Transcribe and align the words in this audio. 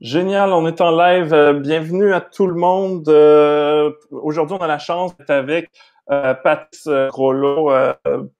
Génial, 0.00 0.52
on 0.52 0.68
est 0.68 0.80
en 0.80 0.96
live. 0.96 1.34
Euh, 1.34 1.52
bienvenue 1.52 2.14
à 2.14 2.20
tout 2.20 2.46
le 2.46 2.54
monde. 2.54 3.08
Euh, 3.08 3.90
aujourd'hui, 4.12 4.56
on 4.58 4.62
a 4.62 4.68
la 4.68 4.78
chance 4.78 5.16
d'être 5.16 5.30
avec 5.30 5.68
euh, 6.12 6.32
Patrice 6.34 6.88
Rollo. 7.10 7.72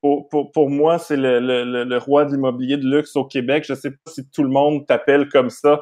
Pour, 0.01 0.71
moi, 0.71 0.99
c'est 0.99 1.17
le, 1.17 1.99
roi 1.99 2.25
de 2.25 2.33
l'immobilier 2.35 2.77
de 2.77 2.87
luxe 2.89 3.17
au 3.17 3.25
Québec. 3.25 3.65
Je 3.67 3.73
ne 3.73 3.79
sais 3.79 3.91
pas 3.91 4.13
si 4.13 4.29
tout 4.31 4.45
le 4.45 4.49
monde 4.49 4.87
t'appelle 4.87 5.29
comme 5.29 5.51
ça 5.51 5.81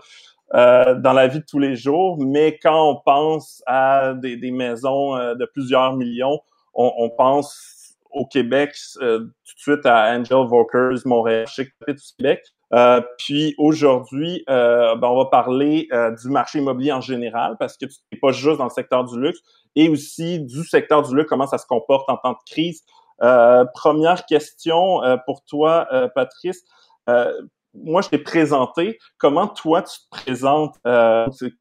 dans 0.53 1.13
la 1.15 1.29
vie 1.29 1.41
de 1.41 1.45
tous 1.45 1.59
les 1.59 1.77
jours, 1.77 2.17
mais 2.19 2.59
quand 2.63 2.93
on 2.93 2.97
pense 2.97 3.63
à 3.67 4.15
des, 4.15 4.51
maisons 4.51 5.17
de 5.35 5.45
plusieurs 5.53 5.97
millions, 5.97 6.41
on, 6.73 6.91
on 6.97 7.11
pense 7.11 7.95
au 8.11 8.27
Québec 8.27 8.75
tout 8.99 9.19
de 9.19 9.33
suite 9.57 9.85
à 9.85 10.17
Angel 10.17 10.47
Vokers, 10.47 11.01
Montréal, 11.05 11.47
chez 11.47 11.69
Québec. 11.87 12.43
Euh, 12.73 13.01
puis 13.19 13.55
aujourd'hui, 13.59 14.45
euh, 14.49 14.95
ben, 14.97 15.09
on 15.09 15.17
va 15.17 15.27
parler 15.27 15.89
euh, 15.93 16.13
du 16.13 16.29
marché 16.29 16.59
immobilier 16.59 16.93
en 16.93 17.01
général 17.01 17.57
parce 17.59 17.77
que 17.77 17.87
tu 17.87 17.97
n'es 18.13 18.19
pas 18.19 18.33
juste 18.33 18.59
dans 18.59 18.65
le 18.65 18.71
secteur 18.71 19.05
du 19.05 19.21
luxe 19.21 19.41
et 19.75 19.89
aussi 19.89 20.41
du 20.41 20.65
secteur 20.65 21.03
du 21.03 21.15
luxe, 21.15 21.29
comment 21.29 21.47
ça 21.47 21.59
se 21.59 21.67
comporte 21.67 22.09
en 22.09 22.17
temps 22.17 22.33
de 22.33 22.51
crise. 22.51 22.85
première 23.75 24.25
question 24.27 25.01
pour 25.27 25.45
toi, 25.45 25.87
Patrice. 26.15 26.65
moi, 27.75 28.03
je 28.03 28.09
t'ai 28.09 28.19
présenté. 28.19 28.99
Comment 29.19 29.47
toi, 29.47 29.83
tu 29.83 29.97
te 30.01 30.11
présentes? 30.11 30.75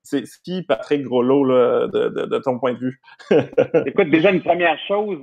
c'est 0.03 0.23
qui, 0.44 0.63
Patrick 0.63 1.03
Groslo, 1.03 1.44
là, 1.44 1.88
de, 1.88 2.09
de, 2.09 2.25
de, 2.25 2.38
ton 2.39 2.57
point 2.57 2.73
de 2.73 2.80
vue? 2.80 3.02
Écoute, 3.85 4.09
déjà, 4.09 4.31
une 4.31 4.41
première 4.41 4.80
chose, 4.88 5.19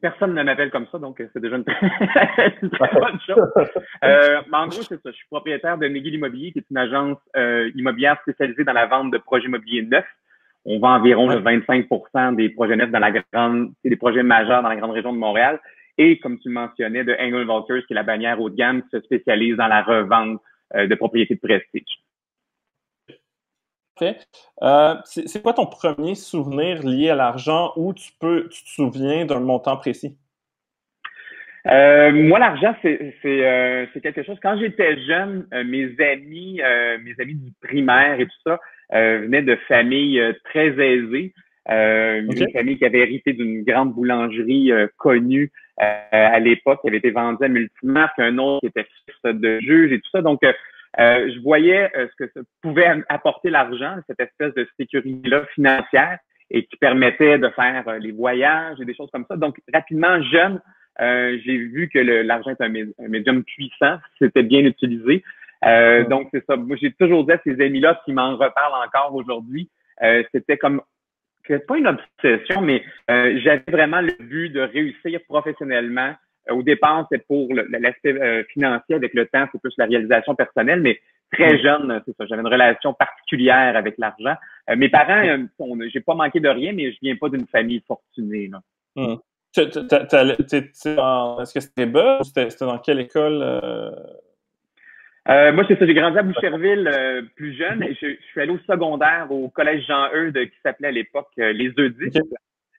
Personne 0.00 0.34
ne 0.34 0.42
m'appelle 0.42 0.70
comme 0.70 0.86
ça, 0.90 0.98
donc 0.98 1.22
c'est 1.32 1.40
déjà 1.40 1.56
une, 1.56 1.64
très 2.72 2.92
bonne 2.92 3.20
chose. 3.26 3.50
Euh, 4.04 4.40
mais 4.50 4.56
en 4.56 4.66
gros, 4.66 4.82
c'est 4.82 5.00
ça. 5.00 5.10
Je 5.10 5.16
suis 5.16 5.26
propriétaire 5.30 5.78
de 5.78 5.86
McGill 5.86 6.14
Immobilier, 6.14 6.50
qui 6.50 6.58
est 6.58 6.70
une 6.70 6.76
agence 6.76 7.18
euh, 7.36 7.70
immobilière 7.76 8.18
spécialisée 8.22 8.64
dans 8.64 8.72
la 8.72 8.86
vente 8.86 9.12
de 9.12 9.18
projets 9.18 9.46
immobiliers 9.46 9.82
neufs. 9.82 10.04
On 10.64 10.80
vend 10.80 10.96
environ 10.96 11.28
le 11.28 11.36
25% 11.36 12.34
des 12.34 12.48
projets 12.48 12.74
neufs 12.74 12.90
dans 12.90 12.98
la 12.98 13.12
grande, 13.12 13.72
c'est 13.82 13.90
des 13.90 13.96
projets 13.96 14.24
majeurs 14.24 14.62
dans 14.62 14.68
la 14.68 14.76
grande 14.76 14.90
région 14.90 15.12
de 15.12 15.18
Montréal. 15.18 15.60
Et 15.98 16.18
comme 16.18 16.38
tu 16.38 16.48
le 16.48 16.54
mentionnais, 16.54 17.04
de 17.04 17.14
Angle 17.20 17.46
Vultures, 17.46 17.86
qui 17.86 17.92
est 17.92 17.94
la 17.94 18.02
bannière 18.02 18.40
haut 18.40 18.50
de 18.50 18.56
gamme, 18.56 18.82
qui 18.82 18.88
se 18.90 19.00
spécialise 19.00 19.56
dans 19.56 19.68
la 19.68 19.82
revente 19.82 20.40
euh, 20.74 20.86
de 20.86 20.94
propriétés 20.94 21.34
de 21.34 21.40
prestige. 21.40 22.02
Euh, 24.62 24.94
c'est 25.04 25.42
quoi 25.42 25.52
ton 25.52 25.66
premier 25.66 26.14
souvenir 26.14 26.82
lié 26.82 27.10
à 27.10 27.14
l'argent 27.14 27.72
où 27.76 27.92
tu 27.92 28.12
peux, 28.20 28.48
tu 28.48 28.64
te 28.64 28.68
souviens 28.68 29.24
d'un 29.24 29.40
montant 29.40 29.76
précis? 29.76 30.16
Euh, 31.68 32.10
moi, 32.10 32.40
l'argent, 32.40 32.74
euh, 32.84 33.86
c'est 33.92 34.00
quelque 34.00 34.24
chose. 34.24 34.38
Quand 34.42 34.58
j'étais 34.58 35.00
jeune, 35.04 35.46
mes 35.66 35.88
amis, 36.00 36.60
mes 37.04 37.14
amis 37.20 37.34
du 37.34 37.52
primaire 37.62 38.18
et 38.18 38.26
tout 38.26 38.40
ça 38.44 38.58
venaient 38.90 39.42
de 39.42 39.56
familles 39.68 40.20
très 40.44 40.68
aisées. 40.68 41.32
Une 41.68 42.52
famille 42.52 42.78
qui 42.78 42.84
avait 42.84 43.00
hérité 43.00 43.32
d'une 43.32 43.62
grande 43.62 43.94
boulangerie 43.94 44.72
connue 44.96 45.52
à 45.78 46.38
l'époque, 46.40 46.80
qui 46.82 46.88
avait 46.88 46.98
été 46.98 47.10
vendue 47.10 47.44
à 47.44 47.48
Multimark, 47.48 48.18
un 48.18 48.38
autre 48.38 48.60
qui 48.60 48.66
était 48.66 48.86
fils 49.06 49.34
de 49.34 49.60
juge 49.60 49.92
et 49.92 50.00
tout 50.00 50.10
ça. 50.10 50.20
Donc, 50.20 50.40
euh, 50.98 51.30
je 51.34 51.40
voyais 51.40 51.90
euh, 51.96 52.06
ce 52.08 52.24
que 52.24 52.30
ça 52.34 52.40
pouvait 52.60 53.02
apporter 53.08 53.50
l'argent, 53.50 53.96
cette 54.06 54.20
espèce 54.20 54.54
de 54.54 54.68
sécurité-là 54.78 55.46
financière 55.54 56.18
et 56.50 56.66
qui 56.66 56.76
permettait 56.76 57.38
de 57.38 57.48
faire 57.50 57.88
euh, 57.88 57.98
les 57.98 58.12
voyages 58.12 58.78
et 58.80 58.84
des 58.84 58.94
choses 58.94 59.10
comme 59.10 59.24
ça. 59.28 59.36
Donc, 59.36 59.56
rapidement, 59.72 60.22
jeune, 60.22 60.60
j'ai 60.98 61.56
vu 61.56 61.88
que 61.88 61.98
l'argent 61.98 62.50
est 62.50 62.60
un, 62.60 62.68
médium 63.08 63.42
puissant, 63.44 63.98
c'était 64.18 64.42
bien 64.42 64.60
utilisé. 64.60 65.24
Donc, 66.10 66.28
c'est 66.34 66.44
ça. 66.44 66.56
Moi, 66.56 66.76
j'ai 66.80 66.92
toujours 66.92 67.24
dit 67.24 67.32
à 67.32 67.40
ces 67.44 67.58
amis-là 67.64 67.98
qui 68.04 68.12
m'en 68.12 68.36
reparlent 68.36 68.86
encore 68.86 69.14
aujourd'hui, 69.14 69.70
c'était 70.32 70.58
comme 70.58 70.82
c'est 71.46 71.66
pas 71.66 71.78
une 71.78 71.88
obsession, 71.88 72.60
mais 72.60 72.84
j'avais 73.08 73.64
vraiment 73.68 74.02
le 74.02 74.12
but 74.20 74.50
de 74.50 74.60
réussir 74.60 75.18
professionnellement, 75.26 76.10
euh, 76.10 76.14
au 76.50 76.62
départ, 76.62 77.06
c'est 77.10 77.24
pour 77.26 77.48
l'aspect 77.54 78.20
euh, 78.20 78.44
financier. 78.52 78.94
Avec 78.94 79.14
le 79.14 79.26
temps, 79.26 79.46
c'est 79.52 79.60
plus 79.60 79.74
la 79.78 79.86
réalisation 79.86 80.34
personnelle. 80.34 80.80
Mais 80.80 81.00
très 81.32 81.54
mm. 81.54 81.62
jeune, 81.62 82.02
c'est 82.04 82.16
ça. 82.16 82.26
J'avais 82.26 82.42
une 82.42 82.48
relation 82.48 82.94
particulière 82.94 83.76
avec 83.76 83.94
l'argent. 83.98 84.36
Euh, 84.70 84.76
mes 84.76 84.88
parents, 84.88 85.22
j'ai 85.92 86.00
pas 86.00 86.14
manqué 86.14 86.40
de 86.40 86.48
rien, 86.48 86.72
mais 86.72 86.92
je 86.92 86.98
viens 87.02 87.16
pas 87.16 87.28
d'une 87.28 87.46
famille 87.46 87.82
fortunée. 87.86 88.50
Mm. 88.96 89.14
Est-ce 89.56 91.54
que 91.54 91.60
c'était 91.60 91.86
bas 91.86 92.18
ou 92.20 92.24
c'était 92.24 92.48
dans 92.60 92.78
quelle 92.78 93.00
école? 93.00 93.38
moi, 95.26 95.64
c'est 95.68 95.78
ça. 95.78 95.86
J'ai 95.86 95.94
grandi 95.94 96.18
à 96.18 96.22
Boucherville 96.22 97.30
plus 97.36 97.54
jeune 97.56 97.82
et 97.82 97.94
je, 97.94 98.16
suis 98.30 98.40
allé 98.40 98.50
au 98.50 98.58
secondaire 98.66 99.28
au 99.30 99.48
collège 99.48 99.84
Jean-Eudes 99.86 100.50
qui 100.50 100.56
s'appelait 100.62 100.88
à 100.88 100.92
l'époque 100.92 101.28
les 101.36 101.72
Eudis. 101.78 102.18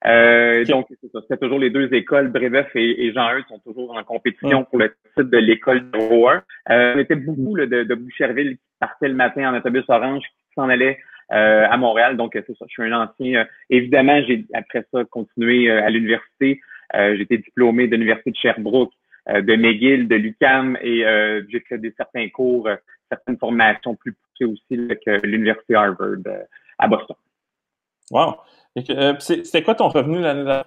Euh, 0.06 0.66
donc, 0.66 0.88
c'est 1.30 1.40
toujours 1.40 1.60
les 1.60 1.70
deux 1.70 1.94
écoles, 1.94 2.30
Brébeuf 2.30 2.68
et, 2.76 3.06
et 3.06 3.14
Jean 3.14 3.34
Eudes 3.34 3.46
sont 3.48 3.60
toujours 3.60 3.96
en 3.96 4.04
compétition 4.04 4.66
pour 4.66 4.80
le 4.80 4.90
titre 4.90 5.24
de 5.24 5.38
l'école 5.38 5.84
numéro 5.94 6.30
un. 6.30 6.44
Euh, 6.70 6.94
on 6.96 7.00
était 7.00 7.16
beaucoup 7.16 7.58
de, 7.58 7.66
de 7.66 7.96
Boucherville 7.96 8.58
qui 8.58 8.64
partait 8.80 9.08
le 9.08 9.14
matin 9.14 9.54
en 9.54 9.58
autobus 9.58 9.86
orange, 9.88 10.24
qui 10.24 10.54
s'en 10.56 10.68
allait 10.70 11.00
euh, 11.32 11.66
à 11.70 11.78
Montréal. 11.78 12.18
Donc, 12.18 12.34
c'est 12.34 12.58
ça, 12.58 12.66
je 12.68 12.74
suis 12.74 12.84
un 12.84 13.02
ancien. 13.02 13.42
Euh, 13.42 13.46
évidemment, 13.70 14.22
j'ai 14.28 14.46
après 14.54 14.86
ça 14.92 15.04
continué 15.06 15.70
euh, 15.70 15.84
à 15.84 15.90
l'université. 15.90 16.60
j'ai 16.94 17.22
été 17.22 17.38
diplômé 17.38 17.88
de 17.88 17.96
l'Université 17.96 18.32
de 18.32 18.36
Sherbrooke, 18.36 18.92
de 19.28 19.56
McGill, 19.56 20.08
de 20.08 20.16
l'UQAM 20.16 20.78
et 20.82 21.04
j'ai 21.50 21.60
fait 21.62 21.80
des 21.80 21.92
certains 21.98 22.30
cours, 22.30 22.70
certaines 23.10 23.38
formations 23.38 23.96
plus 23.96 24.14
poussées 24.14 24.52
aussi 24.52 24.80
avec 24.80 25.02
l'Université 25.24 25.74
Harvard 25.74 26.20
à 26.78 26.88
Boston. 26.88 27.16
Wow! 28.12 28.36
Euh, 28.90 29.14
c'était 29.20 29.64
quoi 29.64 29.76
ton 29.76 29.90
revenu 29.90 30.20
l'année 30.22 30.44
dernière? 30.44 30.66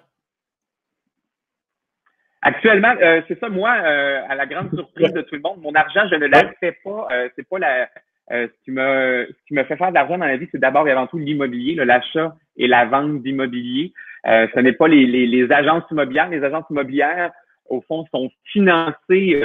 Actuellement, 2.42 2.94
euh, 3.02 3.22
c'est 3.26 3.38
ça, 3.40 3.48
moi, 3.48 3.74
euh, 3.74 4.22
à 4.28 4.36
la 4.36 4.46
grande 4.46 4.72
surprise 4.72 5.12
de 5.12 5.22
tout 5.22 5.34
le 5.34 5.40
monde, 5.40 5.60
mon 5.60 5.74
argent, 5.74 6.06
je 6.08 6.14
ne 6.14 6.26
la 6.26 6.52
fais 6.60 6.78
pas. 6.84 7.08
c'est 7.34 7.48
pas 7.48 7.58
la 7.58 7.88
ce 8.28 8.64
qui 8.64 8.72
me 8.72 9.28
ce 9.28 9.46
qui 9.46 9.54
me 9.54 9.62
fait 9.64 9.76
faire 9.76 9.90
de 9.90 9.94
l'argent 9.94 10.18
dans 10.18 10.26
la 10.26 10.36
vie, 10.36 10.48
c'est 10.50 10.58
d'abord 10.58 10.86
et 10.88 10.90
avant 10.90 11.06
tout 11.06 11.18
l'immobilier, 11.18 11.76
l'achat 11.76 12.36
et 12.56 12.66
la 12.66 12.84
vente 12.84 13.22
d'immobilier. 13.22 13.92
ce 14.24 14.60
n'est 14.60 14.72
pas 14.72 14.88
les, 14.88 15.06
les, 15.06 15.52
agences 15.52 15.84
immobilières. 15.90 16.28
Les 16.28 16.42
agences 16.42 16.64
immobilières, 16.70 17.30
au 17.68 17.80
fond, 17.82 18.04
sont 18.12 18.30
financées 18.44 19.40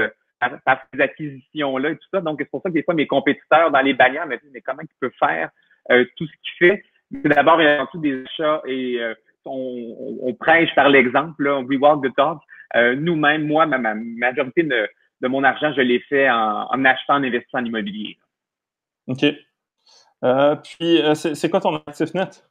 par, 0.65 0.83
ces 0.91 0.99
acquisitions-là 0.99 1.91
et 1.91 1.95
tout 1.95 2.07
ça. 2.11 2.21
Donc, 2.21 2.37
c'est 2.39 2.49
pour 2.49 2.63
ça 2.63 2.69
que 2.69 2.73
des 2.73 2.81
fois, 2.81 2.95
mes 2.95 3.05
compétiteurs 3.05 3.69
dans 3.69 3.81
les 3.81 3.93
bannières 3.93 4.25
me 4.25 4.37
disent, 4.37 4.49
mais 4.51 4.61
comment 4.61 4.81
il 4.81 4.89
peut 4.99 5.13
faire 5.19 5.51
tout 5.89 6.25
ce 6.25 6.33
qu'il 6.41 6.67
fait? 6.67 6.83
C'est 7.11 7.29
d'abord 7.29 7.59
et 7.61 7.67
avant 7.67 7.87
tout 7.87 7.99
des 7.99 8.23
achats 8.23 8.61
et 8.65 8.99
euh, 8.99 9.13
on, 9.45 10.33
prêche 10.39 10.73
par 10.75 10.89
l'exemple, 10.89 11.43
là, 11.43 11.59
we 11.59 11.77
walk 11.79 12.03
the 12.03 12.15
talk. 12.15 12.39
Euh, 12.75 12.95
nous-mêmes, 12.95 13.45
moi, 13.45 13.65
ma, 13.65 13.95
majorité 13.95 14.63
de, 14.63 14.87
mon 15.27 15.43
argent, 15.43 15.73
je 15.75 15.81
l'ai 15.81 15.99
fait 16.01 16.29
en, 16.29 16.85
achetant, 16.85 17.15
en 17.15 17.23
investissant 17.23 17.59
en 17.59 17.65
immobilier. 17.65 18.17
OK. 19.07 19.25
Euh, 20.23 20.55
puis, 20.55 21.01
c'est 21.15 21.49
quoi 21.49 21.59
ton 21.59 21.75
actif 21.75 22.13
net 22.13 22.47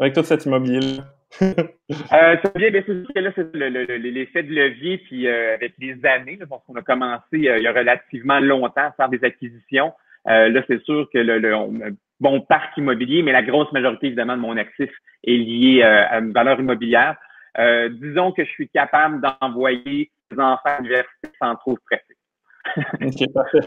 avec 0.00 0.12
tout 0.12 0.24
cet 0.24 0.44
immobilier-là? 0.44 1.04
c'est 1.38 2.56
bien, 2.56 2.70
bien 2.70 2.82
sûr 2.82 3.06
que 3.14 3.20
là, 3.20 3.30
c'est 3.34 3.54
l'effet 3.54 4.42
de 4.42 4.52
levier, 4.52 4.98
puis 4.98 5.28
avec 5.28 5.74
les 5.78 6.04
années, 6.04 6.38
parce 6.48 6.64
qu'on 6.64 6.76
a 6.76 6.82
commencé 6.82 7.24
il 7.32 7.44
y 7.44 7.66
a 7.66 7.72
relativement 7.72 8.40
longtemps 8.40 8.88
à 8.88 8.92
faire 8.92 9.08
des 9.08 9.24
acquisitions. 9.24 9.92
là, 10.26 10.62
c'est 10.68 10.82
sûr 10.82 11.08
que 11.12 11.18
le, 11.18 11.54
on 11.54 11.96
bon 12.20 12.40
parc 12.40 12.76
immobilier, 12.76 13.22
mais 13.22 13.32
la 13.32 13.42
grosse 13.42 13.70
majorité, 13.72 14.06
évidemment, 14.06 14.36
de 14.36 14.42
mon 14.42 14.56
actif 14.56 14.90
est 15.24 15.36
liée 15.36 15.82
euh, 15.82 16.06
à 16.08 16.18
une 16.18 16.32
valeur 16.32 16.60
immobilière. 16.60 17.16
Euh, 17.58 17.88
disons 17.88 18.32
que 18.32 18.44
je 18.44 18.50
suis 18.50 18.68
capable 18.68 19.20
d'envoyer 19.20 20.10
des 20.30 20.38
enfants 20.38 20.60
à 20.64 20.76
l'université 20.78 21.28
sans 21.40 21.54
trop 21.56 21.76
stresser. 21.78 22.16
OK, 23.02 23.32
parfait. 23.32 23.60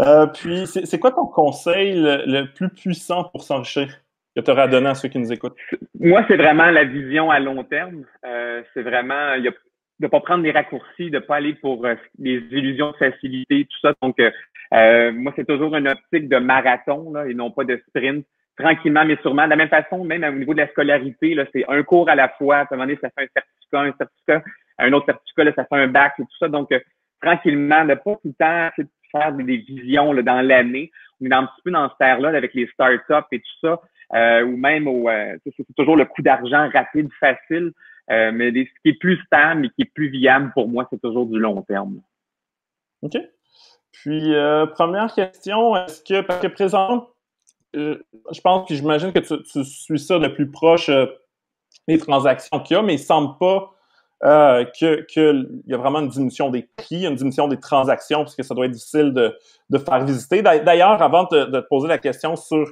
Euh, 0.00 0.26
puis, 0.26 0.66
c'est 0.66 0.98
quoi 0.98 1.12
ton 1.12 1.26
conseil 1.26 1.94
le, 1.96 2.44
plus 2.52 2.70
puissant 2.70 3.24
pour 3.24 3.42
s'enrichir 3.42 3.88
que 4.36 4.40
tu 4.40 4.50
aurais 4.50 4.62
à 4.62 4.68
donner 4.68 4.88
à 4.88 4.94
ceux 4.94 5.08
qui 5.08 5.18
nous 5.18 5.32
écoutent? 5.32 5.56
Moi, 5.98 6.24
c'est 6.28 6.36
vraiment 6.36 6.70
la 6.70 6.84
vision 6.84 7.30
à 7.30 7.38
long 7.38 7.62
terme. 7.64 8.04
c'est 8.22 8.82
vraiment, 8.82 9.34
il 9.34 9.44
y 9.44 9.48
a 9.48 9.52
de 10.00 10.06
pas 10.06 10.20
prendre 10.20 10.42
des 10.42 10.52
raccourcis, 10.52 11.10
de 11.10 11.18
pas 11.18 11.36
aller 11.36 11.54
pour 11.54 11.84
euh, 11.84 11.94
des 12.18 12.42
illusions 12.50 12.92
de 12.92 12.96
facilité, 12.96 13.64
tout 13.64 13.78
ça. 13.82 13.94
Donc, 14.02 14.18
euh, 14.20 14.30
euh, 14.74 15.12
moi, 15.12 15.32
c'est 15.36 15.46
toujours 15.46 15.74
une 15.76 15.88
optique 15.88 16.28
de 16.28 16.36
marathon 16.38 17.12
là, 17.12 17.26
et 17.26 17.34
non 17.34 17.50
pas 17.50 17.64
de 17.64 17.80
sprint. 17.88 18.24
Tranquillement, 18.56 19.04
mais 19.04 19.16
sûrement. 19.22 19.44
De 19.44 19.50
la 19.50 19.56
même 19.56 19.68
façon, 19.68 20.04
même 20.04 20.24
au 20.24 20.38
niveau 20.38 20.52
de 20.52 20.58
la 20.58 20.68
scolarité, 20.68 21.34
là, 21.34 21.44
c'est 21.52 21.64
un 21.68 21.82
cours 21.84 22.08
à 22.08 22.16
la 22.16 22.28
fois. 22.28 22.56
À 22.56 22.60
un 22.62 22.66
moment 22.72 22.84
donné, 22.86 22.98
ça 23.00 23.08
fait 23.10 23.24
un 23.24 23.28
certificat, 23.32 23.80
un 23.80 23.94
certificat, 23.96 24.42
un 24.78 24.92
autre 24.92 25.06
certificat, 25.06 25.44
là, 25.44 25.52
ça 25.54 25.64
fait 25.64 25.76
un 25.76 25.86
bac 25.86 26.14
et 26.18 26.22
tout 26.22 26.38
ça. 26.40 26.48
Donc, 26.48 26.68
tranquillement, 27.22 27.84
ne 27.84 27.94
pas 27.94 28.16
tout 28.16 28.20
le 28.24 28.32
temps 28.32 28.68
faire 29.12 29.32
des, 29.32 29.58
visions 29.58 30.12
là, 30.12 30.22
dans 30.22 30.40
l'année. 30.40 30.90
On 31.20 31.26
est 31.26 31.32
un 31.32 31.44
petit 31.44 31.62
peu 31.64 31.70
dans 31.70 31.88
ce 31.88 31.94
terre-là 32.00 32.30
avec 32.30 32.52
les 32.52 32.66
startups 32.66 33.28
et 33.30 33.38
tout 33.38 33.58
ça. 33.60 34.42
ou 34.42 34.56
même 34.56 34.88
au, 34.88 35.08
c'est 35.44 35.74
toujours 35.76 35.96
le 35.96 36.04
coût 36.04 36.22
d'argent 36.22 36.68
rapide, 36.72 37.08
facile. 37.20 37.72
Euh, 38.10 38.30
mais 38.32 38.50
ce 38.50 38.82
qui 38.82 38.88
est 38.88 38.98
plus 38.98 39.18
stable 39.26 39.66
et 39.66 39.68
qui 39.70 39.82
est 39.82 39.92
plus 39.92 40.08
viable 40.08 40.50
pour 40.54 40.68
moi, 40.68 40.86
c'est 40.90 41.00
toujours 41.00 41.26
du 41.26 41.38
long 41.38 41.62
terme. 41.62 42.00
OK. 43.02 43.16
Puis, 43.92 44.32
première 44.74 45.12
question, 45.12 45.76
est-ce 45.76 46.02
que, 46.02 46.20
parce 46.20 46.40
que 46.40 46.46
présent, 46.46 47.08
je 47.74 48.40
pense 48.42 48.68
que 48.68 48.74
j'imagine 48.74 49.12
que 49.12 49.18
tu, 49.18 49.64
suis 49.64 49.98
ça 49.98 50.18
de 50.18 50.28
plus 50.28 50.50
proche, 50.50 50.90
les 51.88 51.98
transactions 51.98 52.60
qu'il 52.60 52.76
y 52.76 52.78
a, 52.78 52.82
mais 52.82 52.94
il 52.94 52.98
semble 52.98 53.36
pas 53.38 53.72
euh, 54.24 54.64
qu'il 54.64 55.62
y 55.66 55.74
a 55.74 55.76
vraiment 55.76 56.00
une 56.00 56.08
diminution 56.08 56.50
des 56.50 56.68
prix, 56.76 57.06
une 57.06 57.14
diminution 57.14 57.46
des 57.46 57.58
transactions, 57.58 58.24
puisque 58.24 58.42
ça 58.42 58.54
doit 58.54 58.66
être 58.66 58.72
difficile 58.72 59.12
de, 59.12 59.36
de 59.70 59.78
faire 59.78 60.04
visiter. 60.04 60.42
D'ailleurs, 60.42 61.00
avant 61.02 61.24
de, 61.30 61.44
de, 61.44 61.60
te 61.60 61.66
poser 61.68 61.86
la 61.86 61.98
question 61.98 62.34
sur 62.34 62.68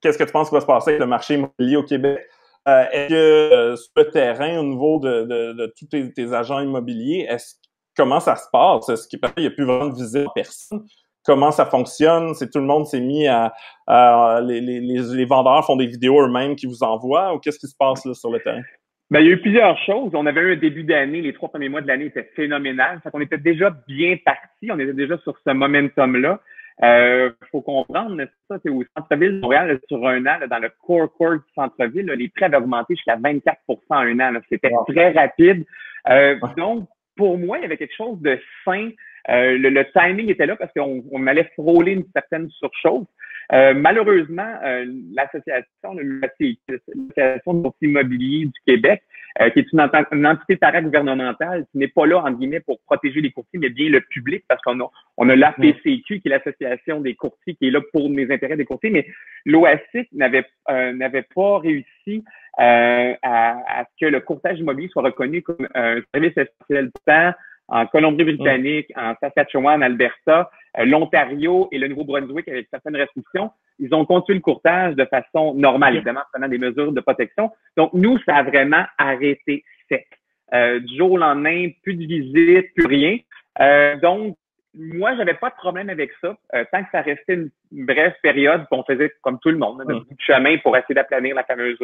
qu'est-ce 0.00 0.18
que 0.18 0.24
tu 0.24 0.32
penses 0.32 0.48
qui 0.48 0.54
va 0.54 0.60
se 0.60 0.66
passer 0.66 0.90
avec 0.90 1.00
le 1.00 1.06
marché 1.06 1.34
immobilier 1.34 1.76
au 1.76 1.84
Québec, 1.84 2.20
euh, 2.68 2.84
est-ce 2.92 3.08
que 3.08 3.14
euh, 3.14 3.76
sur 3.76 3.92
le 3.96 4.10
terrain, 4.10 4.58
au 4.58 4.64
niveau 4.64 4.98
de, 5.00 5.24
de 5.52 5.72
tous 5.78 5.86
tes, 5.86 6.34
agents 6.34 6.60
immobiliers, 6.60 7.26
est-ce 7.28 7.54
comment 7.96 8.20
ça 8.20 8.36
se 8.36 8.46
passe? 8.52 8.88
Est-ce 8.88 9.08
qu'il 9.08 9.20
n'y 9.38 9.46
a 9.46 9.50
plus 9.50 9.64
vraiment 9.64 9.88
de 9.88 9.94
visite 9.94 10.26
à 10.26 10.32
personne? 10.34 10.84
Comment 11.24 11.50
ça 11.50 11.66
fonctionne? 11.66 12.34
C'est 12.34 12.50
tout 12.50 12.60
le 12.60 12.66
monde 12.66 12.86
s'est 12.86 13.00
mis 13.00 13.26
à, 13.26 13.52
à 13.86 14.40
les, 14.42 14.60
les, 14.60 14.80
les, 14.80 15.24
vendeurs 15.24 15.64
font 15.66 15.76
des 15.76 15.86
vidéos 15.86 16.22
eux-mêmes 16.22 16.56
qui 16.56 16.66
vous 16.66 16.82
envoient 16.82 17.34
ou 17.34 17.38
qu'est-ce 17.38 17.58
qui 17.58 17.66
se 17.66 17.76
passe 17.78 18.04
là, 18.06 18.14
sur 18.14 18.30
le 18.30 18.40
terrain? 18.40 18.62
Ben, 19.10 19.20
il 19.20 19.26
y 19.26 19.30
a 19.30 19.32
eu 19.32 19.40
plusieurs 19.40 19.76
choses. 19.84 20.12
On 20.14 20.24
avait 20.24 20.40
eu 20.40 20.52
un 20.52 20.56
début 20.56 20.84
d'année, 20.84 21.20
les 21.20 21.32
trois 21.32 21.48
premiers 21.48 21.68
mois 21.68 21.80
de 21.80 21.88
l'année 21.88 22.06
étaient 22.06 22.30
phénoménal. 22.36 23.00
Fait 23.02 23.22
était 23.22 23.38
déjà 23.38 23.70
bien 23.88 24.16
parti, 24.24 24.70
on 24.70 24.78
était 24.78 24.94
déjà 24.94 25.18
sur 25.18 25.36
ce 25.44 25.52
momentum-là. 25.52 26.40
Euh, 26.82 27.30
faut 27.50 27.60
comprendre, 27.60 28.16
ça, 28.48 28.56
c'est 28.62 28.70
au 28.70 28.82
centre-ville 28.96 29.36
de 29.36 29.40
Montréal, 29.40 29.78
sur 29.88 30.06
un 30.06 30.24
an, 30.26 30.38
dans 30.48 30.58
le 30.58 30.70
core 30.80 31.12
core 31.12 31.34
du 31.34 31.52
centre-ville, 31.54 32.06
les 32.06 32.28
prêts 32.28 32.46
avaient 32.46 32.56
augmenté 32.56 32.94
jusqu'à 32.94 33.16
24 33.16 33.58
en 33.68 33.96
un 33.96 34.20
an. 34.20 34.40
C'était 34.48 34.70
très 34.88 35.12
rapide. 35.12 35.64
Euh, 36.08 36.36
donc, 36.56 36.88
pour 37.16 37.36
moi, 37.38 37.58
il 37.58 37.62
y 37.62 37.64
avait 37.66 37.76
quelque 37.76 37.94
chose 37.94 38.20
de 38.22 38.38
sain. 38.64 38.90
Euh, 39.28 39.58
le, 39.58 39.84
timing 39.92 40.30
était 40.30 40.46
là 40.46 40.56
parce 40.56 40.72
qu'on 40.72 41.04
on 41.12 41.26
allait 41.26 41.50
frôler 41.54 41.92
une 41.92 42.06
certaine 42.14 42.48
surchauffe. 42.48 43.06
Euh, 43.52 43.74
malheureusement, 43.74 44.54
euh, 44.64 44.86
l'association, 45.12 45.96
l'association 46.22 47.54
de 47.54 47.70
l'immobilier 47.82 48.46
du 48.46 48.60
Québec, 48.66 49.02
euh, 49.40 49.50
qui 49.50 49.60
est 49.60 49.72
une, 49.72 49.88
une 50.12 50.26
entité 50.26 50.56
paragouvernementale, 50.56 51.66
qui 51.70 51.78
n'est 51.78 51.88
pas 51.88 52.06
là, 52.06 52.22
en 52.22 52.30
guillemets, 52.32 52.60
pour 52.60 52.80
protéger 52.80 53.20
les 53.20 53.30
courtiers, 53.30 53.58
mais 53.58 53.70
bien 53.70 53.88
le 53.88 54.00
public, 54.00 54.44
parce 54.48 54.60
qu'on 54.62 54.80
a, 54.80 54.90
on 55.16 55.28
a 55.28 55.36
l'APCQ, 55.36 56.20
qui 56.20 56.22
est 56.24 56.28
l'association 56.28 57.00
des 57.00 57.14
courtiers, 57.14 57.54
qui 57.54 57.68
est 57.68 57.70
là 57.70 57.80
pour 57.92 58.08
les 58.08 58.30
intérêts 58.32 58.56
des 58.56 58.64
courtiers, 58.64 58.90
mais 58.90 59.06
l'OASIC 59.44 60.08
n'avait 60.12 60.46
n'avait 60.68 61.26
pas 61.34 61.58
réussi 61.58 62.24
à, 62.56 63.14
à, 63.22 63.84
ce 63.84 64.06
que 64.06 64.10
le 64.10 64.20
courtage 64.20 64.58
immobilier 64.58 64.88
soit 64.88 65.02
reconnu 65.02 65.42
comme 65.42 65.68
un 65.74 66.00
service 66.12 66.36
essentiel 66.36 66.90
temps 67.06 67.32
en 67.70 67.86
Colombie-Britannique, 67.86 68.92
en 68.96 69.14
Saskatchewan, 69.20 69.82
Alberta, 69.82 70.50
euh, 70.78 70.84
l'Ontario 70.84 71.68
et 71.72 71.78
le 71.78 71.88
Nouveau-Brunswick 71.88 72.48
avec 72.48 72.68
certaines 72.70 72.96
restrictions, 72.96 73.50
ils 73.78 73.94
ont 73.94 74.04
continué 74.04 74.36
le 74.36 74.42
courtage 74.42 74.94
de 74.94 75.04
façon 75.06 75.54
normale, 75.54 75.96
évidemment, 75.96 76.20
prenant 76.32 76.48
des 76.48 76.58
mesures 76.58 76.92
de 76.92 77.00
protection. 77.00 77.50
Donc, 77.76 77.92
nous, 77.94 78.18
ça 78.26 78.36
a 78.36 78.42
vraiment 78.42 78.84
arrêté 78.98 79.64
sec. 79.88 80.06
Euh, 80.52 80.80
du 80.80 80.96
jour 80.96 81.12
au 81.12 81.16
lendemain, 81.16 81.68
plus 81.82 81.94
de 81.94 82.04
visites, 82.04 82.74
plus 82.74 82.86
rien. 82.86 83.18
Euh, 83.60 83.96
donc, 84.00 84.36
moi, 84.74 85.16
j'avais 85.16 85.34
pas 85.34 85.50
de 85.50 85.54
problème 85.56 85.90
avec 85.90 86.10
ça, 86.20 86.36
tant 86.72 86.82
que 86.84 86.90
ça 86.92 87.00
restait 87.00 87.34
une, 87.34 87.50
brève 87.72 88.14
période, 88.22 88.66
qu'on 88.70 88.84
faisait 88.84 89.12
comme 89.22 89.38
tout 89.40 89.50
le 89.50 89.58
monde, 89.58 89.80
un 89.80 89.84
bout 89.84 90.00
de 90.00 90.16
chemin 90.18 90.58
pour 90.58 90.76
essayer 90.76 90.94
d'aplanir 90.94 91.34
la 91.34 91.44
fameuse 91.44 91.78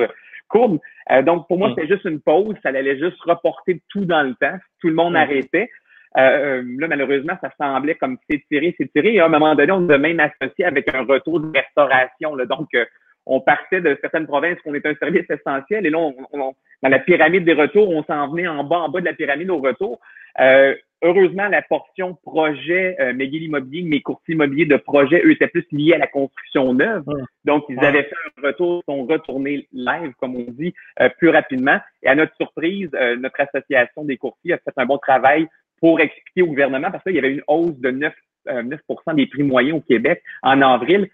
courbe. 0.48 0.78
donc, 1.22 1.48
pour 1.48 1.58
moi, 1.58 1.70
c'était 1.70 1.88
juste 1.88 2.04
une 2.04 2.20
pause, 2.20 2.54
ça 2.62 2.68
allait 2.68 2.98
juste 2.98 3.20
reporter 3.22 3.80
tout 3.88 4.04
dans 4.04 4.22
le 4.22 4.34
temps, 4.34 4.56
tout 4.80 4.88
le 4.88 4.94
monde 4.94 5.16
arrêtait. 5.16 5.68
Euh, 6.16 6.62
là, 6.78 6.88
malheureusement, 6.88 7.34
ça 7.40 7.50
semblait 7.60 7.94
comme 7.94 8.16
s'étirer, 8.28 8.74
s'étirer. 8.78 9.14
Et 9.14 9.20
à 9.20 9.26
un 9.26 9.28
moment 9.28 9.54
donné, 9.54 9.72
on 9.72 9.80
nous 9.80 9.98
même 9.98 10.20
associé 10.20 10.64
avec 10.64 10.92
un 10.94 11.04
retour 11.04 11.40
de 11.40 11.52
restauration. 11.54 12.34
Là. 12.34 12.46
Donc, 12.46 12.68
euh, 12.74 12.84
on 13.26 13.40
partait 13.40 13.80
de 13.80 13.98
certaines 14.00 14.26
provinces 14.26 14.58
qu'on 14.62 14.74
était 14.74 14.88
un 14.88 14.94
service 14.94 15.28
essentiel. 15.28 15.84
Et 15.84 15.90
là, 15.90 15.98
on, 15.98 16.54
dans 16.82 16.88
la 16.88 16.98
pyramide 17.00 17.44
des 17.44 17.52
retours, 17.52 17.90
on 17.90 18.02
s'en 18.04 18.28
venait 18.28 18.46
en 18.46 18.64
bas, 18.64 18.78
en 18.78 18.88
bas 18.88 19.00
de 19.00 19.04
la 19.04 19.14
pyramide 19.14 19.50
au 19.50 19.58
retour. 19.58 20.00
Euh, 20.40 20.74
heureusement, 21.02 21.48
la 21.48 21.62
portion 21.62 22.14
projet 22.14 22.96
euh, 23.00 23.12
McGill 23.12 23.44
Immobilier, 23.44 23.82
mes 23.82 24.00
courtiers 24.00 24.34
immobiliers 24.34 24.66
de 24.66 24.76
projet, 24.76 25.22
eux, 25.24 25.32
étaient 25.32 25.48
plus 25.48 25.66
liés 25.72 25.94
à 25.94 25.98
la 25.98 26.06
construction 26.06 26.74
neuve. 26.74 27.04
Donc, 27.44 27.64
ils 27.68 27.78
avaient 27.78 28.04
fait 28.04 28.14
un 28.38 28.46
retour, 28.46 28.82
sont 28.88 29.06
retournés 29.06 29.68
live, 29.72 30.12
comme 30.18 30.36
on 30.36 30.50
dit, 30.50 30.74
euh, 31.00 31.08
plus 31.18 31.30
rapidement. 31.30 31.78
Et 32.02 32.08
à 32.08 32.14
notre 32.14 32.34
surprise, 32.36 32.90
notre 33.18 33.40
association 33.40 34.04
des 34.04 34.16
courtiers 34.16 34.54
a 34.54 34.58
fait 34.58 34.72
un 34.76 34.86
bon 34.86 34.98
travail 34.98 35.46
pour 35.80 36.00
expliquer 36.00 36.42
au 36.42 36.46
gouvernement, 36.46 36.90
parce 36.90 37.02
qu'il 37.04 37.14
y 37.14 37.18
avait 37.18 37.32
une 37.32 37.42
hausse 37.46 37.78
de 37.78 37.90
9, 37.90 38.14
9 38.46 38.80
euh, 38.90 39.12
des 39.14 39.26
prix 39.26 39.42
moyens 39.42 39.78
au 39.78 39.80
Québec 39.80 40.22
en 40.42 40.62
avril, 40.62 41.08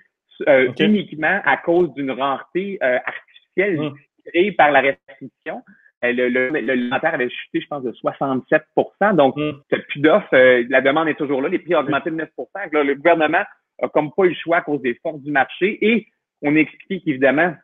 euh, 0.49 0.73
uniquement 0.79 1.41
à 1.45 1.57
cause 1.57 1.93
d'une 1.95 2.11
rareté 2.11 2.79
euh, 2.83 2.99
artificielle 3.05 3.93
créée 4.27 4.53
par 4.53 4.71
la 4.71 4.81
restriction. 4.81 5.63
Le, 6.03 6.29
le, 6.29 7.07
avait 7.07 7.29
chuté, 7.29 7.61
je 7.61 7.67
pense, 7.69 7.85
de 7.85 7.93
67% 7.93 9.17
Donc, 9.17 9.37
mmh. 9.37 9.53
plus 9.89 10.01
d'offres. 10.01 10.35
la 10.69 10.81
demande 10.81 11.09
est 11.09 11.15
toujours 11.15 11.41
là. 11.43 11.49
Les 11.49 11.61
prix 11.61 11.77
ont 11.77 11.81
augmenté 11.81 12.11
de 12.11 12.17
9% 12.17 12.27
Le 12.73 12.95
gouvernement 12.95 13.45
a 13.81 13.89
comme 13.89 14.11
pas 14.13 14.25
eu 14.25 14.31
le 14.31 14.35
choix 14.35 14.59
à 14.59 14.61
cause 14.63 14.83
des 14.83 14.99
forces 15.03 15.21
du 15.21 15.31
marché. 15.31 15.79
Et 15.81 16.07
on 16.43 16.57
explique 16.57 17.05
qu'évidemment, 17.05 17.55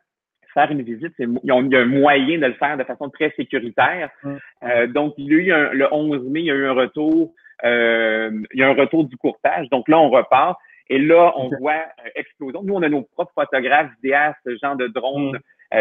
faire 0.55 0.71
une 0.71 0.83
visite, 0.83 1.13
il 1.19 1.39
y 1.45 1.51
a 1.51 1.55
un 1.55 1.87
moyen 1.87 2.39
de 2.39 2.47
le 2.47 2.55
faire 2.55 2.77
de 2.77 2.85
façon 2.85 3.11
très 3.11 3.33
sécuritaire. 3.37 4.11
Mm. 4.23 4.37
Euh, 4.65 4.87
donc, 4.89 5.15
il 5.19 5.27
y 5.27 5.35
a 5.35 5.39
eu 5.39 5.53
un, 5.53 5.73
le 5.73 5.93
11 5.93 6.25
mai, 6.29 6.41
il 6.41 6.47
y 6.47 6.51
a 6.51 6.55
eu 6.55 6.67
un 6.67 6.73
retour, 6.73 7.33
euh, 7.65 8.31
il 8.53 8.61
y 8.61 8.63
a 8.63 8.69
un 8.69 8.75
retour 8.75 9.05
du 9.05 9.17
courtage. 9.17 9.69
Donc 9.71 9.89
là, 9.89 9.99
on 9.99 10.11
repart. 10.11 10.59
Et 10.91 10.99
là, 10.99 11.35
on 11.37 11.51
voit 11.61 11.75
euh, 11.75 12.09
explosion. 12.15 12.63
Nous, 12.63 12.75
on 12.75 12.83
a 12.83 12.89
nos 12.89 13.03
propres 13.03 13.33
photographes, 13.35 13.91
vidéastes, 14.03 14.39
gens 14.63 14.75
de 14.75 14.87
drones 14.87 15.39
mm. 15.73 15.77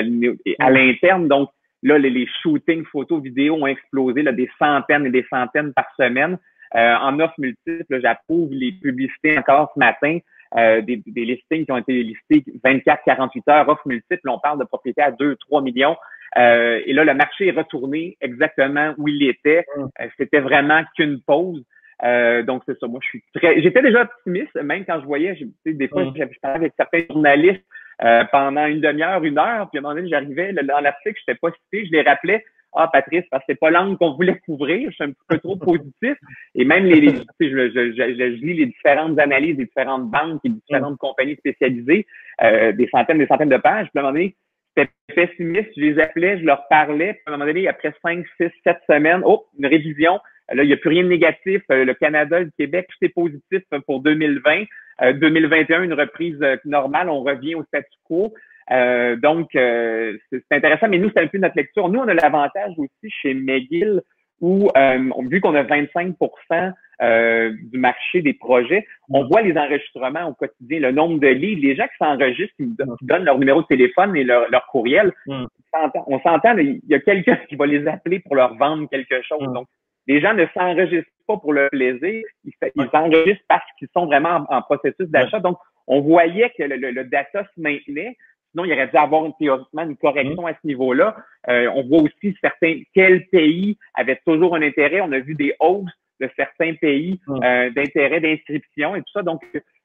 à 0.59 0.69
mm. 0.69 0.73
l'interne. 0.73 1.27
Donc, 1.27 1.49
là, 1.83 1.97
les, 1.97 2.27
shootings, 2.41 2.85
photos, 2.85 3.21
vidéos 3.21 3.55
ont 3.55 3.67
explosé, 3.67 4.23
là, 4.23 4.31
des 4.31 4.49
centaines 4.59 5.05
et 5.05 5.11
des 5.11 5.25
centaines 5.29 5.73
par 5.73 5.87
semaine. 5.97 6.37
en 6.73 7.19
offres 7.19 7.39
multiples, 7.39 8.01
j'approuve 8.01 8.51
les 8.51 8.71
publicités 8.73 9.37
encore 9.37 9.71
ce 9.73 9.79
matin. 9.79 10.19
Euh, 10.55 10.81
des, 10.81 11.01
des, 11.05 11.25
listings 11.25 11.65
qui 11.65 11.71
ont 11.71 11.77
été 11.77 12.03
listés 12.03 12.43
24-48 12.63 13.49
heures, 13.49 13.67
offres 13.67 13.85
multiples, 13.85 14.29
on 14.29 14.39
parle 14.39 14.59
de 14.59 14.63
propriétés 14.63 15.01
à 15.01 15.11
2-3 15.11 15.61
millions. 15.61 15.97
Euh, 16.37 16.81
et 16.85 16.93
là, 16.93 17.03
le 17.03 17.13
marché 17.13 17.47
est 17.47 17.51
retourné 17.51 18.17
exactement 18.21 18.93
où 18.97 19.07
il 19.09 19.23
était. 19.23 19.65
Mm. 19.75 19.81
Euh, 19.81 20.07
c'était 20.17 20.39
vraiment 20.39 20.83
qu'une 20.95 21.21
pause. 21.21 21.63
donc, 22.45 22.63
c'est 22.65 22.79
ça. 22.79 22.87
Moi, 22.87 22.99
je 23.03 23.07
suis 23.07 23.23
très. 23.33 23.61
J'étais 23.61 23.81
déjà 23.81 24.03
optimiste, 24.03 24.55
même 24.55 24.85
quand 24.85 25.01
je 25.01 25.05
voyais, 25.05 25.37
des 25.65 25.87
fois, 25.89 26.05
mm. 26.05 26.13
je 26.15 26.39
parlais 26.41 26.57
avec 26.57 26.73
certains 26.77 27.03
journalistes 27.09 27.65
pendant 28.31 28.65
une 28.65 28.81
demi-heure, 28.81 29.23
une 29.23 29.39
heure, 29.39 29.69
puis 29.69 29.77
à 29.77 29.79
un 29.79 29.81
moment 29.81 29.95
donné, 29.95 30.09
j'arrivais 30.09 30.53
dans 30.53 30.79
l'article, 30.79 31.19
je 31.25 31.31
n'étais 31.31 31.39
pas 31.39 31.51
cité, 31.51 31.85
je 31.85 31.91
les 31.91 32.01
rappelais. 32.03 32.43
Ah, 32.79 32.89
Patrice, 32.91 33.23
parce 33.31 33.43
que 33.43 33.53
c'est 33.53 33.59
pas 33.59 33.71
l'angle 33.71 33.97
qu'on 33.97 34.13
voulait 34.13 34.37
couvrir, 34.45 34.89
je 34.91 34.95
suis 34.95 35.03
un 35.03 35.11
petit 35.11 35.25
peu 35.27 35.39
trop 35.39 35.55
positif. 35.55 36.15
Et 36.53 36.65
même 36.65 36.85
les, 36.85 37.01
les 37.01 37.15
je, 37.39 37.47
je, 37.47 37.93
je, 37.95 38.45
lis 38.45 38.53
les 38.53 38.65
différentes 38.67 39.17
analyses 39.17 39.57
des 39.57 39.65
différentes 39.65 40.11
banques 40.11 40.41
et 40.43 40.49
différentes 40.49 40.97
compagnies 40.97 41.35
spécialisées, 41.37 42.05
euh, 42.43 42.71
des 42.73 42.87
centaines, 42.89 43.17
des 43.17 43.25
centaines 43.25 43.49
de 43.49 43.57
pages. 43.57 43.87
Puis 43.89 43.97
à 43.97 43.99
un 43.99 44.03
moment 44.03 44.13
donné, 44.13 44.35
j'étais 44.75 44.91
pessimiste, 45.15 45.71
je 45.75 45.81
les 45.81 45.99
appelais, 45.99 46.39
je 46.39 46.45
leur 46.45 46.67
parlais. 46.67 47.13
Puis 47.13 47.23
à 47.25 47.29
un 47.29 47.37
moment 47.37 47.45
donné, 47.45 47.67
après 47.67 47.93
cinq, 48.03 48.25
six, 48.39 48.51
sept 48.63 48.77
semaines, 48.87 49.21
oh, 49.25 49.47
une 49.57 49.65
révision. 49.65 50.19
Là, 50.53 50.63
il 50.63 50.67
n'y 50.67 50.73
a 50.73 50.77
plus 50.77 50.89
rien 50.89 51.03
de 51.03 51.09
négatif. 51.09 51.61
Euh, 51.71 51.83
le 51.83 51.93
Canada, 51.93 52.39
le 52.39 52.51
Québec, 52.57 52.87
tout 52.89 53.05
est 53.05 53.09
positif 53.09 53.63
pour 53.85 54.01
2020. 54.01 54.65
2021, 55.01 55.79
euh, 55.79 55.83
une 55.83 55.93
reprise 55.93 56.39
normale, 56.65 57.09
on 57.09 57.23
revient 57.23 57.55
au 57.55 57.63
statu 57.63 57.97
quo. 58.03 58.33
Euh, 58.71 59.15
donc, 59.15 59.55
euh, 59.55 60.17
c'est 60.31 60.43
intéressant, 60.51 60.87
mais 60.89 60.97
nous, 60.97 61.09
c'est 61.13 61.21
un 61.21 61.27
peu 61.27 61.37
notre 61.37 61.55
lecture. 61.55 61.89
Nous, 61.89 61.99
on 61.99 62.07
a 62.07 62.13
l'avantage 62.13 62.73
aussi 62.77 63.09
chez 63.21 63.33
McGill 63.33 64.01
où, 64.41 64.69
euh, 64.77 64.99
vu 65.29 65.41
qu'on 65.41 65.55
a 65.55 65.63
25% 65.63 66.73
du 66.99 67.77
marché 67.77 68.21
des 68.21 68.33
projets, 68.33 68.85
on 69.09 69.25
voit 69.25 69.43
les 69.43 69.55
enregistrements 69.55 70.29
au 70.29 70.33
quotidien, 70.33 70.79
le 70.79 70.91
nombre 70.91 71.19
de 71.19 71.27
livres, 71.27 71.61
les 71.61 71.75
gens 71.75 71.85
qui 71.85 71.97
s'enregistrent, 71.99 72.55
qui, 72.57 72.67
donnent 73.01 73.23
leur 73.23 73.37
numéro 73.37 73.61
de 73.61 73.67
téléphone 73.67 74.15
et 74.15 74.23
leur, 74.23 74.65
courriel. 74.71 75.13
On 75.27 76.19
s'entend, 76.21 76.57
il 76.57 76.81
y 76.87 76.95
a 76.95 76.99
quelqu'un 76.99 77.35
qui 77.47 77.55
va 77.55 77.67
les 77.67 77.87
appeler 77.87 78.19
pour 78.19 78.35
leur 78.35 78.55
vendre 78.55 78.89
quelque 78.89 79.21
chose. 79.21 79.47
Donc, 79.53 79.67
les 80.07 80.21
gens 80.21 80.33
ne 80.33 80.45
s'enregistrent 80.53 81.11
pas 81.27 81.37
pour 81.37 81.53
le 81.53 81.67
plaisir, 81.69 82.23
ils 82.45 82.89
s'enregistrent 82.91 83.45
parce 83.47 83.65
qu'ils 83.77 83.89
sont 83.93 84.05
vraiment 84.05 84.45
en, 84.49 84.61
processus 84.61 85.07
d'achat. 85.09 85.39
Donc, 85.39 85.57
on 85.87 86.01
voyait 86.01 86.51
que 86.57 86.63
le, 86.63 87.03
data 87.03 87.43
se 87.43 87.61
maintenait, 87.61 88.15
Sinon, 88.51 88.65
il 88.65 88.73
aurait 88.73 88.87
dû 88.87 88.97
avoir 88.97 89.25
une, 89.25 89.33
théoriquement 89.37 89.83
une 89.83 89.97
correction 89.97 90.43
mmh. 90.43 90.47
à 90.47 90.53
ce 90.53 90.67
niveau-là. 90.67 91.17
Euh, 91.49 91.69
on 91.75 91.85
voit 91.85 92.03
aussi 92.03 92.35
certains 92.41 92.81
quels 92.93 93.27
pays 93.27 93.77
avaient 93.93 94.19
toujours 94.25 94.55
un 94.55 94.61
intérêt. 94.61 95.01
On 95.01 95.11
a 95.11 95.19
vu 95.19 95.35
des 95.35 95.53
hausses 95.59 95.91
de 96.19 96.29
certains 96.35 96.73
pays 96.75 97.19
mmh. 97.27 97.43
euh, 97.43 97.69
d'intérêt 97.71 98.21
d'inscription 98.21 98.95
et 98.95 98.99
tout 98.99 99.11
ça. 99.13 99.21
Donc, 99.21 99.41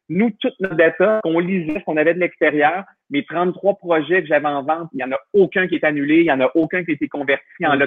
nous, 0.09 0.31
toute 0.41 0.55
notre 0.61 0.77
data, 0.77 1.21
qu'on 1.23 1.41
lisait, 1.41 1.83
qu'on 1.83 1.97
avait 1.97 2.15
de 2.15 2.21
l'extérieur, 2.21 2.85
mes 3.11 3.25
33 3.25 3.75
projets 3.75 4.23
que 4.23 4.29
j'avais 4.29 4.47
en 4.47 4.63
vente, 4.63 4.89
il 4.93 4.99
n'y 4.99 5.05
en 5.05 5.13
a 5.13 5.19
aucun 5.33 5.67
qui 5.67 5.75
est 5.75 5.85
annulé, 5.85 6.19
il 6.19 6.25
n'y 6.25 6.33
en 6.33 6.41
a 6.41 6.51
aucun 6.55 6.85
qui 6.85 6.93
a 6.93 6.95
été 6.95 7.09
converti 7.09 7.67
en 7.67 7.77
mmh. 7.77 7.79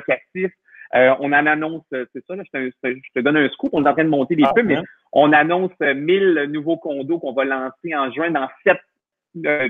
Locatif. 0.94 1.18
on 1.20 1.34
en 1.34 1.46
annonce, 1.46 1.84
c'est 1.92 2.25
ça, 2.27 2.36
je, 2.36 3.00
te, 3.13 3.20
donne 3.20 3.38
un 3.38 3.50
scoop, 3.50 3.70
on 3.74 3.86
est 3.86 3.89
en 3.89 3.94
train 3.94 4.04
de 4.04 4.10
monter 4.10 4.36
des 4.36 4.44
ah, 4.44 4.54
mais 4.63 4.77
on 5.12 5.32
annonce 5.34 5.72
1000 5.80 6.48
nouveaux 6.50 6.77
condos 6.77 7.20
qu'on 7.20 7.34
va 7.34 7.46
lancer 7.46 7.96
en 7.96 8.12
juin 8.12 8.32
dans 8.32 8.48
sept 8.65 8.77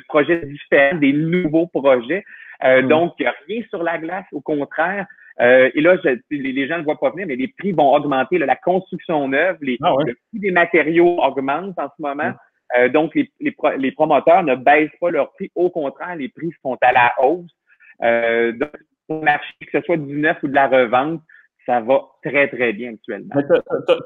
projets 0.07 0.45
différents, 0.45 0.97
des 0.97 1.13
nouveaux 1.13 1.67
projets. 1.67 2.23
Hmm. 2.63 2.87
Donc, 2.87 3.13
rien 3.17 3.61
sur 3.69 3.83
la 3.83 3.97
glace, 3.97 4.25
au 4.31 4.41
contraire. 4.41 5.05
Euh, 5.41 5.69
et 5.73 5.81
là, 5.81 5.97
les, 6.31 6.67
gens 6.67 6.77
ne 6.77 6.83
voient 6.83 6.99
pas 6.99 7.09
venir, 7.09 7.27
mais 7.27 7.35
les 7.35 7.49
prix 7.49 7.73
vont 7.73 7.93
augmenter. 7.93 8.37
la 8.37 8.55
construction 8.55 9.27
neuve, 9.27 9.57
les, 9.61 9.77
ah 9.81 9.93
le 10.05 10.13
prix 10.13 10.39
des 10.39 10.51
matériaux 10.51 11.19
augmente 11.21 11.77
en 11.77 11.87
ce 11.95 12.01
moment. 12.01 12.29
Hmm. 12.29 12.35
Euh, 12.77 12.89
donc, 12.89 13.13
les, 13.15 13.29
les, 13.39 13.91
promoteurs 13.91 14.43
ne 14.43 14.55
baissent 14.55 14.89
pas 14.99 15.11
leurs 15.11 15.31
prix. 15.33 15.51
Au 15.55 15.69
contraire, 15.69 16.15
les 16.15 16.29
prix 16.29 16.51
sont 16.61 16.77
à 16.81 16.91
la 16.91 17.13
hausse. 17.21 17.51
Euh, 18.01 18.51
donc, 18.53 18.71
le 19.09 19.21
marché, 19.21 19.53
que 19.61 19.79
ce 19.79 19.85
soit 19.85 19.97
du 19.97 20.17
neuf 20.17 20.37
ou 20.43 20.47
de 20.47 20.55
la 20.55 20.67
revente, 20.67 21.21
ça 21.65 21.79
va 21.79 22.01
très, 22.23 22.47
très 22.47 22.73
bien 22.73 22.93
actuellement. 22.93 23.35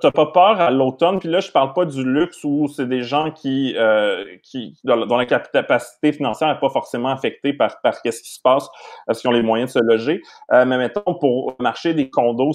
T'as 0.02 0.12
pas 0.12 0.28
peur 0.28 0.62
à 0.62 0.72
l'automne, 0.72 1.20
puis 1.20 1.28
là, 1.28 1.42
je 1.42 1.52
parle 1.52 1.74
pas 1.74 1.86
du 1.86 2.04
luxe 2.06 2.44
où 2.44 2.68
c'est 2.70 2.88
des 2.88 3.04
gens 3.04 3.32
qui, 3.32 3.76
euh, 3.78 4.24
qui 4.44 4.80
dont 4.86 5.18
la 5.18 5.26
capacité 5.26 6.14
financière 6.14 6.48
n'est 6.48 6.60
pas 6.60 6.70
forcément 6.70 7.10
affectée 7.10 7.54
par, 7.54 7.82
par 7.82 8.02
qu'est-ce 8.02 8.22
qui 8.22 8.34
se 8.34 8.42
passe, 8.42 8.70
parce 9.06 9.20
qu'ils 9.20 9.30
ont 9.30 9.34
les 9.34 9.42
moyens 9.42 9.74
de 9.74 9.80
se 9.80 9.84
loger. 9.84 10.22
Euh, 10.54 10.66
mais 10.66 10.78
mettons, 10.78 11.16
pour 11.20 11.56
le 11.60 11.64
marché 11.64 11.94
des 11.94 12.10
condos, 12.10 12.52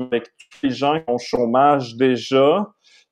avec 0.00 0.28
tous 0.38 0.62
les 0.62 0.70
gens 0.70 1.00
qui 1.00 1.10
ont 1.10 1.18
chômage 1.18 1.96
déjà, 1.96 2.68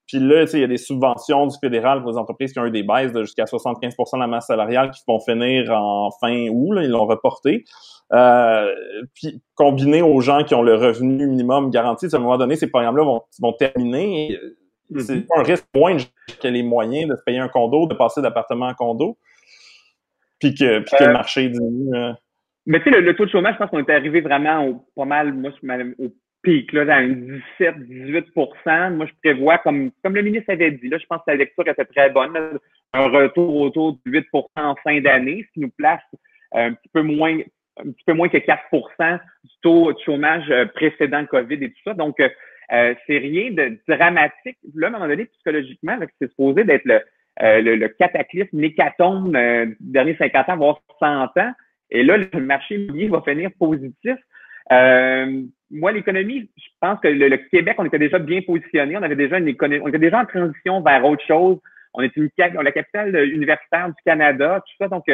puis 0.06 0.18
là, 0.18 0.44
il 0.52 0.60
y 0.60 0.64
a 0.64 0.66
des 0.66 0.76
subventions 0.76 1.46
du 1.46 1.56
fédéral 1.58 2.02
pour 2.02 2.10
les 2.10 2.18
entreprises 2.18 2.52
qui 2.52 2.58
ont 2.58 2.66
eu 2.66 2.70
des 2.70 2.82
baisses 2.82 3.12
de 3.12 3.22
jusqu'à 3.22 3.44
75% 3.44 4.14
de 4.14 4.20
la 4.20 4.26
masse 4.26 4.46
salariale 4.46 4.90
qui 4.90 5.00
vont 5.08 5.18
finir 5.18 5.70
en 5.72 6.10
fin 6.20 6.48
août, 6.48 6.72
là, 6.72 6.82
ils 6.82 6.90
l'ont 6.90 7.06
reporté. 7.06 7.64
Euh, 8.12 8.70
puis 9.14 9.42
combiné 9.54 10.02
aux 10.02 10.20
gens 10.20 10.44
qui 10.44 10.54
ont 10.54 10.62
le 10.62 10.74
revenu 10.74 11.26
minimum 11.26 11.70
garanti, 11.70 12.06
à 12.12 12.16
un 12.16 12.20
moment 12.20 12.36
donné, 12.36 12.56
ces 12.56 12.68
programmes-là 12.68 13.02
vont, 13.02 13.22
vont 13.40 13.52
terminer. 13.54 14.38
Mm-hmm. 14.92 15.00
C'est 15.00 15.26
pas 15.26 15.40
un 15.40 15.42
risque 15.42 15.66
moins 15.74 15.96
que 15.96 16.48
les 16.48 16.62
moyens 16.62 17.10
de 17.10 17.16
se 17.16 17.22
payer 17.24 17.38
un 17.38 17.48
condo, 17.48 17.86
de 17.86 17.94
passer 17.94 18.20
d'appartement 18.20 18.66
à 18.66 18.74
condo, 18.74 19.16
puis 20.38 20.54
que, 20.54 20.80
puis 20.80 20.96
que 20.98 21.04
le 21.04 21.10
euh, 21.10 21.12
marché 21.14 21.48
diminue. 21.48 21.96
Euh. 21.96 22.12
Mais 22.66 22.82
tu 22.82 22.90
sais, 22.90 23.00
le, 23.00 23.16
taux 23.16 23.24
de 23.24 23.30
chômage, 23.30 23.54
je 23.54 23.58
pense 23.58 23.70
qu'on 23.70 23.78
est 23.78 23.90
arrivé 23.90 24.20
vraiment 24.20 24.66
au, 24.66 24.84
pas 24.94 25.04
mal, 25.06 25.32
moi, 25.32 25.50
au 25.98 26.08
pic, 26.44 26.72
là, 26.72 26.84
dans 26.84 27.40
17-18% 27.58 28.94
Moi, 28.94 29.06
je 29.06 29.12
prévois, 29.22 29.58
comme, 29.58 29.90
comme 30.02 30.14
le 30.14 30.22
ministre 30.22 30.52
avait 30.52 30.70
dit, 30.70 30.88
là, 30.88 30.98
je 30.98 31.06
pense 31.06 31.20
que 31.26 31.32
la 31.32 31.36
lecture 31.36 31.66
était 31.66 31.84
très 31.84 32.10
bonne, 32.10 32.36
un 32.92 33.08
retour 33.08 33.56
autour 33.56 33.94
de 33.94 33.98
8 34.06 34.26
en 34.56 34.76
fin 34.84 35.00
d'année, 35.00 35.44
ce 35.48 35.52
qui 35.54 35.60
nous 35.60 35.70
place 35.70 36.02
un 36.52 36.72
petit 36.74 36.88
peu 36.92 37.02
moins 37.02 37.38
un 37.76 37.90
petit 37.90 38.04
peu 38.06 38.12
moins 38.12 38.28
que 38.28 38.36
4% 38.36 39.18
du 39.42 39.50
taux 39.60 39.92
de 39.92 39.98
chômage 40.04 40.48
euh, 40.48 40.64
précédent 40.66 41.26
COVID 41.26 41.56
et 41.56 41.70
tout 41.70 41.80
ça. 41.84 41.94
Donc, 41.94 42.20
euh, 42.20 42.28
euh, 42.72 42.94
c'est 43.06 43.18
rien 43.18 43.50
de 43.50 43.78
dramatique. 43.88 44.56
Là, 44.74 44.86
à 44.86 44.90
un 44.90 44.92
moment 44.92 45.08
donné, 45.08 45.26
psychologiquement, 45.26 45.98
c'est 46.20 46.28
supposé 46.28 46.64
d'être 46.64 46.84
le, 46.84 47.00
le, 47.40 47.76
le, 47.76 47.88
cataclysme, 47.88 48.60
l'hécatombe 48.60 49.34
euh, 49.36 49.66
des 49.66 49.76
derniers 49.80 50.16
50 50.16 50.48
ans, 50.48 50.56
voire 50.56 50.80
100 50.98 51.24
ans. 51.40 51.52
Et 51.90 52.02
là, 52.02 52.16
le 52.16 52.40
marché 52.40 52.76
immobilier 52.76 53.08
va 53.08 53.22
finir 53.22 53.50
positif. 53.58 54.16
Moi, 54.70 55.92
l'économie, 55.92 56.48
je 56.56 56.68
pense 56.80 57.00
que 57.00 57.08
le, 57.08 57.36
Québec, 57.50 57.74
on 57.78 57.84
était 57.84 57.98
déjà 57.98 58.18
bien 58.18 58.42
positionné. 58.42 58.96
On 58.96 59.02
avait 59.02 59.16
déjà 59.16 59.38
une 59.38 59.48
économie, 59.48 59.82
on 59.84 59.88
était 59.88 59.98
déjà 59.98 60.20
en 60.20 60.26
transition 60.26 60.80
vers 60.80 61.04
autre 61.04 61.24
chose. 61.26 61.58
On 61.94 62.02
était 62.02 62.20
une, 62.20 62.30
la 62.62 62.72
capitale 62.72 63.14
universitaire 63.28 63.88
du 63.88 64.02
Canada, 64.04 64.60
tout 64.60 64.74
ça. 64.78 64.88
Donc, 64.88 65.04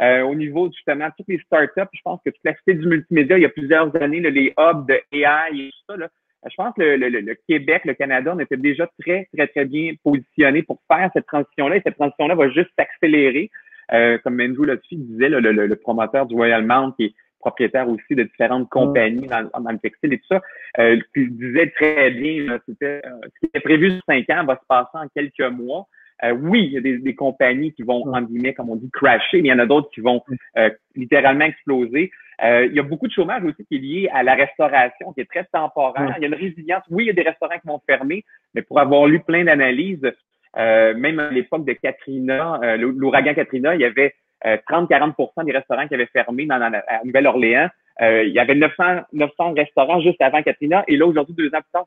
euh, 0.00 0.22
au 0.22 0.34
niveau 0.34 0.68
justement 0.72 1.08
toutes 1.16 1.28
les 1.28 1.38
startups, 1.38 1.90
je 1.92 2.00
pense 2.02 2.20
que 2.24 2.30
toute 2.30 2.44
la 2.44 2.54
cité 2.56 2.74
du 2.74 2.86
multimédia, 2.86 3.38
il 3.38 3.42
y 3.42 3.46
a 3.46 3.50
plusieurs 3.50 3.94
années, 4.02 4.20
les 4.20 4.52
hubs 4.58 4.86
de 4.88 5.00
AI 5.12 5.66
et 5.66 5.70
tout 5.70 5.92
ça, 5.92 5.96
là, 5.96 6.08
je 6.50 6.54
pense 6.56 6.74
que 6.74 6.82
le, 6.82 6.96
le, 7.08 7.20
le, 7.20 7.36
Québec, 7.48 7.82
le 7.84 7.94
Canada, 7.94 8.32
on 8.34 8.38
était 8.38 8.56
déjà 8.56 8.88
très, 9.00 9.28
très, 9.34 9.46
très 9.46 9.64
bien 9.64 9.92
positionnés 10.02 10.62
pour 10.62 10.80
faire 10.92 11.10
cette 11.14 11.26
transition-là. 11.26 11.76
Et 11.76 11.82
cette 11.82 11.96
transition-là 11.96 12.34
va 12.34 12.50
juste 12.50 12.70
s'accélérer. 12.78 13.50
Euh, 13.92 14.18
comme 14.24 14.40
Andrew 14.40 14.64
Lotfi 14.64 14.96
disait, 14.96 15.28
le, 15.28 15.40
le, 15.40 15.76
promoteur 15.76 16.26
du 16.26 16.34
Royal 16.34 16.64
Mount, 16.64 16.92
qui 16.96 17.04
est 17.04 17.14
propriétaire 17.44 17.88
aussi 17.88 18.14
de 18.14 18.22
différentes 18.22 18.68
compagnies 18.70 19.26
dans, 19.26 19.48
dans 19.60 19.70
le 19.70 19.78
textile 19.78 20.14
et 20.14 20.18
tout 20.18 20.26
ça, 20.30 20.42
euh, 20.78 20.98
il 21.14 21.36
disait 21.36 21.70
très 21.70 22.10
bien, 22.10 22.58
c'était 22.66 23.02
euh, 23.04 23.10
ce 23.22 23.40
qui 23.40 23.46
était 23.46 23.60
prévu 23.60 23.90
sur 23.90 24.02
cinq 24.08 24.28
ans 24.30 24.44
va 24.44 24.56
se 24.56 24.66
passer 24.66 24.94
en 24.94 25.08
quelques 25.14 25.52
mois. 25.52 25.86
Euh, 26.22 26.32
oui, 26.32 26.66
il 26.66 26.72
y 26.72 26.78
a 26.78 26.80
des, 26.80 26.98
des, 26.98 27.14
compagnies 27.14 27.72
qui 27.72 27.82
vont, 27.82 28.06
en 28.06 28.22
guillemets, 28.22 28.54
comme 28.54 28.70
on 28.70 28.76
dit, 28.76 28.90
crasher, 28.90 29.42
mais 29.42 29.48
il 29.48 29.50
y 29.50 29.52
en 29.52 29.58
a 29.58 29.66
d'autres 29.66 29.90
qui 29.90 30.00
vont 30.00 30.22
euh, 30.56 30.70
littéralement 30.94 31.44
exploser. 31.44 32.10
Euh, 32.42 32.66
il 32.66 32.74
y 32.74 32.80
a 32.80 32.82
beaucoup 32.82 33.06
de 33.06 33.12
chômage 33.12 33.44
aussi 33.44 33.64
qui 33.66 33.76
est 33.76 33.78
lié 33.78 34.10
à 34.12 34.22
la 34.22 34.34
restauration, 34.34 35.12
qui 35.12 35.20
est 35.20 35.30
très 35.30 35.44
temporaire. 35.52 36.14
Il 36.18 36.22
y 36.22 36.24
a 36.24 36.28
une 36.28 36.34
résilience. 36.34 36.82
Oui, 36.90 37.04
il 37.04 37.06
y 37.08 37.10
a 37.10 37.14
des 37.14 37.22
restaurants 37.22 37.58
qui 37.58 37.66
vont 37.66 37.80
fermer, 37.86 38.24
mais 38.54 38.62
pour 38.62 38.80
avoir 38.80 39.06
lu 39.06 39.20
plein 39.20 39.44
d'analyses, 39.44 40.10
même 40.56 41.18
à 41.18 41.30
l'époque 41.30 41.64
de 41.64 41.72
Katrina, 41.72 42.76
l'ouragan 42.76 43.34
Katrina, 43.34 43.74
il 43.74 43.80
y 43.80 43.84
avait 43.84 44.14
30-40 44.44 45.44
des 45.44 45.52
restaurants 45.52 45.88
qui 45.88 45.94
avaient 45.94 46.06
fermé 46.06 46.46
dans, 46.46 46.58
dans 46.58 46.72
à 46.72 47.04
Nouvelle-Orléans. 47.04 47.68
Euh, 48.02 48.24
il 48.24 48.32
y 48.32 48.40
avait 48.40 48.56
900, 48.56 49.02
900 49.12 49.54
restaurants 49.54 50.00
juste 50.00 50.20
avant 50.20 50.42
Katrina. 50.42 50.82
Et 50.88 50.96
là, 50.96 51.06
aujourd'hui, 51.06 51.34
deux 51.36 51.48
ans 51.54 51.60
plus 51.60 51.70
tard, 51.72 51.86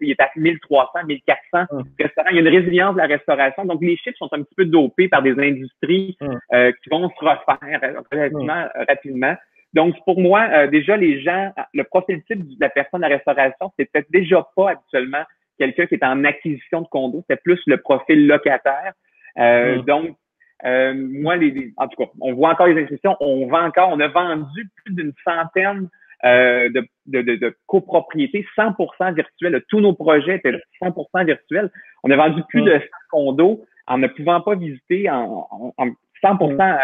il 0.00 0.10
est 0.10 0.20
à 0.20 0.30
1300, 0.36 1.06
1400 1.06 1.64
hum. 1.70 1.84
restaurants. 1.98 2.28
Il 2.30 2.36
y 2.36 2.38
a 2.38 2.42
une 2.42 2.56
résilience 2.56 2.94
de 2.94 2.98
la 2.98 3.06
restauration. 3.06 3.64
Donc, 3.64 3.82
les 3.82 3.96
chiffres 3.96 4.16
sont 4.16 4.32
un 4.32 4.42
petit 4.42 4.54
peu 4.54 4.64
dopés 4.64 5.08
par 5.08 5.22
des 5.22 5.32
industries 5.32 6.16
hum. 6.20 6.38
euh, 6.52 6.72
qui 6.82 6.90
vont 6.90 7.08
se 7.08 7.24
refaire 7.24 7.94
relativement 8.12 8.68
hum. 8.74 8.84
rapidement. 8.88 9.34
Donc, 9.72 9.96
pour 10.04 10.20
moi, 10.20 10.46
euh, 10.52 10.66
déjà, 10.68 10.96
les 10.96 11.20
gens, 11.20 11.52
le 11.72 11.82
profil 11.82 12.22
type 12.24 12.46
de 12.46 12.56
la 12.60 12.68
personne 12.68 13.02
à 13.02 13.08
restauration, 13.08 13.72
c'est 13.76 13.90
peut-être 13.90 14.10
déjà 14.10 14.46
pas 14.54 14.70
habituellement 14.70 15.24
quelqu'un 15.58 15.86
qui 15.86 15.94
est 15.94 16.04
en 16.04 16.22
acquisition 16.24 16.82
de 16.82 16.86
condo, 16.86 17.24
c'est 17.28 17.42
plus 17.42 17.60
le 17.66 17.78
profil 17.78 18.26
locataire. 18.28 18.92
Donc, 19.84 20.16
euh, 20.64 20.94
moi, 20.94 21.36
les, 21.36 21.72
en 21.76 21.88
tout 21.88 22.02
cas, 22.02 22.10
on 22.20 22.32
voit 22.32 22.50
encore 22.50 22.66
les 22.66 22.80
inscriptions, 22.80 23.16
on 23.20 23.46
vend 23.48 23.66
encore, 23.66 23.90
on 23.90 24.00
a 24.00 24.08
vendu 24.08 24.70
plus 24.82 24.94
d'une 24.94 25.12
centaine 25.24 25.88
euh, 26.24 26.70
de, 26.70 26.86
de, 27.06 27.20
de, 27.36 27.56
copropriétés 27.66 28.46
100% 28.56 29.14
virtuelles. 29.14 29.62
Tous 29.68 29.80
nos 29.80 29.92
projets 29.92 30.36
étaient 30.36 30.58
100% 30.80 31.26
virtuels. 31.26 31.70
On 32.02 32.10
a 32.10 32.16
vendu 32.16 32.42
plus 32.48 32.62
mm. 32.62 32.66
de 32.66 32.72
100 32.72 32.80
condos 33.10 33.64
en 33.86 33.98
ne 33.98 34.06
pouvant 34.06 34.40
pas 34.40 34.54
visiter 34.54 35.10
en, 35.10 35.46
en, 35.76 35.86
100% 36.22 36.54
mm. 36.54 36.60
euh, 36.60 36.76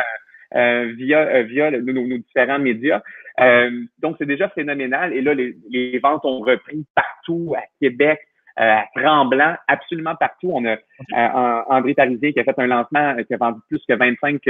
euh, 0.56 0.92
via 0.94 1.20
euh, 1.20 1.42
via 1.44 1.70
nos, 1.70 1.92
nos, 2.06 2.18
différents 2.18 2.58
médias. 2.58 3.00
donc, 4.00 4.16
c'est 4.18 4.26
déjà 4.26 4.50
phénoménal. 4.50 5.14
Et 5.14 5.22
là, 5.22 5.32
les, 5.32 5.56
les 5.70 5.98
ventes 6.00 6.24
ont 6.26 6.40
repris 6.40 6.84
partout 6.94 7.54
à 7.56 7.62
Québec, 7.80 8.20
euh, 8.58 8.62
à 8.62 8.84
Tremblant, 8.94 9.54
absolument 9.68 10.16
partout. 10.16 10.50
On 10.52 10.64
a 10.64 10.72
euh, 10.72 11.62
André 11.68 11.94
Tarizé 11.94 12.32
qui 12.32 12.40
a 12.40 12.44
fait 12.44 12.58
un 12.58 12.66
lancement 12.66 13.14
euh, 13.16 13.22
qui 13.22 13.34
a 13.34 13.36
vendu 13.36 13.60
plus 13.68 13.80
que 13.88 13.94
25 13.94 14.42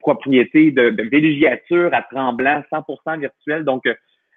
propriétés 0.00 0.70
de, 0.70 0.90
de, 0.90 1.02
villégiature 1.02 1.90
à 1.92 2.02
Tremblant, 2.02 2.62
100% 2.70 3.20
virtuel. 3.20 3.64
Donc, 3.64 3.84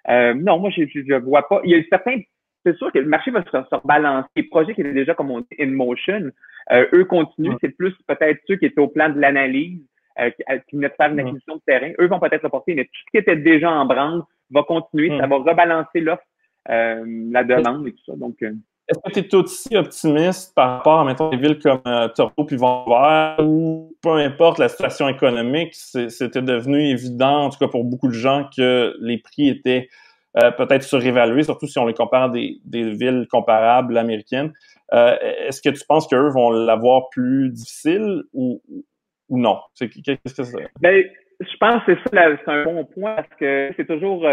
non, 0.08 0.58
moi, 0.58 0.70
je 0.70 0.82
ne 0.82 1.18
vois 1.18 1.48
pas. 1.48 1.60
Il 1.64 1.70
y 1.70 1.74
a 1.74 1.82
certains 1.90 2.20
c'est 2.64 2.76
sûr 2.76 2.92
que 2.92 3.00
le 3.00 3.08
marché 3.08 3.32
va 3.32 3.42
se, 3.42 3.74
rebalancer. 3.74 4.28
Les 4.36 4.44
projets 4.44 4.72
qui 4.72 4.82
étaient 4.82 4.92
déjà, 4.92 5.14
comme 5.14 5.32
on 5.32 5.40
dit, 5.40 5.46
in 5.58 5.72
motion, 5.72 6.30
eux 6.70 7.04
continuent. 7.06 7.56
C'est 7.60 7.76
plus 7.76 7.92
peut-être 8.06 8.40
ceux 8.46 8.54
qui 8.54 8.66
étaient 8.66 8.80
au 8.80 8.86
plan 8.86 9.08
de 9.08 9.18
l'analyse, 9.18 9.80
qui, 10.16 10.44
qui 10.68 10.76
venaient 10.76 10.88
de 10.88 10.94
faire 10.94 11.10
une 11.10 11.18
acquisition 11.18 11.56
de 11.56 11.60
terrain. 11.66 11.90
Eux 11.98 12.06
vont 12.06 12.20
peut-être 12.20 12.44
reporter, 12.44 12.76
mais 12.76 12.84
tout 12.84 13.00
ce 13.04 13.10
qui 13.10 13.16
était 13.16 13.34
déjà 13.34 13.68
en 13.68 13.84
branle 13.84 14.22
va 14.52 14.62
continuer. 14.62 15.08
Ça 15.18 15.26
va 15.26 15.36
rebalancer 15.36 16.00
l'offre, 16.00 16.22
la 16.66 17.44
demande 17.44 17.86
et 17.88 17.92
tout 17.92 18.04
ça. 18.06 18.16
Donc, 18.16 18.42
est-ce 18.88 19.20
que 19.20 19.20
tu 19.20 19.28
es 19.28 19.34
aussi 19.36 19.76
optimiste 19.76 20.54
par 20.54 20.78
rapport 20.78 21.00
à 21.00 21.04
mettons, 21.04 21.30
des 21.30 21.36
villes 21.36 21.58
comme 21.58 21.80
euh, 21.86 22.08
Toronto 22.08 22.44
puis 22.44 22.56
Vancouver 22.56 23.36
où 23.40 23.94
peu 24.02 24.16
importe 24.16 24.58
la 24.58 24.68
situation 24.68 25.08
économique, 25.08 25.74
c'était 25.74 26.42
devenu 26.42 26.88
évident, 26.88 27.44
en 27.44 27.50
tout 27.50 27.58
cas 27.58 27.68
pour 27.68 27.84
beaucoup 27.84 28.08
de 28.08 28.14
gens, 28.14 28.48
que 28.54 28.94
les 29.00 29.18
prix 29.18 29.48
étaient 29.48 29.88
euh, 30.42 30.50
peut-être 30.50 30.82
surévalués, 30.82 31.44
surtout 31.44 31.66
si 31.66 31.78
on 31.78 31.86
les 31.86 31.94
compare 31.94 32.24
à 32.24 32.28
des, 32.28 32.60
villes 32.64 33.26
comparables 33.30 33.96
américaines. 33.96 34.52
Euh, 34.92 35.16
est-ce 35.46 35.62
que 35.62 35.70
tu 35.70 35.84
penses 35.86 36.08
qu'eux 36.08 36.30
vont 36.30 36.50
l'avoir 36.50 37.08
plus 37.10 37.50
difficile 37.50 38.24
ou, 38.32 38.60
ou 39.28 39.38
non? 39.38 39.60
Qu'est-ce 39.78 40.34
que 40.34 40.42
c'est? 40.42 40.68
Ben, 40.80 41.04
je 41.40 41.56
pense 41.58 41.84
que 41.84 41.94
c'est 41.94 42.16
ça, 42.16 42.24
c'est 42.44 42.50
un 42.50 42.64
bon 42.64 42.84
point 42.84 43.14
parce 43.14 43.28
que 43.38 43.70
c'est 43.76 43.86
toujours, 43.86 44.26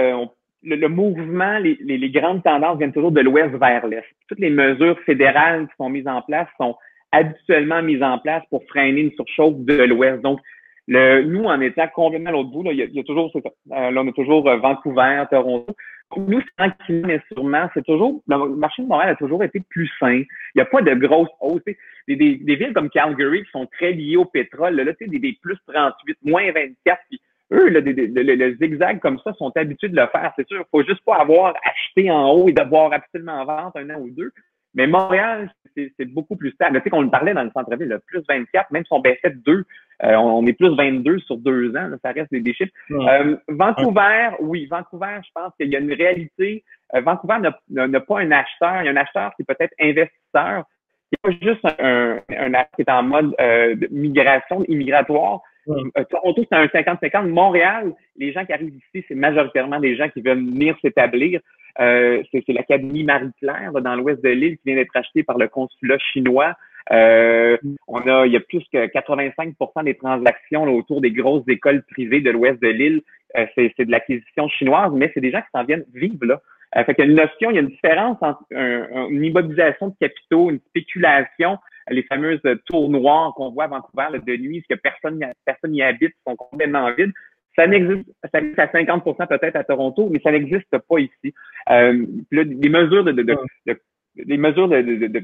le, 0.64 0.88
mouvement, 0.88 1.58
les, 1.60 1.78
les, 1.82 2.10
grandes 2.10 2.44
tendances 2.44 2.78
viennent 2.78 2.94
toujours 2.94 3.12
de 3.12 3.22
l'ouest 3.22 3.56
vers 3.56 3.88
l'est. 3.88 4.04
Toutes 4.28 4.40
les 4.40 4.50
mesures 4.50 5.00
fédérales 5.06 5.68
qui 5.68 5.74
sont 5.78 5.90
mises 5.90 6.08
en 6.08 6.22
place 6.22 6.48
sont 6.60 6.76
habituellement 7.12 7.82
mises 7.82 8.04
en 8.04 8.20
place 8.20 8.44
pour 8.50 8.64
freiner 8.68 9.02
une 9.02 9.12
surchauffe 9.12 9.58
de 9.60 9.84
l'ouest. 9.84 10.22
Donc, 10.22 10.40
le, 10.88 11.24
nous, 11.24 11.46
en 11.46 11.62
étant 11.62 11.88
complètement 11.88 12.30
à 12.30 12.34
l'autre 12.34 12.50
bout, 12.50 12.64
là, 12.64 12.72
il, 12.74 12.80
y 12.80 13.00
a, 13.00 13.04
toujours, 13.04 13.32
euh, 13.36 13.42
là, 13.68 14.02
on 14.02 14.08
a 14.08 14.12
toujours 14.12 14.48
euh, 14.50 14.58
Vancouver, 14.58 15.24
Toronto. 15.30 15.76
Nous, 16.18 16.42
tranquillement, 16.58 17.08
mais 17.08 17.22
sûrement, 17.32 17.70
c'est 17.76 17.86
toujours, 17.86 18.24
le 18.28 18.56
marché 18.56 18.82
de 18.82 18.88
Montréal 18.88 19.12
a 19.12 19.16
toujours 19.16 19.44
été 19.44 19.62
plus 19.70 19.88
sain. 20.00 20.24
Il 20.24 20.56
n'y 20.56 20.62
a 20.62 20.66
pas 20.66 20.82
de 20.82 20.96
grosses 20.96 21.30
hausses. 21.40 21.62
Des, 22.08 22.16
des, 22.16 22.56
villes 22.56 22.74
comme 22.74 22.90
Calgary 22.90 23.44
qui 23.44 23.52
sont 23.52 23.68
très 23.68 23.92
liées 23.92 24.18
au 24.18 24.26
pétrole, 24.26 24.76
là, 24.76 24.92
tu 24.94 25.06
sais, 25.06 25.12
des, 25.12 25.20
des 25.20 25.38
plus 25.44 25.58
38, 25.68 26.18
moins 26.24 26.52
24, 26.52 27.00
puis 27.08 27.22
eux, 27.52 27.70
le, 27.70 27.80
le, 27.80 28.58
zigzag 28.58 29.00
comme 29.00 29.20
ça, 29.20 29.34
sont 29.34 29.52
habitués 29.56 29.90
de 29.90 29.96
le 29.96 30.08
faire. 30.08 30.34
C'est 30.36 30.48
sûr, 30.48 30.60
il 30.60 30.70
faut 30.72 30.84
juste 30.84 31.04
pas 31.04 31.18
avoir 31.18 31.56
acheté 31.64 32.12
en 32.12 32.32
haut 32.32 32.48
et 32.48 32.54
devoir 32.54 32.94
absolument 32.94 33.44
vendre 33.46 33.72
un 33.76 33.90
an 33.90 34.00
ou 34.00 34.10
deux. 34.10 34.32
Mais 34.76 34.86
Montréal, 34.86 35.52
c'est 35.76 36.06
beaucoup 36.06 36.36
plus 36.36 36.52
stable. 36.52 36.78
Tu 36.78 36.84
sais 36.84 36.90
qu'on 36.90 37.02
le 37.02 37.10
parlait 37.10 37.34
dans 37.34 37.44
le 37.44 37.52
centre-ville, 37.52 37.88
le 37.88 38.00
plus 38.00 38.24
24, 38.28 38.72
même 38.72 38.84
si 38.84 38.94
on 38.94 39.00
baissait 39.00 39.32
de 39.32 39.42
2, 39.46 39.66
euh, 40.04 40.16
on 40.16 40.46
est 40.46 40.54
plus 40.54 40.76
22 40.76 41.20
sur 41.20 41.38
deux 41.38 41.76
ans, 41.76 41.90
ça 42.04 42.12
reste 42.12 42.32
des, 42.32 42.54
chiffres. 42.54 42.72
Euh, 42.92 43.36
Vancouver, 43.48 44.30
oui, 44.40 44.68
Vancouver, 44.68 45.18
je 45.24 45.30
pense 45.34 45.54
qu'il 45.60 45.70
y 45.70 45.76
a 45.76 45.80
une 45.80 45.94
réalité. 45.94 46.64
Euh, 46.96 47.02
Vancouver 47.02 47.38
n'a 47.70 48.00
pas 48.00 48.20
un 48.20 48.32
acheteur, 48.32 48.82
il 48.82 48.86
y 48.86 48.88
a 48.90 48.92
un 48.92 48.98
acheteur 48.98 49.32
qui 49.36 49.42
est 49.42 49.46
peut-être 49.46 49.74
investisseur. 49.80 50.66
Il 51.12 51.18
n'y 51.18 51.34
a 51.34 51.40
pas 51.40 51.46
juste 51.46 51.66
un, 51.80 52.20
un, 52.30 52.54
acheteur 52.54 52.76
qui 52.76 52.82
est 52.84 52.92
en 52.92 53.04
mode 53.04 53.36
de 53.40 53.88
migration, 53.92 54.64
immigratoire. 54.68 55.42
Toronto, 56.10 56.46
c'est 56.50 56.58
un 56.58 56.66
50-50. 56.66 57.28
Montréal, 57.28 57.94
les 58.18 58.32
gens 58.32 58.46
qui 58.46 58.54
arrivent 58.54 58.76
ici, 58.76 59.06
c'est 59.08 59.16
majoritairement 59.16 59.80
des 59.80 59.96
gens 59.96 60.10
qui 60.10 60.22
veulent 60.22 60.46
venir 60.46 60.76
s'établir. 60.82 61.42
Euh, 61.80 62.24
c'est 62.32 62.48
l'Académie 62.50 63.04
Marie-Claire 63.04 63.72
dans 63.74 63.96
l'ouest 63.96 64.24
de 64.24 64.30
l'île 64.30 64.58
qui 64.58 64.64
vient 64.66 64.76
d'être 64.76 64.96
achetée 64.96 65.24
par 65.24 65.38
le 65.38 65.48
consulat 65.48 65.98
chinois. 66.00 66.56
Euh, 66.92 67.58
on 67.88 68.00
a, 68.08 68.26
il 68.26 68.34
y 68.34 68.38
a 68.38 68.40
plus 68.40 68.64
que 68.74 68.88
85% 68.88 69.84
des 69.84 69.96
transactions 69.96 70.64
autour 70.64 71.02
des 71.02 71.12
grosses 71.12 71.48
écoles 71.48 71.84
privées 71.84 72.22
de 72.22 72.32
l'ouest 72.32 72.62
de 72.62 72.68
l'île. 72.68 73.02
Euh, 73.38 73.46
c'est 73.56 73.86
de 73.86 73.92
l'acquisition 73.92 74.48
chinoise, 74.50 74.92
mais 74.94 75.12
c'est 75.14 75.22
des 75.22 75.32
gens 75.32 75.42
qui 75.42 75.50
s'en 75.54 75.64
viennent 75.64 75.86
vivre 75.94 76.26
là. 76.26 76.42
Euh, 76.76 76.84
fait 76.84 76.96
qu'il 76.96 77.06
y 77.06 77.08
a 77.08 77.12
une 77.12 77.18
notion, 77.18 77.52
il 77.52 77.56
y 77.56 77.58
a 77.58 77.62
une 77.62 77.68
différence 77.68 78.18
entre 78.22 78.44
une 78.52 79.24
immobilisation 79.24 79.90
de 79.90 79.96
capitaux, 80.00 80.50
une 80.50 80.60
spéculation, 80.70 81.58
les 81.90 82.04
fameuses 82.04 82.42
tours 82.66 82.90
noires 82.90 83.34
qu'on 83.36 83.52
voit 83.52 83.66
à 83.66 83.68
Vancouver 83.68 84.20
de 84.20 84.38
nuit, 84.38 84.64
ce 84.68 84.76
que 84.76 84.80
personne 84.80 85.24
personne 85.46 85.72
n'y 85.72 85.82
habite, 85.82 86.14
sont 86.28 86.36
complètement 86.36 86.92
vides. 86.94 87.12
Ça 87.56 87.68
n'existe, 87.68 88.08
ça 88.32 88.40
existe 88.40 88.60
à 88.60 88.68
50% 88.68 89.28
peut-être 89.28 89.56
à 89.56 89.64
Toronto, 89.64 90.10
mais 90.10 90.20
ça 90.22 90.32
n'existe 90.32 90.78
pas 90.78 91.00
ici. 91.00 91.34
Euh, 91.70 92.06
là, 92.32 92.44
les 92.44 92.70
mesures 92.70 93.04
de, 93.04 93.12
de, 93.12 93.24
de, 93.24 93.82
les 94.16 94.38
mesures 94.38 94.70
de, 94.70 94.82
de, 94.82 95.24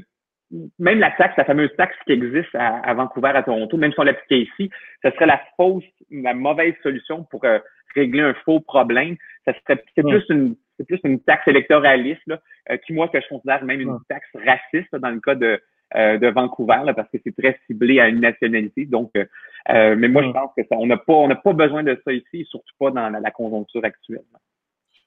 même 0.78 0.98
la 0.98 1.10
taxe, 1.12 1.36
la 1.36 1.44
fameuse 1.44 1.74
taxe 1.76 1.96
qui 2.06 2.12
existe 2.12 2.54
à, 2.54 2.94
Vancouver, 2.94 3.30
à 3.34 3.42
Toronto, 3.42 3.76
même 3.76 3.92
si 3.92 4.00
on 4.00 4.04
l'appliquait 4.04 4.42
ici, 4.42 4.70
ce 5.02 5.10
serait 5.10 5.26
la 5.26 5.40
fausse, 5.56 5.84
la 6.10 6.34
mauvaise 6.34 6.74
solution 6.82 7.24
pour 7.24 7.44
euh, 7.44 7.58
régler 7.94 8.22
un 8.22 8.34
faux 8.44 8.60
problème. 8.60 9.16
Ça 9.44 9.52
serait, 9.54 9.82
c'est 9.94 10.02
plus 10.02 10.24
une, 10.28 10.56
c'est 10.76 10.86
plus 10.86 11.00
une 11.04 11.20
taxe 11.20 11.48
électoraliste, 11.48 12.22
là, 12.26 12.40
euh, 12.70 12.76
qui 12.78 12.92
moi 12.92 13.08
que 13.08 13.20
je 13.20 13.28
considère 13.28 13.64
même 13.64 13.80
une 13.80 13.98
taxe 14.08 14.28
raciste 14.34 14.94
dans 14.94 15.10
le 15.10 15.20
cas 15.20 15.34
de, 15.34 15.60
euh, 15.94 16.18
de 16.18 16.26
Vancouver 16.26 16.80
là, 16.84 16.94
parce 16.94 17.08
que 17.10 17.18
c'est 17.22 17.36
très 17.36 17.58
ciblé 17.66 18.00
à 18.00 18.08
une 18.08 18.20
nationalité. 18.20 18.86
Donc, 18.86 19.10
euh, 19.16 19.24
euh, 19.70 19.94
mais 19.96 20.08
moi, 20.08 20.22
je 20.22 20.30
pense 20.30 20.50
que 20.56 20.62
ça, 20.64 20.76
on 20.76 20.86
n'a 20.86 20.96
pas, 20.96 21.12
on 21.12 21.28
n'a 21.28 21.36
pas 21.36 21.52
besoin 21.52 21.84
de 21.84 21.96
ça 22.04 22.12
ici, 22.12 22.44
surtout 22.50 22.74
pas 22.78 22.90
dans 22.90 23.08
la, 23.08 23.30
conjoncture 23.30 23.84
actuelle. 23.84 24.24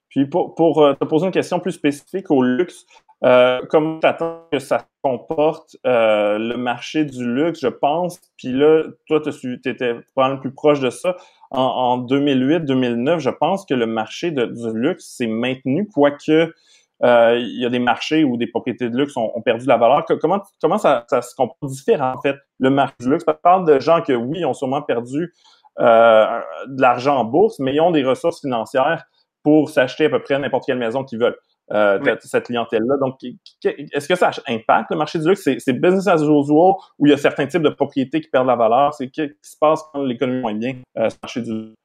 Puis 0.08 0.26
pour, 0.26 0.54
pour 0.54 0.96
te 0.98 1.04
poser 1.04 1.26
une 1.26 1.32
question 1.32 1.60
plus 1.60 1.72
spécifique 1.72 2.30
au 2.30 2.42
luxe, 2.42 2.86
euh, 3.22 3.60
comment 3.68 4.00
tu 4.00 4.06
attends 4.06 4.46
que 4.50 4.58
ça 4.58 4.86
comporte 5.02 5.76
le 5.84 6.56
marché 6.56 7.04
du 7.04 7.24
luxe, 7.34 7.60
je 7.60 7.68
pense? 7.68 8.18
Puis 8.38 8.52
là, 8.52 8.84
toi, 9.06 9.20
tu 9.20 9.60
étais 9.64 9.94
probablement 10.14 10.40
plus 10.40 10.52
proche 10.52 10.80
de 10.80 10.90
ça. 10.90 11.16
En, 11.50 11.62
en 11.62 12.06
2008-2009, 12.06 13.18
je 13.18 13.30
pense 13.30 13.66
que 13.66 13.74
le 13.74 13.86
marché 13.86 14.30
de, 14.30 14.46
du 14.46 14.78
luxe 14.78 15.04
s'est 15.04 15.26
maintenu, 15.26 15.86
quoique 15.86 16.54
il 17.02 17.60
y 17.60 17.64
a 17.64 17.70
des 17.70 17.78
marchés 17.78 18.24
où 18.24 18.36
des 18.36 18.46
propriétés 18.46 18.90
de 18.90 18.96
luxe 18.96 19.16
ont, 19.16 19.40
perdu 19.42 19.64
de 19.64 19.68
la 19.68 19.76
valeur. 19.76 20.04
comment, 20.20 20.42
comment 20.60 20.78
ça, 20.78 21.04
ça 21.08 21.22
se 21.22 21.34
comporte 21.34 21.58
différent, 21.64 22.14
en 22.16 22.20
fait, 22.20 22.36
le 22.58 22.70
marché 22.70 22.94
du 23.00 23.10
luxe? 23.10 23.24
Parle 23.42 23.66
de 23.66 23.80
gens 23.80 24.02
que, 24.02 24.12
oui, 24.12 24.44
ont 24.44 24.54
sûrement 24.54 24.82
perdu 24.82 25.32
euh, 25.78 26.40
de 26.66 26.80
l'argent 26.80 27.16
en 27.16 27.24
bourse, 27.24 27.58
mais 27.58 27.74
ils 27.74 27.80
ont 27.80 27.90
des 27.90 28.04
ressources 28.04 28.40
financières 28.40 29.04
pour 29.42 29.70
s'acheter 29.70 30.06
à 30.06 30.10
peu 30.10 30.22
près 30.22 30.38
n'importe 30.38 30.66
quelle 30.66 30.78
maison 30.78 31.04
qu'ils 31.04 31.18
veulent. 31.18 31.38
Euh, 31.72 32.16
cette 32.20 32.46
clientèle-là. 32.46 32.96
Donc, 32.96 33.18
est-ce 33.62 34.08
que 34.08 34.16
ça 34.16 34.32
impacte 34.48 34.90
le 34.90 34.96
marché 34.96 35.20
du 35.20 35.28
luxe? 35.28 35.48
C'est 35.58 35.72
business 35.72 36.08
as 36.08 36.20
usual 36.20 36.74
où 36.98 37.06
il 37.06 37.10
y 37.10 37.12
a 37.12 37.16
certains 37.16 37.46
types 37.46 37.62
de 37.62 37.68
propriétés 37.68 38.20
qui 38.20 38.28
perdent 38.28 38.48
la 38.48 38.56
valeur? 38.56 38.92
C'est 38.92 39.06
ce 39.06 39.10
qui 39.10 39.32
se 39.40 39.56
passe 39.58 39.84
quand 39.92 40.02
l'économie 40.02 40.42
va 40.42 40.52
bien, 40.52 40.76
euh, 40.98 41.08
ce 41.08 41.16
marché 41.22 41.40
du 41.42 41.52
luxe? 41.52 41.79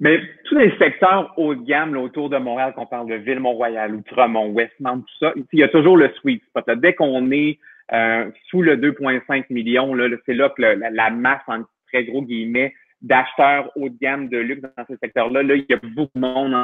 Mais 0.00 0.20
tous 0.44 0.56
les 0.56 0.76
secteurs 0.78 1.32
haut 1.38 1.54
de 1.54 1.64
gamme 1.64 1.96
autour 1.96 2.28
de 2.28 2.36
Montréal, 2.36 2.74
qu'on 2.74 2.86
parle 2.86 3.08
de 3.08 3.14
Ville-Mont-Royal, 3.14 3.94
Outremont, 3.94 4.50
Westmount, 4.50 5.00
tout 5.00 5.18
ça, 5.18 5.32
il 5.52 5.58
y 5.58 5.62
a 5.62 5.68
toujours 5.68 5.96
le 5.96 6.10
sweet 6.20 6.42
spot. 6.44 6.64
Dès 6.78 6.94
qu'on 6.94 7.30
est 7.30 7.58
euh, 7.92 8.30
sous 8.48 8.62
le 8.62 8.76
2,5 8.76 9.46
millions, 9.50 9.94
là, 9.94 10.08
c'est 10.26 10.34
là 10.34 10.50
que 10.50 10.62
la, 10.62 11.10
masse, 11.10 11.40
en 11.46 11.62
très 11.90 12.04
gros 12.04 12.22
guillemets, 12.22 12.74
d'acheteurs 13.00 13.70
haut 13.76 13.88
de 13.88 13.98
gamme 13.98 14.28
de 14.28 14.38
luxe 14.38 14.62
dans 14.62 14.84
ce 14.88 14.96
secteur-là, 15.02 15.42
là, 15.42 15.54
il 15.54 15.64
y 15.68 15.72
a 15.72 15.78
beaucoup 15.82 16.10
de 16.14 16.20
monde. 16.20 16.54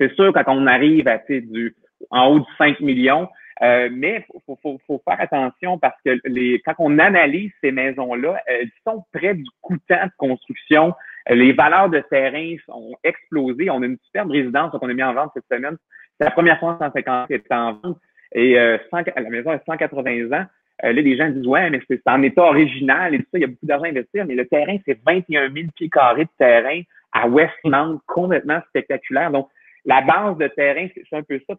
C'est 0.00 0.14
sûr, 0.14 0.32
quand 0.32 0.44
on 0.48 0.66
arrive 0.66 1.06
à 1.06 1.18
du 1.28 1.76
en 2.10 2.28
haut 2.28 2.40
de 2.40 2.44
5 2.58 2.80
millions, 2.80 3.28
euh, 3.62 3.88
mais 3.92 4.26
faut, 4.46 4.58
faut, 4.62 4.80
faut, 4.86 5.02
faire 5.08 5.20
attention 5.20 5.78
parce 5.78 5.96
que 6.04 6.18
les, 6.24 6.60
quand 6.64 6.74
on 6.78 6.98
analyse 6.98 7.52
ces 7.62 7.70
maisons-là, 7.70 8.42
elles 8.46 8.70
sont 8.86 9.04
près 9.12 9.34
du 9.34 9.44
coûtant 9.60 10.06
de 10.06 10.12
construction 10.16 10.92
les 11.30 11.52
valeurs 11.52 11.88
de 11.88 12.00
terrain 12.10 12.56
ont 12.68 12.94
explosé. 13.02 13.70
On 13.70 13.82
a 13.82 13.86
une 13.86 13.98
superbe 14.04 14.30
résidence 14.30 14.72
qu'on 14.72 14.88
a 14.88 14.92
mis 14.92 15.02
en 15.02 15.14
vente 15.14 15.30
cette 15.34 15.46
semaine. 15.50 15.76
C'est 16.18 16.24
la 16.24 16.30
première 16.30 16.58
fois 16.58 16.74
en 16.74 16.78
150 16.78 17.26
qui 17.26 17.34
est 17.34 17.52
en 17.52 17.74
vente. 17.74 17.98
Et 18.34 18.58
euh, 18.58 18.78
la 18.92 19.30
maison 19.30 19.50
a 19.50 19.60
180 19.64 20.32
ans. 20.32 20.44
Euh, 20.82 20.92
là, 20.92 21.00
les 21.00 21.16
gens 21.16 21.28
disent 21.28 21.46
Ouais, 21.46 21.70
mais 21.70 21.80
c'est 21.88 22.00
en 22.06 22.22
état 22.22 22.42
original 22.42 23.14
et 23.14 23.18
tout 23.18 23.26
ça, 23.32 23.38
il 23.38 23.42
y 23.42 23.44
a 23.44 23.46
beaucoup 23.46 23.66
d'argent 23.66 23.84
à 23.84 23.88
investir, 23.88 24.26
mais 24.26 24.34
le 24.34 24.46
terrain, 24.46 24.76
c'est 24.84 24.98
21 25.06 25.52
000 25.52 25.66
pieds 25.74 25.88
carrés 25.88 26.24
de 26.24 26.30
terrain 26.36 26.80
à 27.12 27.28
Westmount, 27.28 28.00
complètement 28.06 28.60
spectaculaire. 28.68 29.30
Donc, 29.30 29.48
la 29.84 30.00
base 30.02 30.36
de 30.38 30.48
terrain, 30.48 30.88
c'est 30.94 31.16
un 31.16 31.22
peu 31.22 31.40
ça. 31.48 31.54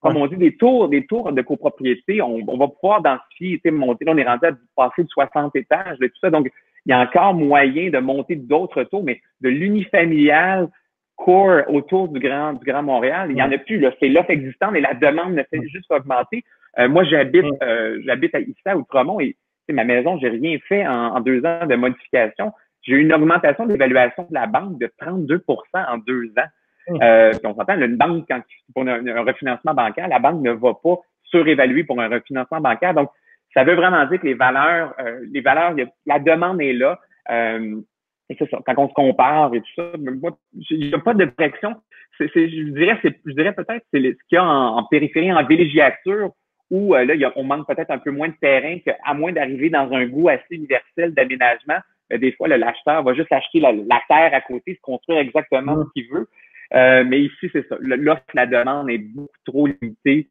Comme 0.00 0.16
on 0.16 0.26
dit, 0.26 0.36
des 0.36 0.56
tours, 0.56 0.88
des 0.88 1.04
tours 1.04 1.32
de 1.32 1.42
copropriété, 1.42 2.22
on, 2.22 2.56
va 2.56 2.68
pouvoir 2.68 3.02
densifier, 3.02 3.60
monter. 3.70 4.04
Là, 4.04 4.12
on 4.14 4.18
est 4.18 4.24
rendu 4.24 4.46
à 4.46 4.52
passer 4.76 5.02
de 5.02 5.08
60 5.08 5.56
étages, 5.56 5.98
et 6.00 6.08
tout 6.08 6.18
ça. 6.20 6.30
Donc, 6.30 6.50
il 6.90 6.92
y 6.92 6.96
a 6.96 7.00
encore 7.02 7.34
moyen 7.34 7.88
de 7.88 7.98
monter 7.98 8.34
d'autres 8.34 8.82
tours, 8.82 9.04
mais 9.04 9.20
de 9.42 9.48
l'unifamilial 9.48 10.68
core 11.14 11.62
autour 11.68 12.08
du 12.08 12.18
Grand, 12.18 12.54
du 12.54 12.64
Grand 12.64 12.82
Montréal, 12.82 13.28
il 13.30 13.36
n'y 13.36 13.42
en 13.42 13.52
a 13.52 13.58
plus. 13.58 13.86
C'est 14.00 14.08
l'offre 14.08 14.30
existante 14.30 14.74
et 14.74 14.80
la 14.80 14.94
demande 14.94 15.34
ne 15.34 15.42
fait 15.44 15.62
juste 15.68 15.88
augmenter. 15.90 16.42
Euh, 16.80 16.88
moi, 16.88 17.04
j'habite 17.04 17.44
euh, 17.62 18.00
j'habite 18.04 18.34
à, 18.34 18.38
à 18.70 18.76
Outremont 18.76 19.20
et 19.20 19.36
ma 19.68 19.84
maison, 19.84 20.18
j'ai 20.18 20.30
rien 20.30 20.58
fait 20.66 20.84
en, 20.84 21.20
deux 21.20 21.46
ans 21.46 21.64
de 21.64 21.76
modification. 21.76 22.52
J'ai 22.82 22.94
eu 22.94 23.02
une 23.02 23.12
augmentation 23.12 23.66
d'évaluation 23.66 24.26
de 24.28 24.34
la 24.34 24.48
banque 24.48 24.80
de 24.80 24.90
32% 25.00 25.40
en 25.74 25.98
deux 25.98 26.32
ans. 26.38 26.98
Euh, 27.02 27.32
on 27.44 27.54
s'entend, 27.54 27.80
une 27.80 27.96
banque, 27.96 28.24
quand 28.28 28.40
pour 28.74 28.82
un, 28.82 29.06
un, 29.06 29.22
refinancement 29.22 29.74
bancaire, 29.74 30.08
la 30.08 30.18
banque 30.18 30.42
ne 30.42 30.50
va 30.50 30.74
pas 30.74 30.96
surévaluer 31.22 31.84
pour 31.84 32.00
un 32.00 32.08
refinancement 32.08 32.60
bancaire. 32.60 32.94
Donc, 32.94 33.10
ça 33.54 33.64
veut 33.64 33.74
vraiment 33.74 34.06
dire 34.06 34.20
que 34.20 34.26
les 34.26 34.34
valeurs, 34.34 34.94
euh, 35.00 35.20
les 35.30 35.40
valeurs, 35.40 35.74
la 36.06 36.18
demande 36.18 36.60
est 36.60 36.72
là. 36.72 36.98
Euh, 37.30 37.80
et 38.28 38.36
c'est 38.38 38.48
ça. 38.48 38.58
Quand 38.64 38.74
on 38.78 38.88
se 38.88 38.94
compare 38.94 39.52
et 39.54 39.60
tout 39.60 39.72
ça, 39.76 39.92
moi, 39.98 40.38
il 40.70 40.88
n'y 40.88 40.94
a 40.94 40.98
pas 40.98 41.14
de 41.14 41.24
pression. 41.24 41.74
C'est, 42.18 42.28
je 42.34 42.70
dirais, 42.70 42.98
c'est, 43.02 43.18
je 43.24 43.32
dirais 43.32 43.52
peut-être 43.54 43.84
c'est 43.92 44.00
ce 44.00 44.28
qu'il 44.28 44.36
y 44.36 44.36
a 44.36 44.44
en, 44.44 44.84
périphérie, 44.84 45.32
en 45.32 45.44
villégiature, 45.44 46.32
où 46.70 46.94
euh, 46.94 47.04
là, 47.04 47.14
il 47.14 47.20
y 47.20 47.24
a, 47.24 47.32
on 47.34 47.44
manque 47.44 47.66
peut-être 47.66 47.90
un 47.90 47.98
peu 47.98 48.10
moins 48.10 48.28
de 48.28 48.34
terrain 48.40 48.78
qu'à 48.78 49.14
moins 49.14 49.32
d'arriver 49.32 49.70
dans 49.70 49.90
un 49.92 50.06
goût 50.06 50.28
assez 50.28 50.54
universel 50.54 51.14
d'aménagement. 51.14 51.78
des 52.10 52.32
fois, 52.32 52.46
l'acheteur 52.46 53.02
va 53.02 53.14
juste 53.14 53.32
acheter 53.32 53.58
la, 53.58 54.00
terre 54.08 54.34
à 54.34 54.40
côté, 54.42 54.74
se 54.74 54.80
construire 54.80 55.18
exactement 55.18 55.82
ce 55.82 55.92
qu'il 55.94 56.10
veut. 56.12 56.28
mais 56.72 57.22
ici, 57.22 57.50
c'est 57.52 57.66
ça. 57.68 57.76
L'offre, 57.80 58.22
la 58.34 58.46
demande 58.46 58.90
est 58.90 58.98
beaucoup 58.98 59.28
trop 59.44 59.66
limitée. 59.66 60.28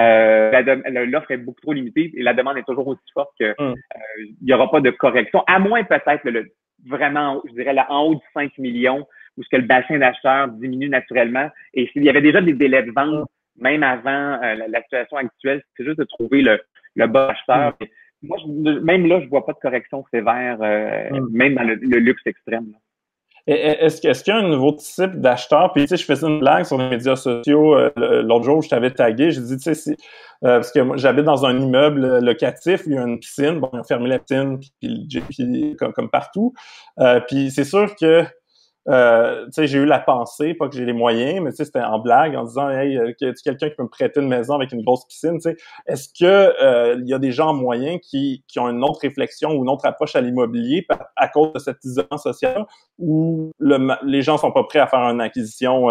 Euh, 0.00 1.06
l'offre 1.06 1.30
est 1.30 1.36
beaucoup 1.36 1.60
trop 1.60 1.72
limitée 1.72 2.12
et 2.16 2.22
la 2.22 2.34
demande 2.34 2.58
est 2.58 2.62
toujours 2.62 2.88
aussi 2.88 3.02
forte 3.12 3.30
qu'il 3.36 3.54
hum. 3.58 3.74
euh, 3.74 4.24
n'y 4.42 4.52
aura 4.52 4.70
pas 4.70 4.80
de 4.80 4.90
correction, 4.90 5.42
à 5.46 5.58
moins 5.58 5.84
peut-être 5.84 6.24
le, 6.24 6.52
vraiment, 6.86 7.42
je 7.46 7.52
dirais, 7.52 7.72
là, 7.72 7.86
en 7.90 8.04
haut 8.04 8.14
de 8.14 8.20
5 8.34 8.56
millions, 8.58 9.06
où 9.36 9.42
ce 9.42 9.48
que 9.48 9.56
le 9.56 9.66
bassin 9.66 9.98
d'acheteurs 9.98 10.48
diminue 10.48 10.88
naturellement. 10.88 11.48
Et 11.74 11.88
s'il 11.88 12.04
y 12.04 12.08
avait 12.08 12.22
déjà 12.22 12.40
des 12.40 12.52
délais 12.52 12.82
de 12.82 12.92
vente, 12.92 13.28
même 13.58 13.82
avant 13.82 14.40
euh, 14.42 14.66
la, 14.68 14.82
situation 14.82 15.18
actuelle, 15.18 15.62
c'est 15.76 15.84
juste 15.84 15.98
de 15.98 16.04
trouver 16.04 16.42
le, 16.42 16.60
le 16.96 17.06
bas 17.06 17.28
acheteur. 17.28 17.76
Hum. 17.80 17.88
Moi, 18.22 18.38
même 18.82 19.06
là, 19.06 19.20
je 19.22 19.28
vois 19.28 19.46
pas 19.46 19.52
de 19.52 19.58
correction 19.58 20.04
sévère, 20.12 20.60
hum. 21.10 21.28
même 21.32 21.54
dans 21.54 21.64
le, 21.64 21.74
luxe 21.74 22.26
extrême. 22.26 22.74
Est-ce 23.52 24.22
qu'il 24.22 24.32
y 24.32 24.36
a 24.36 24.38
un 24.38 24.48
nouveau 24.48 24.72
type 24.72 25.20
d'acheteur? 25.20 25.72
Puis, 25.72 25.82
tu 25.82 25.88
sais, 25.88 25.96
je 25.96 26.04
faisais 26.04 26.26
une 26.26 26.38
blague 26.38 26.64
sur 26.64 26.78
les 26.78 26.88
médias 26.88 27.16
sociaux 27.16 27.74
euh, 27.74 27.90
l'autre 28.22 28.44
jour, 28.44 28.62
je 28.62 28.68
t'avais 28.68 28.92
tagué. 28.92 29.32
J'ai 29.32 29.40
dit, 29.40 29.56
tu 29.56 29.62
sais, 29.62 29.74
si, 29.74 29.90
euh, 30.44 30.56
parce 30.56 30.70
que 30.70 30.78
moi, 30.80 30.96
j'habite 30.96 31.24
dans 31.24 31.44
un 31.44 31.58
immeuble 31.58 32.20
locatif, 32.20 32.82
il 32.86 32.94
y 32.94 32.98
a 32.98 33.02
une 33.02 33.18
piscine. 33.18 33.58
Bon, 33.58 33.68
ils 33.72 33.80
ont 33.80 33.84
fermé 33.84 34.08
la 34.08 34.20
piscine, 34.20 34.58
puis, 34.80 35.08
puis, 35.28 35.76
comme, 35.78 35.92
comme, 35.92 36.10
partout. 36.10 36.54
Euh, 37.00 37.20
puis, 37.26 37.50
c'est 37.50 37.64
sûr 37.64 37.94
que 37.96 38.24
euh, 38.88 39.44
tu 39.46 39.52
sais, 39.52 39.66
j'ai 39.66 39.78
eu 39.78 39.84
la 39.84 39.98
pensée, 39.98 40.54
pas 40.54 40.68
que 40.68 40.74
j'ai 40.74 40.84
les 40.84 40.92
moyens, 40.92 41.40
mais 41.42 41.50
tu 41.50 41.56
sais, 41.56 41.64
c'était 41.66 41.82
en 41.82 41.98
blague, 41.98 42.34
en 42.34 42.44
disant, 42.44 42.70
hey, 42.70 42.96
euh, 42.96 43.12
y 43.20 43.26
a 43.26 43.32
quelqu'un 43.32 43.68
qui 43.68 43.76
peut 43.76 43.82
me 43.82 43.88
prêter 43.88 44.20
une 44.20 44.28
maison 44.28 44.54
avec 44.54 44.72
une 44.72 44.82
grosse 44.82 45.06
piscine, 45.06 45.34
tu 45.34 45.50
sais. 45.50 45.56
Est-ce 45.86 46.08
que 46.08 46.24
euh, 46.24 46.96
il 46.98 47.08
y 47.08 47.12
a 47.12 47.18
des 47.18 47.30
gens 47.30 47.52
moyens 47.52 48.00
qui, 48.02 48.42
qui 48.48 48.58
ont 48.58 48.68
une 48.68 48.82
autre 48.82 49.00
réflexion 49.02 49.52
ou 49.52 49.64
une 49.64 49.70
autre 49.70 49.84
approche 49.86 50.16
à 50.16 50.20
l'immobilier 50.20 50.86
à 51.16 51.28
cause 51.28 51.52
de 51.52 51.58
cet 51.58 51.84
isolement 51.84 52.16
social 52.16 52.66
ou 52.98 53.52
le, 53.58 53.94
les 54.04 54.22
gens 54.22 54.38
sont 54.38 54.52
pas 54.52 54.64
prêts 54.64 54.78
à 54.78 54.86
faire 54.86 55.00
une 55.00 55.20
acquisition 55.20 55.90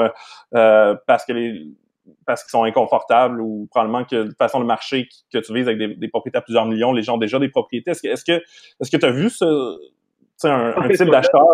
euh, 0.56 0.96
parce 1.06 1.26
que 1.26 1.34
les 1.34 1.68
parce 2.26 2.44
qu'ils 2.44 2.52
sont 2.52 2.64
inconfortables 2.64 3.40
ou 3.40 3.68
probablement 3.70 4.04
que 4.04 4.16
de 4.16 4.28
toute 4.30 4.38
façon 4.38 4.60
le 4.60 4.66
marché 4.66 5.08
que 5.32 5.38
tu 5.38 5.54
vises 5.54 5.68
avec 5.68 5.78
des, 5.78 5.96
des 5.96 6.08
propriétés 6.08 6.40
à 6.40 6.42
plusieurs 6.42 6.66
millions, 6.66 6.92
les 6.92 7.04
gens 7.04 7.16
ont 7.16 7.20
déjà 7.20 7.38
des 7.38 7.50
propriétés. 7.50 7.92
Est-ce 7.92 8.02
que 8.02 8.08
est-ce 8.08 8.26
que 8.26 8.44
est-ce 8.80 8.90
que 8.90 8.98
tu 8.98 9.06
as 9.06 9.12
vu 9.12 9.30
ce 9.30 9.46
un, 10.44 10.74
un 10.76 10.90
type 10.90 11.10
d'acheteur 11.10 11.46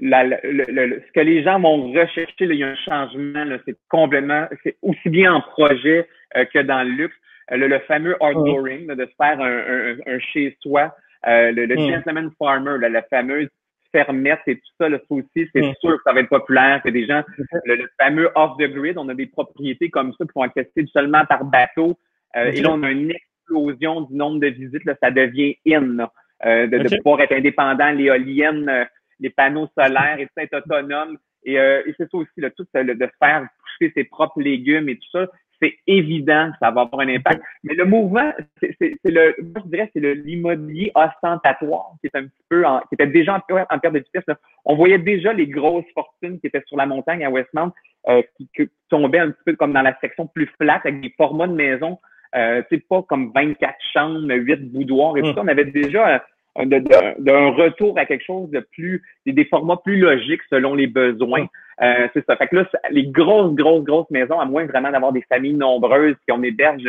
la, 0.00 0.24
le, 0.24 0.38
le, 0.42 1.02
ce 1.06 1.12
que 1.12 1.20
les 1.20 1.42
gens 1.42 1.60
vont 1.60 1.92
rechercher, 1.92 2.34
il 2.40 2.54
y 2.54 2.62
a 2.62 2.68
un 2.68 2.76
changement, 2.76 3.44
c'est 3.66 3.76
complètement, 3.88 4.46
c'est 4.62 4.76
aussi 4.82 5.08
bien 5.08 5.34
en 5.34 5.40
projet 5.40 6.08
euh, 6.36 6.44
que 6.46 6.60
dans 6.60 6.82
le 6.82 6.90
luxe. 6.90 7.16
Euh, 7.50 7.56
le, 7.56 7.78
fameux 7.80 8.14
outdooring, 8.22 8.86
de 8.88 9.06
se 9.06 9.14
faire 9.16 9.40
un, 9.40 9.96
un, 10.06 10.18
chez-soi, 10.18 10.94
euh, 11.26 11.50
le, 11.50 11.66
mm. 11.66 11.90
gentleman 11.90 12.30
farmer, 12.38 12.76
la 12.88 13.02
fameuse 13.02 13.48
fermette 13.90 14.40
et 14.46 14.56
tout 14.56 14.72
ça, 14.78 14.88
là, 14.88 14.98
ça 14.98 15.14
aussi, 15.14 15.48
c'est 15.54 15.62
mm. 15.62 15.74
sûr 15.80 15.96
que 15.96 16.02
ça 16.04 16.12
va 16.12 16.20
être 16.20 16.28
populaire, 16.28 16.82
que 16.84 16.90
des 16.90 17.06
gens, 17.06 17.22
le, 17.64 17.88
fameux 18.00 18.30
off-the-grid, 18.34 18.98
on 18.98 19.08
a 19.08 19.14
des 19.14 19.26
propriétés 19.26 19.88
comme 19.88 20.12
ça 20.12 20.24
qui 20.26 20.32
sont 20.34 20.42
accessibles 20.42 20.88
seulement 20.92 21.24
par 21.24 21.44
bateau. 21.44 21.98
Et 22.36 22.60
là, 22.60 22.70
on 22.72 22.82
a 22.82 22.90
une 22.90 23.10
explosion 23.10 24.02
du 24.02 24.14
nombre 24.14 24.40
de 24.40 24.48
visites, 24.48 24.84
là, 24.84 24.94
ça 25.02 25.10
devient 25.10 25.56
in, 25.66 26.06
de, 26.44 26.66
de, 26.66 26.96
pouvoir 26.98 27.22
être 27.22 27.32
indépendant, 27.32 27.90
l'éolienne 27.90 28.86
les 29.20 29.30
panneaux 29.30 29.68
solaires 29.76 30.18
et 30.18 30.26
tout 30.26 30.32
ça, 30.36 30.42
être 30.44 30.56
autonome. 30.56 31.18
Et, 31.44 31.58
euh, 31.58 31.82
et 31.86 31.94
c'est 31.96 32.10
ça 32.10 32.18
aussi, 32.18 32.40
là, 32.40 32.50
tout 32.50 32.66
le, 32.74 32.94
de 32.94 33.08
faire 33.18 33.46
pousser 33.78 33.92
ses 33.94 34.04
propres 34.04 34.40
légumes 34.40 34.88
et 34.88 34.96
tout 34.96 35.10
ça, 35.12 35.26
c'est 35.60 35.76
évident 35.86 36.50
que 36.52 36.58
ça 36.60 36.70
va 36.70 36.82
avoir 36.82 37.00
un 37.00 37.08
impact. 37.08 37.42
Mais 37.64 37.74
le 37.74 37.84
mouvement, 37.84 38.32
c'est 38.60 38.98
le, 39.04 39.34
moi 39.42 39.62
je 39.64 39.70
dirais, 39.70 39.90
c'est 39.92 40.00
l'immobilier 40.00 40.92
ostentatoire 40.94 41.92
qui 42.00 42.06
est 42.06 42.16
un 42.16 42.24
petit 42.24 42.44
peu, 42.48 42.64
en, 42.64 42.80
qui 42.80 42.94
était 42.94 43.06
déjà 43.06 43.34
en, 43.34 43.38
en 43.38 43.78
perte 43.78 43.94
de 43.94 43.98
vitesse. 43.98 44.36
On 44.64 44.76
voyait 44.76 44.98
déjà 44.98 45.32
les 45.32 45.46
grosses 45.46 45.90
fortunes 45.94 46.38
qui 46.40 46.46
étaient 46.46 46.62
sur 46.66 46.76
la 46.76 46.86
montagne 46.86 47.24
à 47.24 47.30
Westmount, 47.30 47.72
euh, 48.08 48.22
qui, 48.36 48.48
qui, 48.54 48.68
tombaient 48.88 49.18
un 49.18 49.30
petit 49.30 49.42
peu 49.44 49.56
comme 49.56 49.72
dans 49.72 49.82
la 49.82 49.98
section 50.00 50.26
plus 50.26 50.48
flat 50.60 50.80
avec 50.84 51.00
des 51.00 51.12
formats 51.16 51.46
de 51.46 51.54
maison, 51.54 51.98
euh, 52.36 52.62
tu 52.70 52.76
sais, 52.76 52.84
pas 52.88 53.02
comme 53.02 53.32
24 53.34 53.74
chambres, 53.92 54.32
8 54.32 54.72
boudoirs 54.72 55.16
et 55.16 55.22
tout 55.22 55.34
ça. 55.34 55.42
On 55.42 55.48
avait 55.48 55.64
déjà 55.64 56.24
d'un 56.66 57.50
retour 57.50 57.98
à 57.98 58.06
quelque 58.06 58.24
chose 58.24 58.50
de 58.50 58.60
plus, 58.72 59.02
des, 59.26 59.44
formats 59.44 59.76
plus 59.76 59.98
logiques 59.98 60.42
selon 60.50 60.74
les 60.74 60.86
besoins. 60.86 61.46
Euh, 61.80 62.08
c'est 62.12 62.24
ça. 62.26 62.36
Fait 62.36 62.48
que 62.48 62.56
là, 62.56 62.68
les 62.90 63.06
grosses, 63.06 63.54
grosses, 63.54 63.84
grosses 63.84 64.10
maisons, 64.10 64.40
à 64.40 64.44
moins 64.44 64.66
vraiment 64.66 64.90
d'avoir 64.90 65.12
des 65.12 65.22
familles 65.28 65.54
nombreuses 65.54 66.16
qui 66.26 66.32
ont 66.32 66.42
héberge 66.42 66.88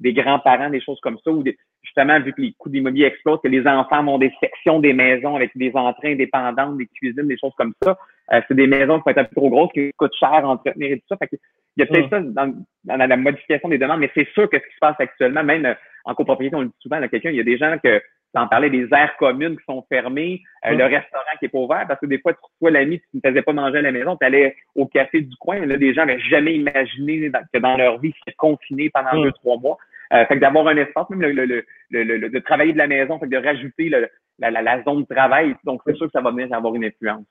des 0.00 0.14
grands-parents, 0.14 0.70
des 0.70 0.80
choses 0.80 0.98
comme 1.00 1.18
ça, 1.22 1.30
ou 1.30 1.44
justement, 1.82 2.18
vu 2.20 2.32
que 2.32 2.40
les 2.40 2.54
coûts 2.58 2.70
d'immobilier 2.70 3.06
explosent, 3.06 3.40
que 3.42 3.48
les 3.48 3.66
enfants 3.66 4.06
ont 4.06 4.18
des 4.18 4.32
sections 4.40 4.80
des 4.80 4.94
maisons 4.94 5.36
avec 5.36 5.50
des 5.54 5.72
entrées 5.74 6.12
indépendantes, 6.12 6.78
des 6.78 6.86
cuisines, 6.86 7.28
des 7.28 7.38
choses 7.38 7.52
comme 7.56 7.74
ça. 7.82 7.98
Euh, 8.32 8.40
c'est 8.48 8.54
des 8.54 8.66
maisons 8.66 8.98
qui 8.98 9.04
vont 9.04 9.10
être 9.10 9.18
un 9.18 9.24
peu 9.24 9.34
trop 9.36 9.50
grosses, 9.50 9.72
qui 9.72 9.90
coûtent 9.96 10.14
cher 10.18 10.32
à 10.32 10.48
entretenir 10.48 10.92
et 10.92 10.96
tout 10.96 11.06
ça. 11.08 11.16
Fait 11.18 11.28
que, 11.28 11.36
il 11.76 11.80
y 11.80 11.82
a 11.82 11.86
peut-être 11.86 12.10
ça 12.10 12.20
dans, 12.20 12.54
dans, 12.84 12.96
la 12.96 13.16
modification 13.16 13.68
des 13.68 13.78
demandes, 13.78 14.00
mais 14.00 14.10
c'est 14.14 14.28
sûr 14.30 14.48
que 14.48 14.58
ce 14.58 14.64
qui 14.64 14.74
se 14.74 14.80
passe 14.80 14.96
actuellement, 14.98 15.44
même 15.44 15.66
euh, 15.66 15.74
en 16.04 16.14
copropriété, 16.14 16.56
on 16.56 16.62
le 16.62 16.68
dit 16.68 16.74
souvent, 16.80 17.00
quelqu'un, 17.08 17.30
il 17.30 17.36
y 17.36 17.40
a 17.40 17.44
des 17.44 17.58
gens 17.58 17.76
que 17.82 18.00
en 18.38 18.46
parlais 18.46 18.70
des 18.70 18.88
aires 18.92 19.16
communes 19.18 19.56
qui 19.56 19.64
sont 19.64 19.84
fermées, 19.88 20.42
euh, 20.66 20.70
le 20.70 20.84
restaurant 20.84 21.24
qui 21.38 21.46
est 21.46 21.48
pas 21.48 21.58
ouvert, 21.58 21.84
parce 21.88 22.00
que 22.00 22.06
des 22.06 22.18
fois, 22.18 22.32
tu 22.32 22.40
reçois 22.42 22.70
l'ami, 22.70 23.00
tu 23.00 23.06
ne 23.14 23.20
faisais 23.20 23.42
pas 23.42 23.52
manger 23.52 23.78
à 23.78 23.82
la 23.82 23.92
maison, 23.92 24.16
tu 24.16 24.26
allais 24.26 24.56
au 24.74 24.86
café 24.86 25.20
du 25.20 25.36
coin. 25.36 25.64
Là, 25.66 25.76
des 25.76 25.92
gens 25.94 26.06
n'avaient 26.06 26.20
jamais 26.20 26.54
imaginé 26.54 27.30
que 27.52 27.58
dans 27.58 27.76
leur 27.76 27.98
vie, 27.98 28.12
ils 28.14 28.20
seraient 28.20 28.36
confinés 28.36 28.90
pendant 28.90 29.20
deux, 29.22 29.32
trois 29.32 29.58
mois. 29.58 29.78
Euh, 30.12 30.24
fait 30.26 30.34
que 30.34 30.40
d'avoir 30.40 30.66
un 30.66 30.76
espace, 30.76 31.08
même 31.10 31.20
le, 31.20 31.44
le, 31.44 31.64
le, 31.90 32.28
de 32.28 32.38
travailler 32.40 32.72
de 32.72 32.78
la 32.78 32.88
maison, 32.88 33.18
fait 33.18 33.26
que 33.26 33.30
de 33.30 33.44
rajouter 33.44 33.88
la, 33.88 34.50
la, 34.50 34.62
la, 34.62 34.82
zone 34.82 35.02
de 35.02 35.14
travail. 35.14 35.54
Donc, 35.64 35.82
c'est 35.86 35.94
sûr 35.94 36.06
que 36.06 36.12
ça 36.12 36.20
va 36.20 36.30
venir 36.30 36.52
avoir 36.52 36.74
une 36.74 36.84
influence. 36.84 37.24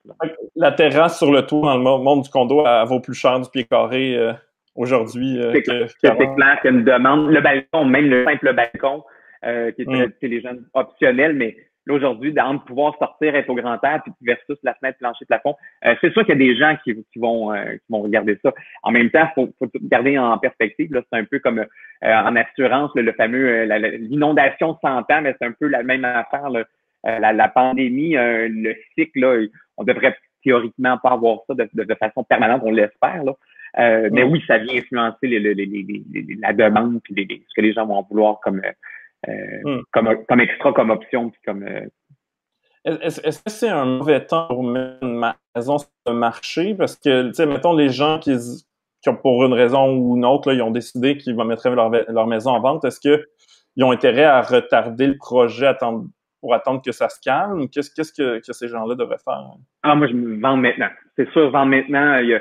La 0.56 0.72
terrasse 0.72 1.18
sur 1.18 1.32
le 1.32 1.46
toit 1.46 1.62
dans 1.62 1.78
le 1.78 2.04
monde 2.04 2.24
du 2.24 2.30
condo, 2.30 2.66
elle 2.66 2.88
vaut 2.88 3.02
plus 3.02 3.16
cher 3.16 3.40
du 3.40 3.50
pied 3.50 3.66
carré 3.66 4.16
euh, 4.16 4.32
aujourd'hui. 4.76 5.42
c'est 5.54 5.62
clair 5.64 5.88
qu'il 5.98 6.10
y 6.10 6.68
a 6.68 6.70
une 6.70 6.84
demande. 6.86 7.30
Le 7.32 7.42
balcon, 7.42 7.84
même 7.84 8.10
le 8.10 8.24
simple 8.24 8.54
balcon, 8.54 9.04
euh, 9.46 9.72
qui 9.72 9.84
était 9.84 10.08
mm. 10.08 10.14
les 10.22 10.42
jeunes 10.42 10.66
optionnels, 10.74 11.34
mais 11.34 11.56
là 11.86 11.94
aujourd'hui, 11.94 12.34
de 12.34 12.66
pouvoir 12.66 12.98
sortir, 13.00 13.34
être 13.36 13.50
au 13.50 13.56
grand 13.56 13.82
air, 13.86 14.02
puis 14.04 14.12
versus 14.22 14.58
la 14.64 14.74
fenêtre, 14.74 14.98
plancher, 14.98 15.24
plafond, 15.26 15.56
euh, 15.86 15.96
c'est 16.02 16.12
sûr 16.12 16.26
qu'il 16.26 16.38
y 16.38 16.44
a 16.44 16.46
des 16.46 16.58
gens 16.58 16.76
qui, 16.84 16.94
qui 17.14 17.20
vont 17.20 17.54
euh, 17.54 17.76
qui 17.76 17.86
vont 17.90 18.02
regarder 18.02 18.38
ça. 18.44 18.54
En 18.84 18.92
même 18.92 19.10
temps, 19.10 19.30
faut, 19.36 19.50
faut 19.58 19.70
garder 19.84 20.18
en 20.18 20.38
perspective. 20.40 20.94
Là, 20.94 21.02
c'est 21.10 21.18
un 21.18 21.24
peu 21.24 21.40
comme 21.40 21.66
en 22.04 22.36
assurance, 22.36 22.92
le 22.96 23.14
fameux 23.14 23.64
l'inondation 23.98 24.74
de 24.74 24.78
100 24.82 24.98
ans, 24.98 25.22
mais 25.22 25.34
c'est 25.40 25.48
un 25.48 25.54
peu 25.54 25.68
la 25.68 25.84
même 25.84 26.04
affaire. 26.04 26.50
la, 26.50 27.32
la, 27.32 27.48
pandémie, 27.48 28.16
le 28.16 28.76
cycle, 28.96 29.20
là, 29.22 29.48
on 29.78 29.86
devrait 29.86 30.18
théoriquement 30.44 30.98
pas 30.98 31.12
avoir 31.12 31.40
ça 31.48 31.54
de, 31.54 31.70
de, 31.74 31.96
façon 31.96 32.26
permanente, 32.26 32.62
on 32.66 32.72
l'espère. 32.72 33.24
Là. 33.24 33.34
Mais 33.78 34.26
mm. 34.26 34.32
oui, 34.32 34.44
ça 34.48 34.58
vient 34.58 34.76
influencer 34.80 35.28
les, 35.28 35.40
les, 35.40 35.54
les, 35.54 36.04
la 36.42 36.52
demande 36.52 37.00
puis 37.04 37.16
ce 37.48 37.54
que 37.56 37.62
les 37.62 37.72
gens 37.72 37.86
vont 37.86 38.06
vouloir 38.10 38.42
comme 38.42 38.62
euh, 39.28 39.32
hmm. 39.64 39.82
comme, 39.92 40.26
comme 40.28 40.40
extra, 40.40 40.74
comme 40.74 40.90
option. 40.92 41.30
Puis 41.30 41.42
comme, 41.46 41.64
euh, 41.64 41.86
est-ce, 42.86 43.22
que 43.22 43.50
c'est 43.50 43.70
un 43.70 43.86
mauvais 43.86 44.26
temps 44.26 44.48
pour 44.48 44.64
mettre 44.64 45.04
une 45.04 45.22
maison 45.56 45.78
sur 45.78 45.90
le 46.08 46.14
marché? 46.14 46.74
Parce 46.76 46.96
que, 46.96 47.28
tu 47.28 47.34
sais, 47.34 47.46
mettons 47.46 47.74
les 47.74 47.90
gens 47.90 48.20
qui, 48.20 48.36
qui 49.02 49.10
ont 49.10 49.16
pour 49.16 49.44
une 49.46 49.54
raison 49.54 49.96
ou 49.96 50.16
une 50.16 50.26
autre, 50.26 50.50
là, 50.50 50.56
ils 50.56 50.62
ont 50.62 50.72
décidé 50.72 51.18
qu'ils 51.18 51.36
vont 51.36 51.46
mettre 51.46 51.70
leur, 51.70 51.90
leur 51.90 52.28
maison 52.28 52.52
en 52.52 52.62
vente. 52.62 52.86
Est-ce 52.86 53.00
qu'ils 53.00 53.84
ont 53.84 53.92
intérêt 53.92 54.24
à 54.24 54.42
retarder 54.42 55.08
le 55.08 55.18
projet 55.18 55.68
attendre, 55.68 56.06
pour 56.40 56.54
attendre 56.54 56.82
que 56.82 56.94
ça 56.94 57.10
se 57.10 57.20
calme? 57.20 57.68
Qu'est-ce, 57.70 57.92
que, 57.92 58.40
que, 58.40 58.54
ces 58.54 58.70
gens-là 58.70 58.96
devraient 58.96 59.18
faire? 59.24 59.44
Ah, 59.84 59.96
moi, 59.96 60.08
je 60.08 60.14
me 60.14 60.40
vends 60.40 60.58
maintenant. 60.58 60.90
C'est 61.18 61.30
sûr, 61.32 61.52
vendre 61.52 61.72
maintenant. 61.72 62.18
Il 62.20 62.30
y 62.30 62.36
a, 62.36 62.40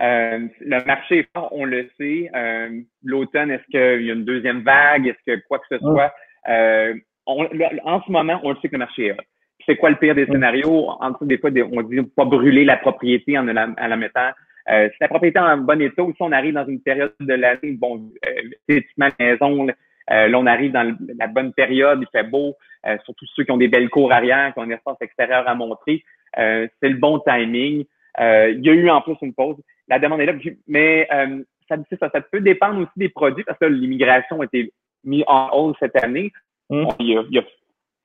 euh, 0.00 0.48
le 0.60 0.84
marché 0.86 1.20
est 1.20 1.28
fort, 1.34 1.48
on 1.52 1.64
le 1.64 1.88
sait. 1.98 2.30
Euh, 2.34 2.80
L'automne, 3.04 3.50
est-ce 3.50 3.64
qu'il 3.70 4.06
y 4.06 4.10
a 4.10 4.14
une 4.14 4.24
deuxième 4.24 4.62
vague? 4.62 5.06
Est-ce 5.06 5.34
que 5.34 5.40
quoi 5.48 5.58
que 5.58 5.66
ce 5.70 5.78
soit? 5.78 6.12
Euh, 6.48 6.94
on, 7.26 7.46
en 7.84 8.02
ce 8.02 8.10
moment, 8.10 8.40
on 8.42 8.50
le 8.50 8.56
sait 8.56 8.68
que 8.68 8.74
le 8.74 8.80
marché 8.80 9.06
est 9.06 9.12
hot. 9.12 9.24
C'est 9.66 9.76
quoi 9.76 9.90
le 9.90 9.96
pire 9.96 10.14
des 10.14 10.26
scénarios? 10.26 10.90
En 11.00 11.10
dessous, 11.10 11.24
des 11.24 11.38
fois, 11.38 11.50
on 11.72 11.82
dit 11.82 12.02
pas 12.16 12.24
brûler 12.24 12.64
la 12.64 12.76
propriété 12.76 13.38
en 13.38 13.44
la, 13.44 13.68
en 13.68 13.86
la 13.86 13.96
mettant. 13.96 14.30
Euh, 14.70 14.88
si 14.90 14.96
la 15.00 15.08
propriété 15.08 15.38
est 15.38 15.42
en 15.42 15.58
bon 15.58 15.80
état, 15.80 16.02
ou 16.02 16.12
si 16.12 16.20
on 16.20 16.32
arrive 16.32 16.54
dans 16.54 16.66
une 16.66 16.80
période 16.80 17.14
de 17.20 17.34
l'année, 17.34 17.72
bon, 17.72 18.10
euh, 18.26 18.80
maison, 18.98 19.68
euh, 20.10 20.28
là, 20.28 20.38
on 20.38 20.46
arrive 20.46 20.72
dans 20.72 20.94
la 21.18 21.26
bonne 21.28 21.52
période, 21.52 22.00
il 22.02 22.08
fait 22.12 22.28
beau, 22.28 22.54
euh, 22.86 22.96
surtout 23.04 23.24
ceux 23.34 23.44
qui 23.44 23.52
ont 23.52 23.56
des 23.56 23.68
belles 23.68 23.90
cours 23.90 24.12
arrière, 24.12 24.52
qui 24.52 24.58
ont 24.58 24.62
un 24.62 24.70
espace 24.70 24.96
extérieur 25.00 25.48
à 25.48 25.54
montrer. 25.54 26.02
c'est 26.36 26.88
le 26.88 26.96
bon 26.96 27.20
timing. 27.20 27.84
il 28.18 28.60
y 28.60 28.68
a 28.68 28.72
eu 28.72 28.90
en 28.90 29.00
plus 29.00 29.16
une 29.22 29.34
pause 29.34 29.56
la 29.88 29.98
demande 29.98 30.20
est 30.20 30.26
là. 30.26 30.34
Mais 30.66 31.08
euh, 31.12 31.42
ça, 31.68 31.76
ça, 32.00 32.10
ça 32.10 32.20
peut 32.20 32.40
dépendre 32.40 32.80
aussi 32.80 32.92
des 32.96 33.08
produits 33.08 33.44
parce 33.44 33.58
que 33.58 33.66
l'immigration 33.66 34.40
a 34.40 34.44
été 34.44 34.72
mise 35.04 35.24
en 35.26 35.50
hausse 35.52 35.76
cette 35.80 35.96
année. 36.02 36.32
Hum. 36.70 36.88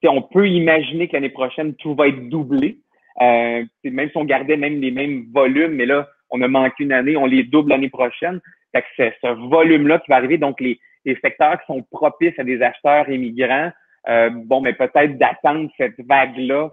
On, 0.04 0.22
peut 0.22 0.48
imaginer 0.48 1.08
que 1.08 1.14
l'année 1.14 1.30
prochaine, 1.30 1.74
tout 1.74 1.94
va 1.94 2.08
être 2.08 2.28
doublé. 2.28 2.78
Euh, 3.20 3.64
même 3.84 4.10
si 4.10 4.16
on 4.16 4.24
gardait 4.24 4.56
même 4.56 4.80
les 4.80 4.90
mêmes 4.90 5.26
volumes, 5.32 5.74
mais 5.74 5.86
là, 5.86 6.08
on 6.30 6.40
a 6.40 6.48
manqué 6.48 6.84
une 6.84 6.92
année, 6.92 7.16
on 7.16 7.26
les 7.26 7.42
double 7.42 7.70
l'année 7.70 7.90
prochaine. 7.90 8.40
Fait 8.72 8.82
que 8.82 8.88
c'est 8.96 9.14
ce 9.22 9.28
volume-là 9.48 9.98
qui 9.98 10.10
va 10.10 10.16
arriver. 10.16 10.38
Donc, 10.38 10.60
les, 10.60 10.78
les 11.04 11.18
secteurs 11.22 11.58
qui 11.60 11.66
sont 11.66 11.82
propices 11.90 12.38
à 12.38 12.44
des 12.44 12.62
acheteurs 12.62 13.08
immigrants, 13.08 13.72
euh, 14.08 14.30
bon, 14.30 14.60
mais 14.60 14.72
peut-être 14.72 15.18
d'attendre 15.18 15.70
cette 15.76 16.00
vague-là 16.00 16.70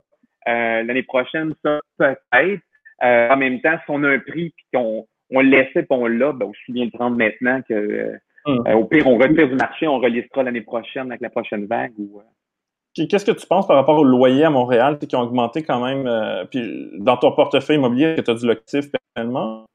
euh, 0.48 0.84
l'année 0.84 1.04
prochaine, 1.04 1.54
ça 1.64 1.80
peut-être. 1.98 2.62
Euh, 3.04 3.30
en 3.30 3.38
même 3.38 3.62
temps, 3.62 3.78
si 3.78 3.86
on 3.90 4.04
a 4.04 4.10
un 4.10 4.20
prix 4.20 4.54
puis 4.56 4.66
qu'on 4.74 5.06
on 5.30 5.42
le 5.42 5.50
laissait 5.50 5.82
et 5.82 5.86
on 5.90 6.08
l'a, 6.08 6.32
ben 6.32 6.46
aussi 6.48 6.72
bien 6.72 6.86
le 6.86 6.92
prendre 6.92 7.18
maintenant 7.18 7.62
que 7.68 7.74
euh, 7.74 8.18
hum. 8.46 8.64
euh, 8.68 8.74
au 8.74 8.86
pire, 8.86 9.08
on 9.08 9.18
retire 9.18 9.48
du 9.48 9.56
marché, 9.56 9.88
on 9.88 10.00
relistera 10.00 10.44
l'année 10.44 10.62
prochaine 10.62 11.08
avec 11.08 11.22
la 11.22 11.30
prochaine 11.30 11.66
vague. 11.66 11.92
Ou, 11.98 12.22
Qu'est-ce 12.96 13.26
que 13.26 13.38
tu 13.38 13.46
penses 13.46 13.68
par 13.68 13.76
rapport 13.76 14.00
au 14.00 14.04
loyer 14.04 14.44
à 14.44 14.50
Montréal 14.50 14.98
qui 14.98 15.16
ont 15.16 15.22
augmenté 15.22 15.62
quand 15.62 15.86
même? 15.86 16.10
puis 16.50 16.90
dans 16.98 17.16
ton 17.16 17.32
portefeuille 17.32 17.76
immobilier, 17.76 18.16
que 18.16 18.22
tu 18.22 18.32
as 18.32 18.34
du 18.34 18.48
locatif 18.48 18.86
personnellement? 18.92 19.66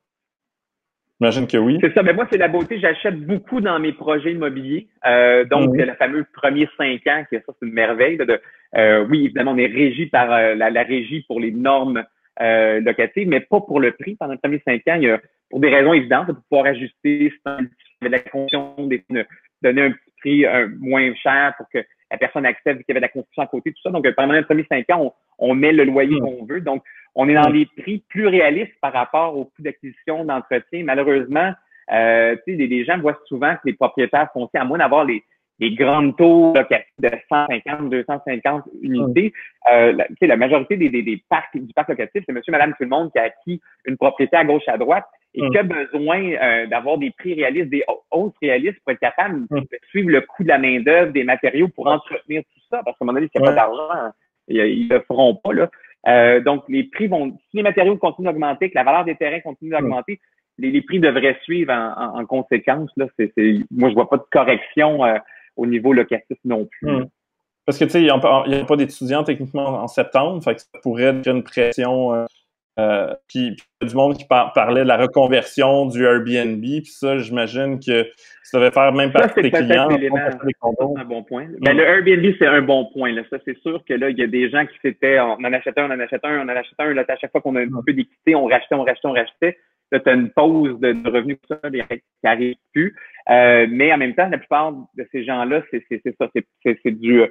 J'imagine 1.21 1.47
que 1.47 1.57
oui. 1.57 1.79
C'est 1.81 1.95
ça. 1.95 2.03
Mais 2.03 2.15
moi, 2.15 2.27
c'est 2.33 2.39
la 2.39 2.49
beauté. 2.49 2.81
J'achète 2.81 3.21
beaucoup 3.25 3.61
dans 3.61 3.79
mes 3.79 3.93
projets 3.93 4.33
immobiliers. 4.33 4.89
donc, 5.05 5.69
hum. 5.69 5.77
la 5.77 5.95
fameuse 5.95 6.25
premier 6.35 6.69
cinq 6.77 7.07
ans, 7.07 7.23
qui 7.31 7.37
ça, 7.37 7.43
c'est 7.47 7.65
une 7.65 7.75
merveille. 7.75 8.17
De, 8.17 8.41
oui, 9.09 9.27
évidemment, 9.27 9.53
on 9.53 9.59
est 9.59 9.67
régi 9.67 10.07
par 10.07 10.27
la, 10.27 10.71
la, 10.71 10.83
régie 10.83 11.25
pour 11.29 11.39
les 11.39 11.53
normes 11.53 12.05
euh, 12.41 12.81
mais 13.27 13.41
pas 13.41 13.61
pour 13.61 13.81
le 13.81 13.93
prix. 13.93 14.17
Pendant 14.17 14.33
les 14.33 14.39
premiers 14.39 14.63
cinq 14.67 14.87
ans, 14.89 14.97
il 14.97 15.05
y 15.05 15.11
a, 15.11 15.21
pour 15.51 15.61
des 15.61 15.69
raisons 15.69 15.93
évidentes, 15.93 16.27
pour 16.27 16.43
pouvoir 16.49 16.67
ajuster 16.67 17.33
de 17.47 18.09
la 18.09 18.19
construction, 18.21 18.75
de 18.79 19.27
donner 19.63 19.83
un 19.83 19.91
petit 19.91 20.13
prix 20.21 20.45
moins 20.79 21.15
cher 21.15 21.55
pour 21.57 21.69
que 21.69 21.85
la 22.13 22.19
personne 22.19 22.45
accepte 22.45 22.85
qu'il 22.85 22.87
y 22.89 22.93
avait 22.93 23.01
de 23.01 23.07
la 23.07 23.09
construction 23.09 23.43
à 23.43 23.47
côté, 23.47 23.73
tout 23.73 23.81
ça. 23.83 23.91
Donc, 23.91 24.09
pendant 24.15 24.35
les 24.35 24.43
premiers 24.43 24.67
cinq 24.69 24.89
ans, 24.91 25.15
on, 25.39 25.55
met 25.55 25.73
le 25.73 25.85
loyer 25.85 26.17
hmm. 26.17 26.21
qu'on 26.21 26.45
veut. 26.45 26.61
Donc, 26.61 26.85
on 27.15 27.29
est 27.29 27.35
dans 27.35 27.51
des 27.51 27.67
prix 27.67 28.05
plus 28.09 28.27
réalistes 28.27 28.75
par 28.81 28.93
rapport 28.93 29.37
au 29.37 29.47
coût 29.47 29.63
d'acquisition 29.63 30.25
d'entretien. 30.25 30.85
Malheureusement, 30.85 31.53
euh, 31.91 32.37
les, 32.47 32.67
les 32.67 32.85
gens 32.85 32.99
voient 32.99 33.19
souvent 33.27 33.55
que 33.55 33.63
les 33.67 33.73
propriétaires 33.73 34.31
fonciers, 34.33 34.61
à 34.61 34.65
moins 34.65 34.79
d'avoir 34.79 35.05
les, 35.05 35.25
les 35.59 35.75
grandes 35.75 36.17
taux 36.17 36.53
locatifs 36.55 36.87
de 36.99 37.11
150, 37.29 37.91
250 37.91 38.65
unités, 38.83 39.33
euh, 39.73 39.93
la, 39.93 40.07
la 40.21 40.37
majorité 40.37 40.77
des, 40.77 40.89
des, 40.89 41.03
des, 41.03 41.23
parcs 41.29 41.57
du 41.57 41.73
parc 41.73 41.89
locatif, 41.89 42.23
c'est 42.27 42.33
monsieur, 42.33 42.53
madame, 42.53 42.71
tout 42.73 42.83
le 42.83 42.89
monde 42.89 43.13
qui 43.13 43.19
a 43.19 43.25
acquis 43.25 43.61
une 43.85 43.97
propriété 43.97 44.37
à 44.37 44.45
gauche, 44.45 44.67
à 44.67 44.79
droite 44.79 45.07
et 45.35 45.49
qui 45.49 45.59
a 45.59 45.63
besoin 45.63 46.21
euh, 46.21 46.67
d'avoir 46.67 46.99
des 46.99 47.11
prix 47.11 47.35
réalistes, 47.35 47.71
des 47.71 47.85
hausses 48.11 48.35
réalistes 48.43 48.79
pour 48.85 48.93
être 48.93 49.01
capable 49.01 49.47
de 49.49 49.79
suivre 49.89 50.11
le 50.11 50.21
coût 50.21 50.43
de 50.43 50.49
la 50.49 50.59
main-d'œuvre, 50.59 51.13
des 51.13 51.25
matériaux 51.25 51.69
pour 51.69 51.87
entretenir 51.87 52.43
tout 52.43 52.61
ça, 52.71 52.83
parce 52.85 52.99
qu'à 52.99 53.05
un 53.05 53.07
moment 53.07 53.15
donné, 53.15 53.29
s'il 53.33 53.41
n'y 53.41 53.49
a 53.49 53.51
pas 53.51 53.57
d'argent, 53.57 54.13
ils 54.49 54.89
ne 54.89 54.95
le 54.95 55.01
feront 55.01 55.35
pas. 55.37 55.53
Là. 55.53 55.71
Euh, 56.09 56.41
donc, 56.41 56.65
les 56.69 56.85
prix 56.85 57.07
vont, 57.07 57.31
si 57.51 57.59
les 57.59 57.63
matériaux 57.63 57.97
continuent 57.97 58.27
d'augmenter, 58.27 58.71
que 58.71 58.75
la 58.75 58.85
valeur 58.85 59.05
des 59.05 59.15
terrains 59.15 59.41
continue 59.41 59.71
d'augmenter, 59.71 60.21
les, 60.59 60.71
les, 60.71 60.83
prix 60.83 61.01
devraient 61.01 61.39
suivre 61.43 61.73
en, 61.73 62.21
en, 62.21 62.27
conséquence. 62.27 62.91
Là. 62.97 63.07
C'est, 63.19 63.33
moi, 63.71 63.89
je 63.89 63.95
vois 63.95 64.11
pas 64.11 64.19
de 64.19 64.25
correction 64.31 65.05
euh, 65.05 65.17
au 65.57 65.67
niveau 65.67 65.93
locatif 65.93 66.39
non 66.45 66.67
plus. 66.67 66.91
Hmm. 66.91 67.07
Parce 67.65 67.79
que, 67.79 67.85
tu 67.85 67.91
sais, 67.91 68.01
il 68.01 68.05
n'y 68.05 68.11
a, 68.11 68.65
pas 68.65 68.77
d'étudiants 68.77 69.23
techniquement 69.23 69.69
en 69.83 69.87
septembre, 69.87 70.43
fait 70.43 70.57
que 70.57 70.61
ça 70.63 70.67
pourrait 70.83 71.05
être 71.05 71.27
une 71.29 71.45
pression 71.45 72.13
euh, 72.13 72.25
euh, 72.79 73.15
puis, 73.29 73.49
il 73.49 73.57
y 73.83 73.87
a 73.87 73.89
du 73.89 73.95
monde 73.95 74.17
qui 74.17 74.25
parlait 74.25 74.83
de 74.83 74.89
la 74.89 74.97
reconversion 74.97 75.87
du 75.87 76.05
Airbnb, 76.05 76.63
puis 76.63 76.87
ça, 76.87 77.19
j'imagine 77.19 77.79
que 77.79 78.09
ça 78.43 78.59
devait 78.59 78.71
faire 78.71 78.93
même 78.93 79.13
partie 79.13 79.43
des 79.43 79.51
clients. 79.51 79.89
C'est 79.91 81.01
un 81.01 81.05
bon 81.05 81.23
point. 81.23 81.49
Ben, 81.61 81.77
le 81.77 81.83
Airbnb, 81.83 82.35
c'est 82.39 82.47
un 82.47 82.63
bon 82.63 82.87
point. 82.87 83.13
Là. 83.13 83.23
Ça, 83.29 83.37
c'est 83.45 83.59
sûr 83.59 83.83
que 83.87 83.93
là, 83.93 84.09
il 84.09 84.19
y 84.19 84.23
a 84.23 84.27
des 84.27 84.49
gens 84.49 84.65
qui 84.65 84.79
s'étaient, 84.81 85.21
on 85.21 85.33
en 85.33 85.53
achetait 85.53 85.79
un, 85.79 85.91
on 85.91 85.95
en 85.95 86.01
achetait 86.01 86.19
un, 86.23 86.41
on 86.41 86.51
en 86.51 86.57
achetait 86.57 86.75
un. 86.79 86.95
Là, 86.95 87.05
à 87.07 87.17
chaque 87.17 87.33
fois 87.33 87.43
qu'on 87.43 87.57
a 87.57 87.61
un 87.61 87.83
peu 87.85 87.93
d'équité, 87.93 88.35
on 88.35 88.47
rachetait, 88.47 88.75
on 88.75 88.85
rachetait, 88.85 89.09
on 89.09 89.13
rachetait. 89.13 89.59
Là, 89.93 90.01
tu 90.01 90.09
as 90.09 90.15
une 90.15 90.31
pause 90.31 90.81
de, 90.81 91.09
revenus 91.09 91.39
ça, 91.49 91.61
qui 91.71 92.03
n'arrive 92.25 92.57
plus. 92.73 92.97
Euh, 93.31 93.67
mais 93.71 93.93
en 93.93 93.99
même 93.99 94.15
temps, 94.15 94.29
la 94.29 94.39
plupart 94.39 94.73
de 94.73 95.07
ces 95.13 95.23
gens-là, 95.25 95.63
c'est 95.71 95.85
ça, 96.19 96.29
c'est 96.65 96.91
du 96.91 97.23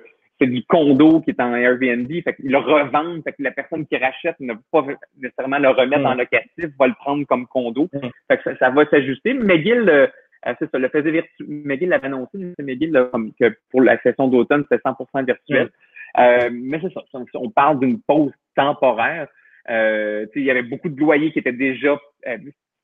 c'est 0.42 0.48
du 0.48 0.64
condo 0.66 1.22
qui 1.22 1.30
est 1.30 1.40
en 1.40 1.54
Airbnb, 1.54 2.08
fait 2.24 2.34
qu'ils 2.34 2.50
le 2.50 2.58
revendent, 2.58 3.22
fait 3.24 3.34
que 3.34 3.44
la 3.44 3.52
personne 3.52 3.86
qui 3.86 3.96
rachète 3.98 4.40
ne 4.40 4.54
va 4.54 4.60
pas 4.72 4.86
nécessairement 5.22 5.60
le 5.60 5.70
remettre 5.70 6.06
en 6.06 6.16
mm. 6.16 6.18
locatif, 6.18 6.66
va 6.80 6.88
le 6.88 6.96
prendre 6.96 7.26
comme 7.28 7.46
condo. 7.46 7.88
Mm. 7.94 8.08
Fait 8.28 8.38
que 8.40 8.58
ça, 8.58 8.72
va 8.72 8.86
s'ajuster. 8.88 9.36
McGill, 9.36 9.88
euh, 9.88 10.08
euh, 10.48 10.54
c'est 10.58 10.72
ça, 10.72 10.80
le 10.80 10.90
faisait 10.90 11.12
virtuel. 11.12 11.48
McGill 11.48 11.90
l'avait 11.90 12.08
annoncé, 12.08 12.40
McGill, 12.58 13.08
comme 13.12 13.32
que 13.40 13.56
pour 13.70 13.82
la 13.82 14.02
session 14.02 14.30
d'automne, 14.30 14.64
c'était 14.64 14.82
100% 14.84 15.26
virtuel. 15.26 15.66
Mm. 15.66 16.20
Euh, 16.20 16.50
mais 16.52 16.80
c'est 16.82 16.92
ça, 16.92 17.02
on 17.36 17.52
parle 17.52 17.80
d'une 17.80 18.02
pause 18.02 18.34
temporaire. 18.56 19.28
Euh, 19.70 20.26
il 20.36 20.44
y 20.44 20.52
avait 20.52 20.64
beaucoup 20.64 20.90
de 20.90 21.00
loyers 21.00 21.32
qui 21.32 21.40
étaient 21.40 21.52
déjà 21.52 22.00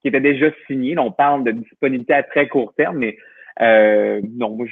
qui 0.01 0.07
étaient 0.07 0.21
déjà 0.21 0.51
signés. 0.67 0.97
on 0.97 1.11
parle 1.11 1.43
de 1.43 1.51
disponibilité 1.51 2.13
à 2.13 2.23
très 2.23 2.47
court 2.47 2.73
terme, 2.75 2.97
mais 2.97 3.17
non, 3.59 4.55
moi, 4.55 4.67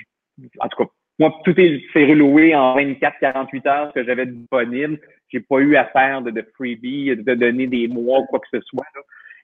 en 0.60 0.68
tout 0.70 0.84
cas, 0.84 0.90
moi, 1.18 1.34
tout 1.46 1.60
est 1.60 1.82
reloué 1.96 2.54
en 2.56 2.76
24-48 2.78 3.68
heures 3.68 3.94
que 3.94 4.04
j'avais 4.04 4.26
disponible. 4.26 5.00
J'ai 5.30 5.40
pas 5.40 5.60
eu 5.60 5.76
à 5.78 5.86
faire 5.86 6.22
de, 6.22 6.30
de 6.30 6.46
freebie, 6.56 7.16
de 7.16 7.34
donner 7.34 7.68
des 7.68 7.88
mois 7.88 8.20
ou 8.20 8.26
quoi 8.26 8.40
que 8.40 8.48
ce 8.52 8.60
soit. 8.62 8.86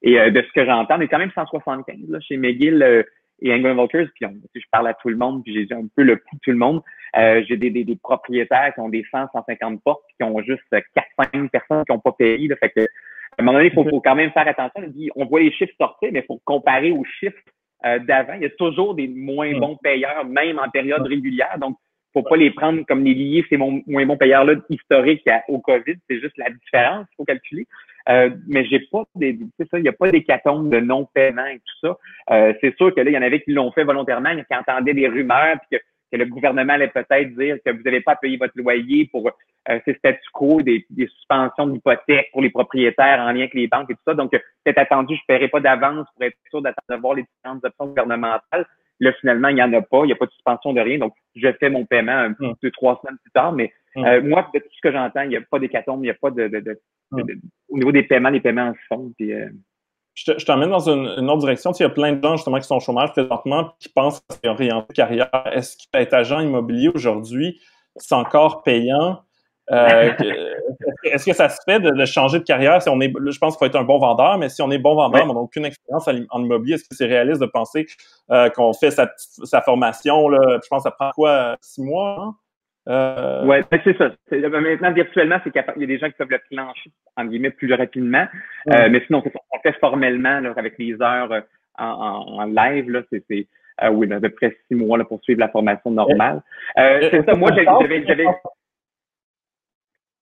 Et 0.02 0.19
euh, 0.19 0.32
de 0.32 0.41
ce 0.41 0.52
que 0.54 0.65
j'entends, 0.65 1.00
on 1.00 1.08
quand 1.08 1.19
même 1.19 1.32
175 1.34 1.95
là, 2.10 2.19
chez 2.19 2.38
McGill 2.38 2.82
euh, 2.82 3.04
et 3.41 3.54
Anglo 3.54 3.75
Volkers. 3.75 4.08
Puis 4.15 4.25
on, 4.25 4.36
je 4.54 4.62
parle 4.71 4.88
à 4.88 4.93
tout 4.93 5.10
le 5.10 5.17
monde, 5.17 5.43
puis 5.43 5.54
j'ai 5.54 5.75
un 5.75 5.88
peu 5.95 6.04
le 6.04 6.15
coup 6.15 6.36
de 6.36 6.39
tout 6.41 6.51
le 6.51 6.58
monde. 6.58 6.82
Euh, 7.17 7.43
j'ai 7.47 7.58
des, 7.58 7.69
des, 7.69 7.84
des, 7.84 7.95
propriétaires 7.95 8.73
qui 8.73 8.80
ont 8.80 8.89
des 8.89 9.06
100, 9.12 9.27
150 9.34 9.82
portes, 9.84 10.04
qui 10.17 10.23
ont 10.23 10.41
juste 10.41 10.63
4-5 10.71 11.49
personnes 11.49 11.84
qui 11.86 11.91
n'ont 11.91 11.99
pas 11.99 12.13
payé. 12.13 12.47
Là, 12.47 12.56
fait 12.58 12.69
que, 12.69 12.82
à 12.82 12.86
un 13.39 13.43
moment 13.43 13.58
donné, 13.58 13.67
il 13.67 13.73
faut, 13.73 13.88
faut, 13.89 14.01
quand 14.01 14.15
même 14.15 14.32
faire 14.32 14.47
attention. 14.47 14.82
On 15.15 15.25
voit 15.25 15.41
les 15.41 15.51
chiffres 15.51 15.73
sortir, 15.80 16.10
mais 16.13 16.19
il 16.19 16.25
faut 16.25 16.41
comparer 16.45 16.91
aux 16.91 17.04
chiffres 17.04 17.38
euh, 17.86 17.99
d'avant. 17.99 18.34
Il 18.34 18.43
y 18.43 18.45
a 18.45 18.49
toujours 18.51 18.95
des 18.95 19.08
moins 19.08 19.51
bons 19.58 19.77
payeurs, 19.82 20.25
même 20.25 20.60
en 20.60 20.69
période 20.69 21.06
régulière. 21.06 21.58
Donc, 21.60 21.77
faut 22.13 22.23
pas 22.23 22.36
les 22.36 22.51
prendre 22.51 22.86
comme 22.86 23.04
les 23.04 23.13
liés, 23.13 23.45
ces 23.49 23.58
moins 23.58 24.06
bons 24.06 24.17
payeurs-là 24.17 24.56
historiques 24.69 25.27
au 25.47 25.60
COVID. 25.60 25.95
C'est 26.10 26.19
juste 26.19 26.38
la 26.38 26.49
différence 26.49 27.08
qu'il 27.08 27.15
faut 27.17 27.25
calculer. 27.25 27.65
Euh, 28.10 28.30
mais 28.48 28.66
j'ai 28.66 28.80
pas 28.92 29.04
des, 29.16 29.38
ça, 29.60 29.78
il 29.78 29.84
n'y 29.84 29.90
a 29.90 29.94
pas 29.94 30.10
d'hécatombe 30.10 30.70
de 30.70 30.80
non-paiement 30.80 31.46
et 31.46 31.60
tout 31.60 31.88
ça. 31.88 31.98
Euh, 32.32 32.54
c'est 32.62 32.76
sûr 32.78 32.94
que 32.94 33.02
là, 33.02 33.10
il 33.10 33.14
y 33.14 33.18
en 33.18 33.22
avait 33.22 33.42
qui 33.42 33.52
l'ont 33.52 33.72
fait 33.72 33.84
volontairement, 33.84 34.36
qui 34.36 34.56
entendaient 34.56 34.94
des 34.94 35.08
rumeurs, 35.08 35.58
puis 35.60 35.78
que 35.78 35.84
que 36.12 36.18
le 36.18 36.26
gouvernement 36.26 36.74
allait 36.74 36.90
peut-être 36.90 37.36
dire 37.38 37.58
que 37.66 37.72
vous 37.72 37.82
n'avez 37.84 38.02
pas 38.02 38.16
payé 38.16 38.38
votre 38.38 38.54
loyer 38.56 39.08
pour 39.12 39.30
euh, 39.70 39.80
ces 39.86 39.94
statu 39.94 40.20
quo, 40.34 40.62
des, 40.62 40.86
des 40.90 41.08
suspensions 41.08 41.68
d'hypothèques 41.68 42.30
pour 42.32 42.42
les 42.42 42.50
propriétaires 42.50 43.20
en 43.20 43.32
lien 43.32 43.42
avec 43.42 43.54
les 43.54 43.68
banques 43.68 43.90
et 43.90 43.94
tout 43.94 44.02
ça. 44.06 44.14
Donc, 44.14 44.32
peut-être 44.32 44.78
attendu, 44.78 45.16
je 45.16 45.22
ne 45.22 45.26
paierai 45.28 45.48
pas 45.48 45.62
d'avance 45.62 46.08
pour 46.14 46.26
être 46.26 46.38
sûr 46.50 46.62
d'attendre 46.62 46.98
de 46.98 47.02
voir 47.02 47.14
les 47.16 47.24
différentes 47.24 47.64
options 47.64 47.88
gouvernementales. 47.88 48.66
Là, 49.02 49.12
finalement, 49.20 49.50
il 49.50 49.56
n'y 49.56 49.64
en 49.64 49.74
a 49.74 49.82
pas, 49.82 50.04
il 50.04 50.08
n'y 50.08 50.14
a 50.14 50.16
pas 50.16 50.28
de 50.28 50.32
suspension 50.32 50.74
de 50.74 50.80
rien. 50.80 51.00
Donc, 51.00 51.14
je 51.36 51.48
fais 51.60 51.70
mon 51.70 51.86
paiement 51.86 52.18
un 52.18 52.34
peu, 52.34 52.46
deux, 52.62 52.72
trois 52.72 53.00
semaines 53.02 53.18
plus 53.22 53.32
tard. 53.32 53.52
Mais 53.52 53.74
mm. 53.96 54.06
euh, 54.06 54.22
moi, 54.22 54.48
de 54.54 54.60
tout 54.60 54.70
ce 54.72 54.82
que 54.82 54.92
j'entends, 54.92 55.22
il 55.22 55.30
n'y 55.30 55.36
a 55.36 55.42
pas 55.42 55.58
d'hécatombe, 55.58 56.02
il 56.02 56.08
n'y 56.08 56.12
a 56.12 56.14
pas 56.14 56.30
de, 56.30 56.48
de, 56.48 56.60
de, 56.60 56.78
de, 57.12 57.40
Au 57.70 57.78
niveau 57.78 57.92
des 57.92 58.04
paiements, 58.04 58.30
les 58.30 58.40
paiements 58.40 58.72
se 58.74 58.80
font. 58.88 59.12
Puis, 59.18 59.34
euh, 59.34 59.50
je 60.14 60.46
t'emmène 60.46 60.70
dans 60.70 60.90
une, 60.90 61.30
autre 61.30 61.40
direction. 61.40 61.72
il 61.72 61.82
y 61.82 61.86
a 61.86 61.90
plein 61.90 62.14
de 62.14 62.22
gens 62.22 62.36
justement 62.36 62.60
qui 62.60 62.68
sont 62.68 62.76
au 62.76 62.82
chômage 62.82 63.12
présentement 63.12 63.74
qui 63.80 63.90
pensent 63.90 64.22
à 64.44 64.50
orienter 64.50 64.94
carrière. 64.94 65.30
Est-ce 65.52 65.78
qu'être 65.92 66.14
agent 66.14 66.40
immobilier 66.42 66.90
aujourd'hui, 66.94 67.60
c'est 67.96 68.16
encore 68.16 68.62
payant? 68.62 69.24
Euh, 69.71 70.12
est-ce 71.03 71.25
que 71.25 71.34
ça 71.34 71.49
se 71.49 71.60
fait 71.65 71.79
de, 71.79 72.05
changer 72.05 72.39
de 72.39 72.43
carrière 72.43 72.81
si 72.81 72.89
on 72.89 72.99
est, 72.99 73.12
je 73.12 73.39
pense 73.39 73.55
qu'il 73.55 73.60
faut 73.60 73.69
être 73.69 73.79
un 73.79 73.86
bon 73.86 73.99
vendeur, 73.99 74.38
mais 74.38 74.49
si 74.49 74.62
on 74.62 74.71
est 74.71 74.77
bon 74.77 74.95
vendeur, 74.95 75.23
on 75.29 75.34
n'a 75.34 75.39
aucune 75.39 75.65
expérience 75.65 76.07
en 76.07 76.43
immobilier, 76.43 76.75
est-ce 76.75 76.84
que 76.84 76.95
c'est 76.95 77.05
réaliste 77.05 77.41
de 77.41 77.45
penser 77.45 77.86
euh, 78.31 78.49
qu'on 78.49 78.73
fait 78.73 78.91
sa, 78.91 79.12
sa 79.17 79.62
formation, 79.62 80.27
là, 80.29 80.60
je 80.63 80.67
pense 80.67 80.84
que 80.84 80.89
ça 80.89 80.91
prend 80.91 81.12
quoi, 81.12 81.57
six 81.62 81.81
mois? 81.81 82.17
Hein? 82.19 82.36
Euh... 82.89 83.45
Ouais, 83.45 83.63
ben, 83.69 83.79
c'est 83.84 83.97
ça. 83.97 84.12
Maintenant, 84.31 84.91
virtuellement, 84.91 85.38
c'est 85.43 85.51
capable. 85.51 85.77
Il 85.77 85.81
y 85.81 85.84
a 85.84 85.88
des 85.88 85.99
gens 85.99 86.07
qui 86.07 86.13
peuvent 86.17 86.31
le 86.31 86.41
plancher, 86.49 86.91
en 87.15 87.25
guillemets, 87.25 87.51
plus 87.51 87.71
rapidement. 87.73 88.25
Euh, 88.73 88.89
mais 88.89 89.03
sinon, 89.05 89.23
on 89.25 89.60
fait 89.60 89.77
formellement 89.79 90.39
là, 90.39 90.53
avec 90.57 90.77
les 90.79 90.99
heures 91.01 91.31
euh, 91.31 91.41
en, 91.77 92.39
en, 92.39 92.45
live. 92.45 92.89
Là, 92.89 93.01
c'est, 93.12 93.23
c'est 93.29 93.47
euh, 93.84 93.89
oui, 93.89 94.12
à 94.12 94.19
peu 94.19 94.29
près 94.29 94.57
six 94.67 94.75
mois 94.75 94.97
là, 94.97 95.05
pour 95.05 95.21
suivre 95.23 95.39
la 95.39 95.49
formation 95.49 95.91
normale. 95.91 96.41
Euh, 96.77 97.07
c'est 97.12 97.25
ça. 97.25 97.36
Moi, 97.36 97.51
j'avais, 97.53 98.25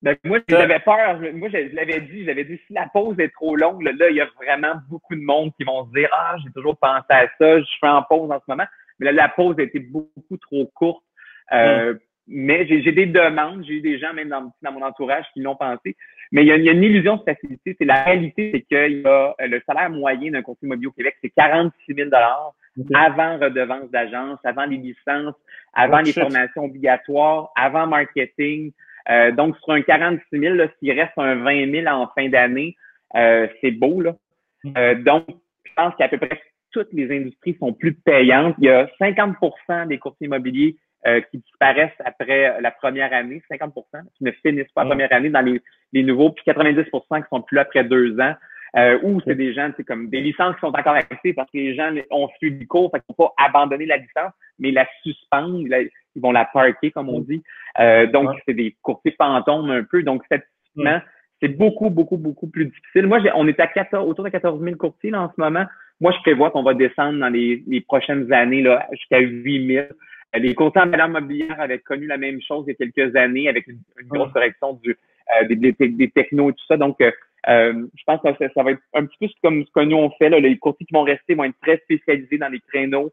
j'avais, 0.03 0.19
ben, 0.23 0.29
moi, 0.29 0.39
j'avais 0.47 0.79
peur. 0.79 1.19
Moi, 1.33 1.49
je, 1.49 1.75
l'avais 1.75 2.01
dit, 2.01 2.25
j'avais 2.25 2.45
dit, 2.45 2.59
si 2.67 2.73
la 2.73 2.87
pause 2.87 3.19
est 3.19 3.33
trop 3.33 3.55
longue, 3.55 3.81
là, 3.83 3.91
il 4.09 4.15
y 4.15 4.21
a 4.21 4.29
vraiment 4.37 4.79
beaucoup 4.89 5.15
de 5.15 5.21
monde 5.21 5.51
qui 5.57 5.63
vont 5.63 5.85
se 5.87 5.91
dire, 5.91 6.09
ah, 6.11 6.35
j'ai 6.43 6.51
toujours 6.51 6.77
pensé 6.77 7.05
à 7.09 7.27
ça, 7.37 7.59
je 7.59 7.65
suis 7.65 7.87
en 7.87 8.03
pause 8.03 8.31
en 8.31 8.39
ce 8.39 8.45
moment. 8.47 8.65
Mais 8.99 9.07
là, 9.07 9.11
la 9.11 9.29
pause 9.29 9.55
a 9.59 9.63
été 9.63 9.79
beaucoup 9.79 10.37
trop 10.37 10.65
courte. 10.73 11.03
Euh, 11.51 11.93
mm 11.93 11.99
mais 12.29 12.67
j'ai 12.67 12.91
des 12.91 13.07
demandes, 13.07 13.65
j'ai 13.65 13.73
eu 13.73 13.81
des 13.81 13.97
gens 13.97 14.13
même 14.13 14.29
dans, 14.29 14.53
dans 14.61 14.71
mon 14.71 14.83
entourage 14.83 15.25
qui 15.33 15.41
l'ont 15.41 15.55
pensé. 15.55 15.97
Mais 16.31 16.43
il 16.43 16.47
y, 16.47 16.51
a, 16.51 16.57
il 16.57 16.63
y, 16.63 16.69
a, 16.69 16.73
une 16.73 16.83
illusion 16.83 17.17
de 17.17 17.23
facilité. 17.23 17.75
C'est 17.79 17.85
la 17.85 18.03
réalité, 18.03 18.51
c'est 18.53 18.61
qu'il 18.61 19.01
y 19.01 19.07
a 19.07 19.35
euh, 19.41 19.47
le 19.47 19.59
salaire 19.65 19.89
moyen 19.89 20.31
d'un 20.31 20.43
conseiller 20.43 20.67
immobilier 20.67 20.87
au 20.87 20.91
Québec, 20.91 21.15
c'est 21.23 21.31
46 21.31 21.95
000 21.95 22.09
avant 22.93 23.39
redevance 23.39 23.89
d'agence, 23.89 24.37
avant 24.43 24.65
les 24.65 24.77
licences, 24.77 25.33
avant 25.73 25.99
oh, 26.01 26.05
les 26.05 26.13
formations 26.13 26.65
obligatoires, 26.65 27.49
avant 27.55 27.87
marketing. 27.87 28.71
Euh, 29.09 29.31
donc, 29.31 29.57
sur 29.57 29.73
un 29.73 29.81
46 29.81 30.39
000, 30.39 30.55
s'il 30.79 30.91
reste 30.91 31.13
un 31.17 31.35
20 31.35 31.71
000 31.71 31.87
en 31.87 32.07
fin 32.15 32.29
d'année, 32.29 32.75
euh, 33.15 33.47
c'est 33.61 33.71
beau. 33.71 34.01
Là. 34.01 34.15
Mm. 34.63 34.73
Euh, 34.77 34.95
donc, 34.95 35.25
je 35.63 35.71
pense 35.75 35.95
qu'à 35.95 36.07
peu 36.07 36.17
près 36.17 36.41
toutes 36.71 36.93
les 36.93 37.15
industries 37.15 37.57
sont 37.59 37.73
plus 37.73 37.93
payantes. 37.93 38.55
Il 38.59 38.65
y 38.65 38.69
a 38.69 38.87
50% 38.99 39.87
des 39.87 39.97
courtiers 39.97 40.27
immobiliers 40.27 40.75
euh, 41.07 41.19
qui 41.31 41.39
disparaissent 41.39 41.89
après 42.05 42.61
la 42.61 42.69
première 42.69 43.11
année, 43.11 43.41
50% 43.49 43.71
qui 44.15 44.23
ne 44.23 44.31
finissent 44.31 44.71
pas 44.75 44.83
la 44.83 44.89
première 44.89 45.11
année 45.11 45.29
dans 45.29 45.41
les, 45.41 45.61
les 45.93 46.03
nouveaux, 46.03 46.29
puis 46.29 46.43
90% 46.45 47.23
qui 47.23 47.29
sont 47.29 47.41
plus 47.41 47.55
là 47.55 47.61
après 47.61 47.83
deux 47.83 48.19
ans. 48.19 48.35
Euh, 48.75 48.99
ou 49.01 49.19
c'est 49.25 49.35
des 49.35 49.53
gens, 49.53 49.71
c'est 49.75 49.83
comme 49.83 50.09
des 50.09 50.21
licences 50.21 50.53
qui 50.55 50.61
sont 50.61 50.67
encore 50.67 50.93
actives 50.93 51.33
parce 51.33 51.49
que 51.49 51.57
les 51.57 51.75
gens 51.75 51.91
ont 52.11 52.29
suivi 52.37 52.59
le 52.59 52.65
cours, 52.67 52.91
fait 52.91 52.99
qu'ils 52.99 53.15
n'ont 53.17 53.27
pas 53.27 53.33
abandonné 53.43 53.85
la 53.85 53.97
licence, 53.97 54.31
mais 54.59 54.71
la 54.71 54.87
suspendent, 55.01 55.67
ils 56.15 56.21
vont 56.21 56.31
la 56.31 56.45
parker, 56.45 56.91
comme 56.91 57.09
on 57.09 57.19
dit. 57.19 57.41
Euh, 57.79 58.07
donc, 58.07 58.29
c'est 58.47 58.53
des 58.53 58.75
courtiers 58.81 59.15
fantômes 59.17 59.69
un 59.69 59.83
peu. 59.83 60.03
Donc, 60.03 60.23
statistiquement, 60.25 60.99
c'est 61.41 61.49
beaucoup, 61.49 61.89
beaucoup, 61.89 62.17
beaucoup 62.17 62.47
plus 62.47 62.65
difficile. 62.65 63.07
Moi, 63.07 63.19
on 63.35 63.47
est 63.47 63.59
à 63.59 63.67
14, 63.67 64.07
autour 64.09 64.25
de 64.25 64.29
14 64.29 64.61
000 64.61 64.75
courtiers 64.75 65.11
là, 65.11 65.21
en 65.21 65.29
ce 65.29 65.39
moment. 65.39 65.65
Moi, 66.01 66.11
je 66.11 66.21
prévois 66.21 66.51
qu'on 66.51 66.63
va 66.63 66.73
descendre 66.73 67.19
dans 67.19 67.29
les, 67.29 67.63
les 67.67 67.81
prochaines 67.81 68.31
années 68.31 68.61
là, 68.61 68.87
jusqu'à 68.91 69.19
8 69.19 69.67
000. 69.67 69.87
Les 70.35 70.53
courtiers 70.53 70.81
en 70.81 70.89
valeur 70.89 71.09
mobilière 71.09 71.59
avaient 71.59 71.79
connu 71.79 72.05
la 72.05 72.17
même 72.17 72.39
chose 72.41 72.65
il 72.67 72.71
y 72.71 72.73
a 72.73 72.75
quelques 72.75 73.15
années 73.15 73.49
avec 73.49 73.67
une, 73.67 73.79
grosse 74.07 74.31
correction 74.31 74.73
du, 74.73 74.91
euh, 75.41 75.47
des, 75.47 75.73
des, 75.73 76.09
technos 76.09 76.51
et 76.51 76.53
tout 76.53 76.65
ça. 76.67 76.77
Donc, 76.77 77.01
euh, 77.01 77.11
euh, 77.47 77.87
je 77.95 78.03
pense 78.05 78.21
que 78.21 78.47
ça, 78.53 78.63
va 78.63 78.71
être 78.71 78.81
un 78.93 79.05
petit 79.05 79.17
peu 79.19 79.27
comme 79.41 79.65
ce 79.65 79.71
que 79.71 79.83
nous 79.83 79.97
on 79.97 80.11
fait. 80.11 80.29
Là. 80.29 80.39
Les 80.39 80.57
courtiers 80.57 80.85
qui 80.85 80.93
vont 80.93 81.03
rester 81.03 81.33
vont 81.33 81.45
être 81.45 81.59
très 81.61 81.77
spécialisés 81.77 82.37
dans 82.37 82.49
les 82.49 82.59
créneaux 82.59 83.11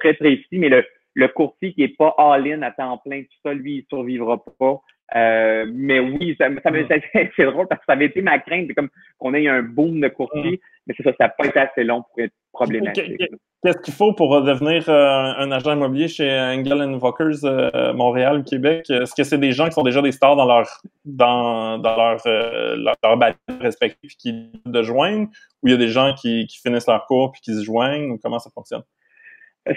très 0.00 0.14
précis, 0.14 0.46
mais 0.52 0.68
le, 0.68 0.84
le 1.18 1.26
courtier 1.26 1.72
qui 1.72 1.82
est 1.82 1.96
pas 1.96 2.14
all-in 2.16 2.62
à 2.62 2.70
temps 2.70 2.96
plein, 2.98 3.22
tout 3.22 3.38
ça, 3.44 3.52
lui, 3.52 3.78
il 3.78 3.84
survivra 3.88 4.40
pas. 4.58 4.80
Euh, 5.16 5.66
mais 5.74 5.98
oui, 5.98 6.36
ça, 6.38 6.48
ça, 6.62 6.70
c'est 7.36 7.44
drôle 7.44 7.66
parce 7.66 7.80
que 7.80 7.86
ça 7.88 7.94
avait 7.94 8.04
été 8.04 8.22
ma 8.22 8.38
crainte, 8.38 8.72
comme 8.74 8.88
qu'on 9.18 9.34
ait 9.34 9.48
un 9.48 9.62
boom 9.62 10.00
de 10.00 10.06
courtiers, 10.06 10.60
mais 10.86 10.94
c'est 10.96 11.02
ça, 11.02 11.10
ça 11.18 11.24
n'a 11.24 11.28
pas 11.30 11.46
été 11.46 11.58
assez 11.58 11.82
long 11.82 12.02
pour 12.02 12.22
être 12.22 12.34
problématique. 12.52 13.18
Qu'est-ce 13.64 13.78
qu'il 13.78 13.94
faut 13.94 14.12
pour 14.12 14.40
devenir 14.42 14.88
euh, 14.88 15.32
un 15.38 15.50
agent 15.50 15.72
immobilier 15.72 16.06
chez 16.06 16.30
Engel 16.30 16.82
Invokers 16.82 17.44
euh, 17.44 17.92
Montréal, 17.94 18.44
Québec? 18.44 18.88
Est-ce 18.88 19.12
que 19.12 19.24
c'est 19.24 19.38
des 19.38 19.50
gens 19.50 19.66
qui 19.66 19.72
sont 19.72 19.82
déjà 19.82 20.00
des 20.00 20.12
stars 20.12 20.36
dans 20.36 20.46
leur 20.46 20.68
dans, 21.04 21.78
dans 21.78 21.96
leur, 21.96 22.20
leur, 22.24 22.94
leur 23.02 23.34
respectif 23.60 24.16
qui 24.16 24.52
de 24.64 24.82
joindre 24.84 25.28
ou 25.62 25.68
il 25.68 25.72
y 25.72 25.74
a 25.74 25.78
des 25.78 25.88
gens 25.88 26.14
qui, 26.14 26.46
qui 26.46 26.58
finissent 26.58 26.86
leur 26.86 27.06
cours 27.06 27.32
puis 27.32 27.40
qui 27.40 27.54
se 27.54 27.64
joignent? 27.64 28.12
Ou 28.12 28.20
comment 28.22 28.38
ça 28.38 28.50
fonctionne? 28.50 28.84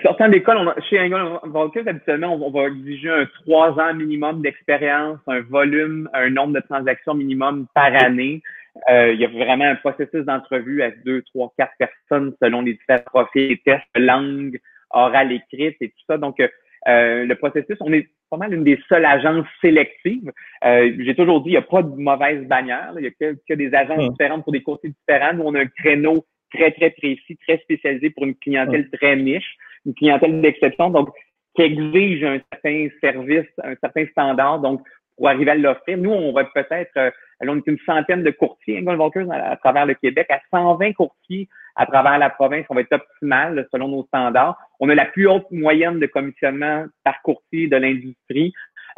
Sortant 0.03 0.29
d'école, 0.29 0.73
chez 0.89 0.99
Engel 0.99 1.39
Invokers, 1.43 1.87
habituellement, 1.87 2.35
on, 2.35 2.51
va 2.51 2.67
exiger 2.67 3.09
un 3.09 3.25
trois 3.43 3.71
ans 3.79 3.93
minimum 3.93 4.41
d'expérience, 4.41 5.19
un 5.27 5.41
volume, 5.41 6.09
un 6.13 6.29
nombre 6.29 6.53
de 6.53 6.59
transactions 6.61 7.13
minimum 7.13 7.67
par 7.73 7.93
année. 7.95 8.41
Euh, 8.89 9.11
il 9.11 9.19
y 9.19 9.25
a 9.25 9.27
vraiment 9.27 9.65
un 9.65 9.75
processus 9.75 10.23
d'entrevue 10.23 10.81
avec 10.81 11.03
deux, 11.03 11.21
trois, 11.23 11.51
quatre 11.57 11.73
personnes 11.77 12.33
selon 12.41 12.61
les 12.61 12.73
différents 12.73 13.03
profils, 13.05 13.59
tests 13.65 13.83
de 13.95 14.01
langue, 14.01 14.59
orale 14.91 15.33
écrite 15.33 15.75
et 15.81 15.89
tout 15.89 16.03
ça. 16.07 16.17
Donc, 16.17 16.39
euh, 16.39 17.25
le 17.25 17.35
processus, 17.35 17.77
on 17.81 17.91
est 17.91 18.07
pas 18.29 18.37
mal 18.37 18.53
une 18.53 18.63
des 18.63 18.79
seules 18.87 19.05
agences 19.05 19.45
sélectives. 19.61 20.31
Euh, 20.63 20.93
J'ai 20.99 21.15
toujours 21.15 21.41
dit, 21.41 21.49
il 21.49 21.53
n'y 21.53 21.57
a 21.57 21.63
pas 21.63 21.83
de 21.83 21.95
mauvaise 21.95 22.47
bannière. 22.47 22.93
Il 22.97 23.03
y 23.03 23.07
a 23.07 23.11
que, 23.11 23.53
des 23.53 23.73
agences 23.73 24.09
différentes 24.09 24.43
pour 24.43 24.53
des 24.53 24.63
côtés 24.63 24.89
différents. 24.89 25.33
Nous, 25.33 25.43
on 25.43 25.55
a 25.55 25.59
un 25.59 25.65
créneau 25.65 26.25
très, 26.53 26.71
très 26.71 26.91
précis, 26.91 27.37
très 27.45 27.57
spécialisé 27.57 28.09
pour 28.09 28.23
une 28.23 28.35
clientèle 28.35 28.89
très 28.89 29.15
niche, 29.15 29.57
une 29.85 29.93
clientèle 29.93 30.41
d'exception, 30.41 30.89
donc 30.89 31.09
qui 31.55 31.63
exige 31.63 32.23
un 32.23 32.39
certain 32.51 32.87
service, 33.01 33.47
un 33.63 33.75
certain 33.81 34.05
standard. 34.07 34.59
Donc, 34.59 34.81
pour 35.17 35.29
arriver 35.29 35.51
à 35.51 35.55
l'offrir. 35.55 35.99
Nous, 35.99 36.09
on 36.09 36.33
va 36.33 36.45
peut-être, 36.45 36.97
euh, 36.97 37.11
on 37.41 37.57
est 37.57 37.67
une 37.67 37.77
centaine 37.85 38.23
de 38.23 38.31
courtiers, 38.31 38.79
hein, 38.79 38.97
Walkers, 38.97 39.27
à, 39.31 39.55
travers 39.57 39.85
le 39.85 39.93
Québec, 39.93 40.25
à 40.31 40.39
120 40.49 40.93
courtiers 40.93 41.47
à 41.75 41.85
travers 41.85 42.17
la 42.17 42.29
province. 42.29 42.65
On 42.69 42.75
va 42.75 42.81
être 42.81 42.93
optimal 42.93 43.67
selon 43.71 43.87
nos 43.87 44.03
standards. 44.05 44.57
On 44.79 44.89
a 44.89 44.95
la 44.95 45.05
plus 45.05 45.27
haute 45.27 45.45
moyenne 45.51 45.99
de 45.99 46.07
commissionnement 46.07 46.85
par 47.03 47.21
courtier 47.21 47.67
de 47.67 47.77
l'industrie. 47.77 48.51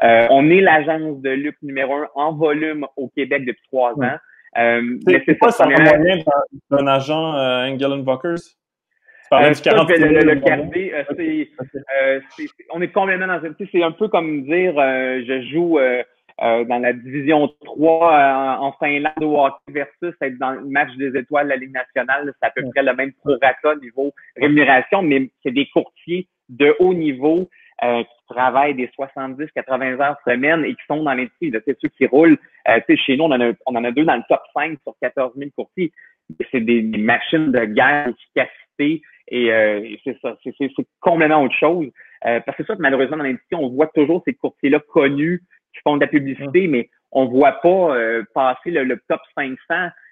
Euh, 0.04 0.28
on 0.32 0.50
est 0.50 0.62
l'agence 0.62 1.22
de 1.22 1.30
luxe 1.30 1.62
numéro 1.62 1.93
un 1.93 2.08
en 2.15 2.34
volume 2.34 2.88
au 2.96 3.10
Québec 3.10 3.46
depuis 3.46 3.63
trois 3.67 3.91
ans. 3.93 4.17
Euh, 4.58 4.98
c'est 5.26 5.38
quoi 5.38 5.52
ça 5.52 5.65
moyen 5.65 6.24
d'un 6.69 6.88
agent 6.88 7.36
euh, 7.36 7.67
Engel 7.67 7.91
Walkers? 8.06 8.56
Euh, 9.41 9.54
ça, 9.54 9.72
le, 9.74 10.24
le, 10.24 10.36
garder, 10.36 10.93
euh, 10.93 11.04
euh, 11.17 12.19
c'est, 12.36 12.48
on 12.72 12.82
est 12.82 12.89
complètement 12.89 13.28
dans 13.28 13.46
un, 13.46 13.54
c'est 13.72 13.84
un 13.84 13.91
peu 13.91 14.08
comme 14.08 14.43
dire, 14.43 14.74
je 14.76 15.48
joue 15.52 15.80
dans 16.39 16.82
la 16.82 16.93
division 16.93 17.50
3 17.63 18.58
en, 18.60 18.72
Finlande 18.74 19.13
au 19.22 19.39
hockey 19.39 19.58
versus 19.69 20.15
être 20.22 20.38
dans 20.38 20.52
le 20.52 20.65
match 20.65 20.91
des 20.98 21.17
étoiles 21.17 21.46
de 21.46 21.52
la 21.52 21.58
Ligue 21.58 21.74
nationale. 21.74 22.34
C'est 22.39 22.48
à 22.48 22.52
peu 22.52 22.63
près 22.74 22.84
le 22.84 22.93
même 22.96 23.13
prorata 23.13 23.76
niveau 23.82 24.13
rémunération, 24.36 25.02
mais 25.02 25.30
c'est 25.43 25.52
des 25.52 25.67
courtiers 25.67 26.28
de 26.50 26.76
haut 26.80 26.93
niveau 26.93 27.50
qui 27.82 28.34
travaillent 28.34 28.76
des 28.76 28.89
70-80 28.98 30.02
heures 30.02 30.17
semaine 30.26 30.63
et 30.63 30.74
qui 30.74 30.82
sont 30.88 31.04
dans 31.04 31.13
l'industrie. 31.13 31.52
C'est 31.65 31.78
ceux 31.82 31.89
qui 31.89 32.06
roulent. 32.06 32.38
chez 32.65 33.17
nous, 33.17 33.26
on 33.26 33.32
en, 33.32 33.41
a, 33.41 33.52
on 33.65 33.76
en 33.76 33.84
a 33.84 33.91
deux 33.91 34.06
dans 34.06 34.15
le 34.15 34.24
top 34.30 34.41
5 34.54 34.78
sur 34.84 34.96
14 35.02 35.34
000 35.38 35.50
courtiers. 35.56 35.91
C'est 36.52 36.62
des, 36.62 36.82
machines 36.82 37.52
de 37.52 37.65
guerre, 37.65 38.08
d'efficacité, 38.08 39.02
et, 39.27 39.51
euh, 39.51 39.95
c'est 40.03 40.17
ça, 40.21 40.38
c'est 40.43 40.53
complètement 40.99 41.43
autre 41.43 41.55
chose. 41.55 41.88
Euh, 42.25 42.39
parce 42.45 42.57
que 42.57 42.63
ça, 42.65 42.75
malheureusement, 42.79 43.17
dans 43.17 43.23
l'industrie, 43.23 43.55
on 43.55 43.69
voit 43.69 43.88
toujours 43.88 44.21
ces 44.25 44.33
courtiers-là 44.33 44.79
connus 44.79 45.43
qui 45.73 45.81
font 45.83 45.97
de 45.97 46.01
la 46.01 46.07
publicité, 46.07 46.67
mais 46.67 46.89
on 47.12 47.25
voit 47.25 47.53
pas 47.53 47.95
euh, 47.95 48.23
passer 48.33 48.71
le, 48.71 48.97
top 49.07 49.21
500. 49.36 49.55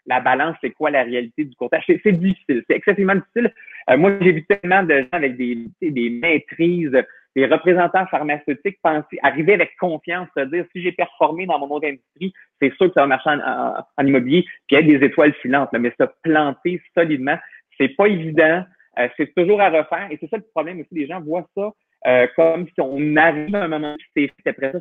La 0.08 0.20
balance, 0.20 0.56
c'est 0.62 0.72
quoi 0.72 0.90
la 0.90 1.04
réalité 1.04 1.46
du 1.46 1.56
courtage? 1.56 1.84
C'est 1.88 2.12
difficile, 2.12 2.64
c'est 2.68 2.76
excessivement 2.76 3.16
difficile. 3.16 3.54
moi, 3.98 4.14
j'ai 4.20 4.32
vu 4.32 4.46
tellement 4.46 4.84
de 4.84 5.02
gens 5.02 5.08
avec 5.12 5.38
des, 5.38 5.68
des 5.82 6.10
maîtrises, 6.10 6.98
des 7.36 7.46
représentants 7.46 8.06
pharmaceutiques 8.08 8.80
penser, 8.82 9.20
arriver 9.24 9.54
avec 9.54 9.78
confiance, 9.80 10.28
se 10.36 10.44
dire 10.46 10.66
si 10.74 10.82
j'ai 10.82 10.92
performé 10.92 11.46
dans 11.46 11.60
mon 11.60 11.70
autre 11.70 11.88
industrie, 11.88 12.34
c'est 12.62 12.74
sûr 12.76 12.88
que 12.88 12.94
ça 12.94 13.02
va 13.02 13.08
marcher 13.08 13.30
en, 13.30 14.06
immobilier, 14.06 14.46
puis 14.68 14.78
être 14.78 14.88
des 14.88 15.06
étoiles 15.06 15.34
filantes. 15.36 15.70
mais 15.74 15.94
se 16.00 16.06
planter 16.24 16.82
solidement, 16.96 17.38
c'est 17.78 17.90
pas 17.90 18.08
évident. 18.08 18.64
Euh, 19.00 19.08
c'est 19.18 19.34
toujours 19.36 19.62
à 19.62 19.70
refaire. 19.70 20.08
Et 20.12 20.18
c'est 20.20 20.30
ça 20.30 20.38
le 20.38 20.44
problème 20.54 20.80
aussi. 20.80 20.90
Les 20.92 21.08
gens 21.08 21.22
voient 21.22 21.48
ça 21.56 21.72
euh, 22.08 22.28
comme 22.36 22.66
si 22.68 22.82
on 22.82 23.16
arrive 23.16 23.54
à 23.56 23.64
un 23.64 23.68
moment 23.68 23.96
c'est 24.16 24.32
après 24.46 24.72
ça, 24.72 24.80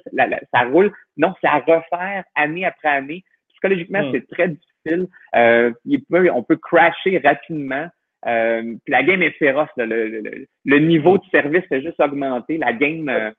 ça 0.52 0.62
roule. 0.64 0.92
Non, 1.16 1.34
c'est 1.40 1.48
à 1.48 1.58
refaire 1.58 2.24
année 2.34 2.64
après 2.64 2.88
année. 2.88 3.24
Psychologiquement, 3.50 4.02
hmm. 4.02 4.12
c'est 4.12 4.28
très 4.28 4.48
difficile. 4.48 5.06
Euh, 5.36 5.72
on 6.32 6.42
peut 6.42 6.56
crasher 6.56 7.20
rapidement. 7.22 7.88
puis 8.24 8.92
la 8.92 9.02
game 9.02 9.22
est 9.22 9.32
féroce. 9.32 9.68
Le, 9.76 10.78
niveau 10.78 11.18
de 11.18 11.24
service 11.30 11.64
fait 11.68 11.82
juste 11.82 12.00
augmenter. 12.00 12.56
La 12.56 12.72
game. 12.72 13.32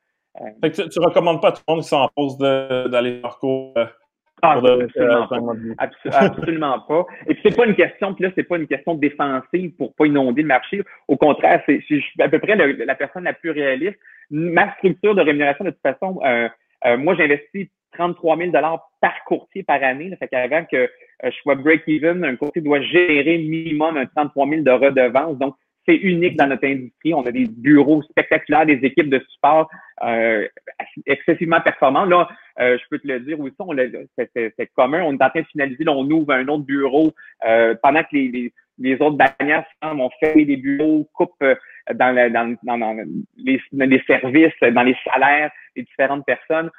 tu, 0.64 0.90
tu 0.90 1.00
recommandes 1.00 1.42
pas 1.42 1.50
à 1.50 1.52
tout 1.54 1.64
le 1.68 1.74
monde 1.74 1.84
qui 1.84 1.90
s'en 1.90 2.08
pose 2.16 2.38
d'aller 2.38 3.20
par 3.20 3.40
cours 3.40 3.74
ah, 4.42 4.54
absolument, 4.54 5.28
pas. 5.28 6.18
absolument 6.18 6.80
pas. 6.80 7.06
Et 7.28 7.34
puis 7.34 7.44
c'est 7.46 7.56
pas 7.56 7.66
une 7.66 7.76
question, 7.76 8.14
puis 8.14 8.24
là, 8.24 8.32
c'est 8.36 8.44
pas 8.44 8.58
une 8.58 8.68
question 8.68 8.96
défensive 8.96 9.72
pour 9.78 9.94
pas 9.96 10.06
inonder 10.06 10.42
le 10.42 10.48
marché. 10.48 10.82
Au 11.08 11.18
contraire, 11.18 11.62
c'est, 11.66 11.80
je 11.90 12.00
suis 12.00 12.22
à 12.22 12.30
peu 12.30 12.40
près 12.40 12.56
la 12.56 12.96
personne 12.96 13.24
la 13.24 13.34
plus 13.34 13.52
réaliste. 13.52 13.98
Ma 14.30 14.74
structure 14.76 15.16
de 15.16 15.22
rémunération, 15.22 15.66
de 15.66 15.72
toute 15.72 15.82
façon, 15.82 16.20
euh, 16.24 16.48
euh, 16.86 16.98
moi, 16.98 17.16
j'investis 17.16 17.68
33 17.94 18.38
000 18.38 18.52
par 18.52 19.24
courtier 19.26 19.64
par 19.64 19.84
année. 19.84 20.10
Là, 20.10 20.18
fait 20.18 20.28
qu'avant 20.28 20.64
que 20.66 20.78
euh, 20.78 20.88
je 21.24 21.36
sois 21.42 21.56
break-even, 21.56 22.24
un 22.24 22.36
courtier 22.36 22.62
doit 22.62 22.82
gérer 22.82 23.38
minimum 23.38 23.98
un 23.98 24.06
33 24.06 24.48
000 24.48 24.62
de 24.62 24.72
redevance. 24.72 25.38
Donc, 25.38 25.56
c'est 25.86 25.96
unique 25.96 26.36
dans 26.38 26.48
notre 26.48 26.66
industrie. 26.66 27.14
On 27.14 27.26
a 27.26 27.32
des 27.32 27.46
bureaux 27.46 28.02
spectaculaires, 28.04 28.66
des 28.66 28.80
équipes 28.84 29.10
de 29.10 29.24
support 29.30 29.70
euh, 30.04 30.48
excessivement 31.06 31.62
performantes. 31.62 32.10
Là, 32.10 32.30
euh, 32.60 32.78
je 32.78 32.84
peux 32.90 33.00
te 33.00 33.08
le 33.08 33.20
dire 33.22 33.40
aussi, 33.40 33.56
c'est 34.36 34.72
commun. 34.76 35.02
On 35.04 35.14
est 35.14 35.24
en 35.24 35.30
train 35.30 35.42
de 35.42 35.48
finaliser. 35.48 35.84
Là, 35.84 35.94
on 35.94 36.10
ouvre 36.10 36.34
un 36.34 36.48
autre 36.48 36.64
bureau 36.64 37.12
euh, 37.48 37.76
pendant 37.82 38.02
que 38.04 38.10
les, 38.14 38.54
les, 38.78 39.02
autres 39.02 39.18
bannières 39.18 39.66
ont 39.82 40.10
fermé 40.20 40.46
des 40.46 40.58
bureaux, 40.58 41.08
coupent 41.14 41.44
dans, 41.94 42.32
dans, 42.32 42.56
dans, 42.64 43.06
les, 43.38 43.62
les, 43.72 44.04
services, 44.06 44.54
dans 44.62 44.84
les 44.84 44.96
salaires 45.06 45.52
des 45.76 45.84
différentes 45.84 46.26
personnes. 46.26 46.70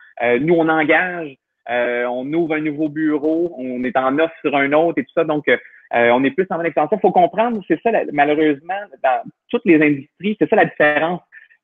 nous, 0.41 0.55
on 0.55 0.69
engage 0.69 1.37
euh, 1.71 2.07
on 2.07 2.31
ouvre 2.33 2.55
un 2.55 2.61
nouveau 2.61 2.89
bureau, 2.89 3.55
on 3.57 3.85
est 3.85 3.97
en 3.97 4.19
offre 4.19 4.35
sur 4.41 4.57
un 4.57 4.73
autre 4.73 4.99
et 4.99 5.05
tout 5.05 5.13
ça. 5.15 5.25
Donc, 5.25 5.49
euh, 5.95 6.11
on 6.11 6.25
est 6.25 6.31
plus 6.31 6.47
en 6.51 6.63
extension. 6.63 6.97
Il 6.97 7.01
faut 7.01 7.13
comprendre, 7.13 7.63
c'est 7.69 7.81
ça, 7.83 7.91
malheureusement, 8.13 8.81
dans 9.03 9.23
toutes 9.51 9.65
les 9.65 9.83
industries, 9.83 10.37
c'est 10.39 10.49
ça 10.49 10.57
la 10.57 10.65
différence. 10.65 11.21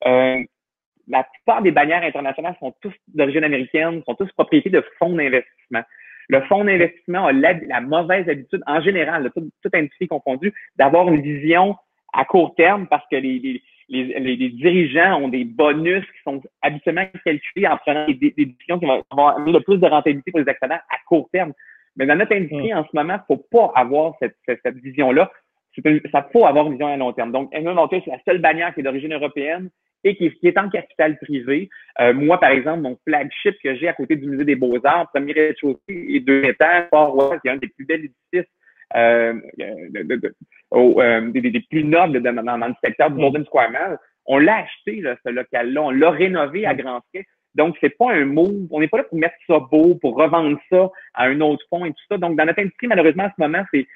Euh, 0.06 0.42
la 1.08 1.24
plupart 1.24 1.62
des 1.62 1.70
bannières 1.70 2.02
internationales 2.02 2.56
sont 2.60 2.74
tous 2.82 2.92
d'origine 3.08 3.44
américaine, 3.44 4.02
sont 4.04 4.14
tous 4.14 4.30
propriétés 4.32 4.70
de 4.70 4.84
fonds 4.98 5.14
d'investissement. 5.14 5.82
Le 6.28 6.42
fonds 6.42 6.64
d'investissement 6.64 7.26
a 7.26 7.32
la, 7.32 7.80
mauvaise 7.80 8.28
habitude, 8.28 8.62
en 8.66 8.82
général, 8.82 9.30
toute, 9.34 9.50
toute 9.62 9.74
industrie 9.74 10.08
confondue, 10.08 10.52
d'avoir 10.76 11.08
une 11.08 11.22
vision 11.22 11.76
à 12.12 12.24
court 12.24 12.54
terme 12.54 12.86
parce 12.86 13.04
que 13.10 13.16
les, 13.16 13.62
dirigeants 13.88 15.22
ont 15.22 15.28
des 15.28 15.44
bonus 15.44 16.04
qui 16.04 16.22
sont 16.22 16.42
habituellement 16.60 17.06
calculés 17.24 17.66
en 17.66 17.78
prenant 17.78 18.06
des, 18.06 18.34
décisions 18.36 18.78
qui 18.78 18.84
vont 18.84 19.02
avoir 19.10 19.38
le 19.38 19.60
plus 19.60 19.78
de 19.78 19.86
rentabilité 19.86 20.30
pour 20.30 20.40
les 20.40 20.48
actionnaires 20.48 20.82
à 20.90 20.96
court 21.06 21.30
terme. 21.32 21.54
Mais 21.98 22.06
dans 22.06 22.16
notre 22.16 22.34
industrie, 22.34 22.72
en 22.72 22.84
ce 22.84 22.90
moment, 22.94 23.14
il 23.16 23.24
faut 23.26 23.44
pas 23.50 23.72
avoir 23.74 24.14
cette, 24.20 24.36
cette, 24.46 24.76
vision-là. 24.76 25.30
Ça 26.12 26.28
faut 26.32 26.46
avoir 26.46 26.66
une 26.66 26.72
vision 26.72 26.86
à 26.86 26.96
long 26.96 27.12
terme. 27.12 27.32
Donc, 27.32 27.52
England 27.54 27.88
c'est 27.90 28.06
la 28.06 28.18
seule 28.26 28.40
bannière 28.40 28.72
qui 28.72 28.80
est 28.80 28.82
d'origine 28.84 29.12
européenne 29.12 29.68
et 30.04 30.16
qui, 30.16 30.32
est 30.42 30.58
en 30.58 30.70
capital 30.70 31.18
privé. 31.18 31.68
Euh, 32.00 32.14
moi, 32.14 32.38
par 32.38 32.50
exemple, 32.50 32.80
mon 32.80 32.96
flagship 33.06 33.56
que 33.62 33.74
j'ai 33.74 33.88
à 33.88 33.92
côté 33.92 34.16
du 34.16 34.28
Musée 34.28 34.44
des 34.44 34.54
Beaux-Arts, 34.54 35.10
premier 35.12 35.32
rez-de-chaussée 35.32 35.80
et 35.88 36.20
deux 36.20 36.44
étages, 36.44 36.86
Fort 36.90 37.16
West, 37.16 37.42
qui 37.42 37.48
est 37.48 37.52
un 37.52 37.56
des 37.56 37.68
plus 37.68 37.84
belles 37.84 38.04
édifices 38.04 38.50
euh, 38.96 39.34
euh, 39.60 41.30
des, 41.32 41.60
plus 41.68 41.84
nobles 41.84 42.22
dans, 42.22 42.32
le 42.32 42.74
secteur 42.82 43.10
du 43.10 43.20
Golden 43.20 43.44
Square 43.44 43.70
Mall. 43.70 43.98
On 44.26 44.38
l'a 44.38 44.58
acheté, 44.58 45.02
ce 45.24 45.30
local-là. 45.30 45.82
On 45.82 45.90
l'a 45.90 46.10
rénové 46.10 46.66
à 46.66 46.74
grands 46.74 47.00
frais. 47.12 47.24
Donc, 47.58 47.76
c'est 47.80 47.96
pas 47.98 48.12
un 48.12 48.24
move. 48.24 48.68
On 48.70 48.80
n'est 48.80 48.88
pas 48.88 48.98
là 48.98 49.04
pour 49.04 49.18
mettre 49.18 49.34
ça 49.46 49.58
beau, 49.58 49.96
pour 49.96 50.16
revendre 50.16 50.58
ça 50.70 50.88
à 51.14 51.24
un 51.24 51.40
autre 51.40 51.64
fonds 51.68 51.84
et 51.84 51.90
tout 51.90 52.04
ça. 52.08 52.16
Donc, 52.16 52.36
dans 52.36 52.46
notre 52.46 52.60
industrie, 52.60 52.86
malheureusement, 52.86 53.24
à 53.24 53.32
ce 53.36 53.42
moment, 53.42 53.64
c'est 53.74 53.86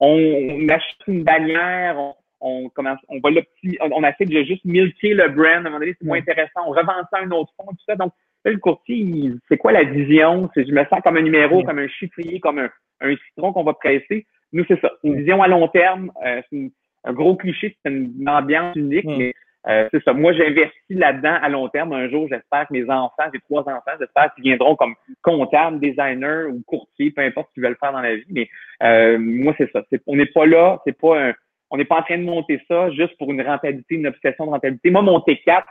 on, 0.00 0.68
achète 0.68 1.06
une 1.06 1.22
bannière, 1.22 1.96
on, 2.40 2.68
commence, 2.70 2.98
on 3.08 3.20
va 3.20 3.30
on, 3.80 3.90
on 3.92 4.04
essaie 4.04 4.24
de 4.24 4.42
juste 4.42 4.64
milquer 4.64 5.14
le 5.14 5.28
brand. 5.28 5.46
À 5.46 5.56
un 5.58 5.62
moment 5.62 5.78
donné, 5.78 5.94
c'est 5.98 6.06
moins 6.06 6.18
intéressant. 6.18 6.66
On 6.66 6.70
revend 6.70 7.00
ça 7.10 7.18
à 7.18 7.22
un 7.22 7.30
autre 7.30 7.52
fonds, 7.56 7.70
tout 7.70 7.84
ça. 7.86 7.94
Donc, 7.94 8.12
le 8.44 8.58
courtier, 8.58 9.32
c'est 9.48 9.56
quoi 9.56 9.70
la 9.70 9.84
vision? 9.84 10.50
Je 10.56 10.72
me 10.72 10.84
sens 10.86 11.00
comme 11.04 11.16
un 11.16 11.22
numéro, 11.22 11.62
comme 11.62 11.78
un 11.78 11.88
chiffrier, 11.88 12.40
comme 12.40 12.58
un, 12.58 12.70
un 13.00 13.14
citron 13.28 13.52
qu'on 13.52 13.62
va 13.62 13.74
presser. 13.74 14.26
Nous, 14.52 14.64
c'est 14.66 14.80
ça. 14.80 14.90
Une 15.04 15.16
vision 15.16 15.42
à 15.42 15.48
long 15.48 15.68
terme, 15.68 16.10
euh, 16.26 16.42
c'est 16.50 16.72
un 17.04 17.12
gros 17.12 17.36
cliché, 17.36 17.76
c'est 17.84 17.92
une 17.92 18.28
ambiance 18.28 18.74
unique, 18.76 19.04
mais 19.06 19.32
euh, 19.68 19.88
c'est 19.92 20.02
ça. 20.02 20.12
Moi, 20.12 20.32
j'investis 20.32 20.72
là-dedans 20.90 21.38
à 21.40 21.48
long 21.48 21.68
terme. 21.68 21.92
Un 21.92 22.08
jour, 22.08 22.26
j'espère 22.28 22.66
que 22.66 22.72
mes 22.72 22.88
enfants, 22.90 23.24
j'ai 23.32 23.40
trois 23.40 23.62
enfants, 23.62 23.92
j'espère 24.00 24.34
qu'ils 24.34 24.44
viendront 24.44 24.74
comme 24.74 24.94
comptables, 25.22 25.78
designers 25.78 26.46
ou 26.50 26.62
courtiers, 26.66 27.10
peu 27.10 27.22
importe 27.22 27.48
ce 27.48 27.54
qu'ils 27.54 27.62
veulent 27.62 27.76
faire 27.78 27.92
dans 27.92 28.00
la 28.00 28.16
vie. 28.16 28.24
Mais 28.30 28.48
euh, 28.82 29.18
moi, 29.18 29.54
c'est 29.58 29.70
ça. 29.70 29.82
on 30.06 30.16
n'est 30.16 30.26
pas 30.26 30.46
là, 30.46 30.80
c'est 30.84 30.98
pas 30.98 31.28
un, 31.28 31.32
on 31.70 31.76
n'est 31.76 31.84
pas 31.84 31.98
en 31.98 32.02
train 32.02 32.18
de 32.18 32.24
monter 32.24 32.60
ça 32.68 32.90
juste 32.90 33.16
pour 33.18 33.30
une 33.30 33.40
rentabilité, 33.40 33.94
une 33.94 34.06
obsession 34.06 34.46
de 34.46 34.50
rentabilité. 34.50 34.90
Moi, 34.90 35.02
mon 35.02 35.18
T4, 35.20 35.62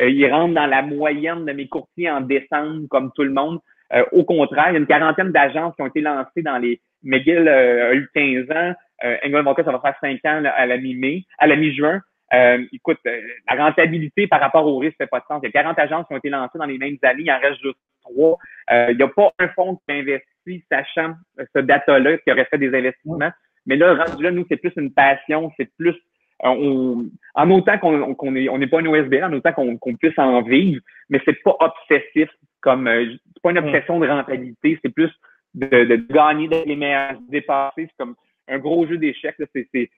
euh, 0.00 0.08
il 0.08 0.26
rentre 0.32 0.54
dans 0.54 0.66
la 0.66 0.82
moyenne 0.82 1.44
de 1.44 1.52
mes 1.52 1.68
courtiers 1.68 2.10
en 2.10 2.22
décembre, 2.22 2.86
comme 2.88 3.12
tout 3.14 3.24
le 3.24 3.32
monde. 3.32 3.58
Euh, 3.92 4.04
au 4.12 4.24
contraire, 4.24 4.68
il 4.68 4.72
y 4.72 4.76
a 4.76 4.78
une 4.78 4.86
quarantaine 4.86 5.32
d'agences 5.32 5.74
qui 5.74 5.82
ont 5.82 5.86
été 5.86 6.00
lancées 6.00 6.42
dans 6.42 6.58
les 6.58 6.80
McGill 7.02 7.48
a 7.48 7.94
eu 7.94 8.08
15 8.14 8.50
ans. 8.50 8.74
Euh, 9.04 9.16
England 9.24 9.54
ça 9.56 9.72
va 9.72 9.80
faire 9.80 9.94
5 10.00 10.24
ans 10.26 10.42
à 10.44 10.66
la 10.66 10.76
mi-mai, 10.76 11.24
à 11.38 11.46
la 11.46 11.56
mi-juin. 11.56 12.00
Euh, 12.32 12.64
écoute, 12.72 12.98
euh, 13.06 13.20
la 13.50 13.64
rentabilité 13.64 14.26
par 14.26 14.40
rapport 14.40 14.66
au 14.66 14.78
risque 14.78 14.96
fait 14.98 15.06
pas 15.06 15.20
de 15.20 15.24
sens. 15.26 15.40
Il 15.42 15.46
y 15.46 15.48
a 15.48 15.52
40 15.52 15.78
agences 15.78 16.06
qui 16.06 16.14
ont 16.14 16.18
été 16.18 16.28
lancées 16.28 16.58
dans 16.58 16.66
les 16.66 16.78
mêmes 16.78 16.96
années, 17.02 17.22
il 17.24 17.30
en 17.30 17.40
reste 17.40 17.60
juste 17.60 17.78
trois. 18.02 18.38
Euh, 18.70 18.86
il 18.90 18.96
n'y 18.96 19.02
a 19.02 19.08
pas 19.08 19.32
un 19.38 19.48
fonds 19.48 19.76
qui 19.76 19.94
investit 19.94 20.64
sachant 20.70 21.14
ce 21.38 21.60
data-là, 21.60 22.18
qui 22.18 22.30
aurait 22.30 22.46
fait 22.46 22.58
des 22.58 22.74
investissements. 22.74 23.18
Mais 23.66 23.76
là, 23.76 24.04
rendu 24.04 24.22
là, 24.22 24.30
nous, 24.30 24.46
c'est 24.48 24.56
plus 24.56 24.72
une 24.76 24.92
passion, 24.92 25.50
c'est 25.56 25.70
plus 25.76 25.96
on, 26.42 27.04
en 27.34 27.50
autant 27.50 27.78
qu'on 27.78 28.14
qu'on 28.14 28.34
est 28.34 28.48
on 28.48 28.56
n'est 28.56 28.66
pas 28.66 28.80
une 28.80 28.88
OSB, 28.88 29.14
en 29.22 29.32
autant 29.34 29.52
qu'on 29.52 29.94
puisse 29.96 30.18
en 30.18 30.40
vivre, 30.40 30.80
mais 31.10 31.20
c'est 31.26 31.42
pas 31.42 31.54
obsessif 31.60 32.30
comme 32.62 32.88
c'est 32.88 33.42
pas 33.42 33.50
une 33.50 33.58
obsession 33.58 33.98
de 33.98 34.08
rentabilité, 34.08 34.78
c'est 34.82 34.94
plus 34.94 35.10
de, 35.54 35.66
de, 35.66 35.96
gagner, 35.96 36.48
d'être 36.48 36.66
les 36.66 36.76
meilleurs, 36.76 37.12
de 37.12 37.30
dépasser. 37.30 37.88
C'est 37.88 37.96
comme 37.98 38.14
un 38.48 38.58
gros 38.58 38.86
jeu 38.86 38.96
d'échecs. 38.96 39.36
C'est 39.54 39.90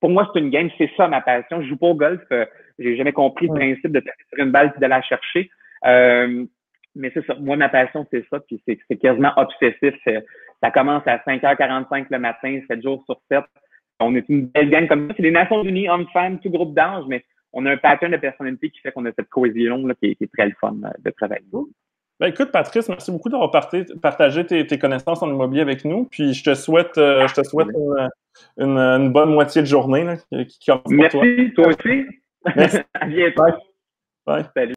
pour 0.00 0.10
moi, 0.10 0.30
c'est 0.32 0.40
une 0.40 0.50
game, 0.50 0.70
c'est 0.78 0.90
ça 0.96 1.08
ma 1.08 1.20
passion. 1.20 1.60
Je 1.62 1.68
joue 1.68 1.76
pas 1.76 1.88
au 1.88 1.94
golf. 1.94 2.22
Euh, 2.32 2.46
j'ai 2.78 2.96
jamais 2.96 3.12
compris 3.12 3.48
le 3.48 3.54
principe 3.54 3.92
de 3.92 4.00
taper 4.00 4.24
sur 4.32 4.44
une 4.44 4.52
balle 4.52 4.72
et 4.76 4.80
de 4.80 4.86
la 4.86 5.02
chercher. 5.02 5.50
Euh, 5.84 6.44
mais 6.94 7.10
c'est 7.14 7.24
ça. 7.26 7.34
Moi, 7.34 7.56
ma 7.56 7.68
passion, 7.68 8.06
c'est 8.10 8.24
ça. 8.30 8.40
Puis 8.40 8.62
c'est 8.66 8.96
quasiment 8.96 9.32
obsessif. 9.36 9.94
Ça 10.62 10.70
commence 10.70 11.02
à 11.06 11.18
5h45 11.18 12.06
le 12.10 12.18
matin, 12.18 12.60
7 12.68 12.82
jours 12.82 13.04
sur 13.06 13.20
7. 13.30 13.44
On 14.00 14.14
est 14.14 14.28
une 14.28 14.46
belle 14.46 14.70
gang 14.70 14.86
comme 14.86 15.08
ça. 15.08 15.14
C'est 15.16 15.22
les 15.22 15.30
Nations 15.30 15.62
Unies, 15.64 15.88
hommes-femmes, 15.88 16.38
tout 16.40 16.50
groupe 16.50 16.74
d'âge, 16.74 17.04
mais 17.08 17.24
on 17.52 17.66
a 17.66 17.72
un 17.72 17.76
pattern 17.76 18.12
de 18.12 18.16
personnalité 18.16 18.70
qui 18.70 18.80
fait 18.80 18.92
qu'on 18.92 19.04
a 19.06 19.12
cette 19.12 19.28
cohésion 19.28 19.86
là, 19.86 19.94
qui, 19.94 20.10
est, 20.10 20.14
qui 20.14 20.24
est 20.24 20.32
très 20.32 20.46
le 20.46 20.54
fun 20.60 20.76
euh, 20.84 20.90
de 21.04 21.10
travailler. 21.10 21.44
Ben 22.20 22.28
écoute, 22.28 22.50
Patrice, 22.50 22.88
merci 22.88 23.12
beaucoup 23.12 23.28
d'avoir 23.28 23.50
partagé 23.50 24.44
tes, 24.44 24.66
tes, 24.66 24.78
connaissances 24.78 25.22
en 25.22 25.28
immobilier 25.28 25.62
avec 25.62 25.84
nous. 25.84 26.04
Puis 26.04 26.34
je 26.34 26.42
te 26.42 26.54
souhaite, 26.54 26.98
euh, 26.98 27.28
je 27.28 27.34
te 27.34 27.42
souhaite 27.44 27.68
une, 28.56 28.76
une, 28.76 29.12
bonne 29.12 29.32
moitié 29.32 29.62
de 29.62 29.66
journée 29.66 30.02
là, 30.02 30.16
qui 30.44 30.70
pour 30.70 30.82
toi. 30.82 31.22
Merci, 31.22 31.52
toi 31.54 31.68
aussi. 31.68 32.06
Merci. 32.56 32.78
à 32.94 33.06
bientôt. 33.06 33.42
Bye. 33.42 33.52
Bye. 34.26 34.44
Salut. 34.54 34.66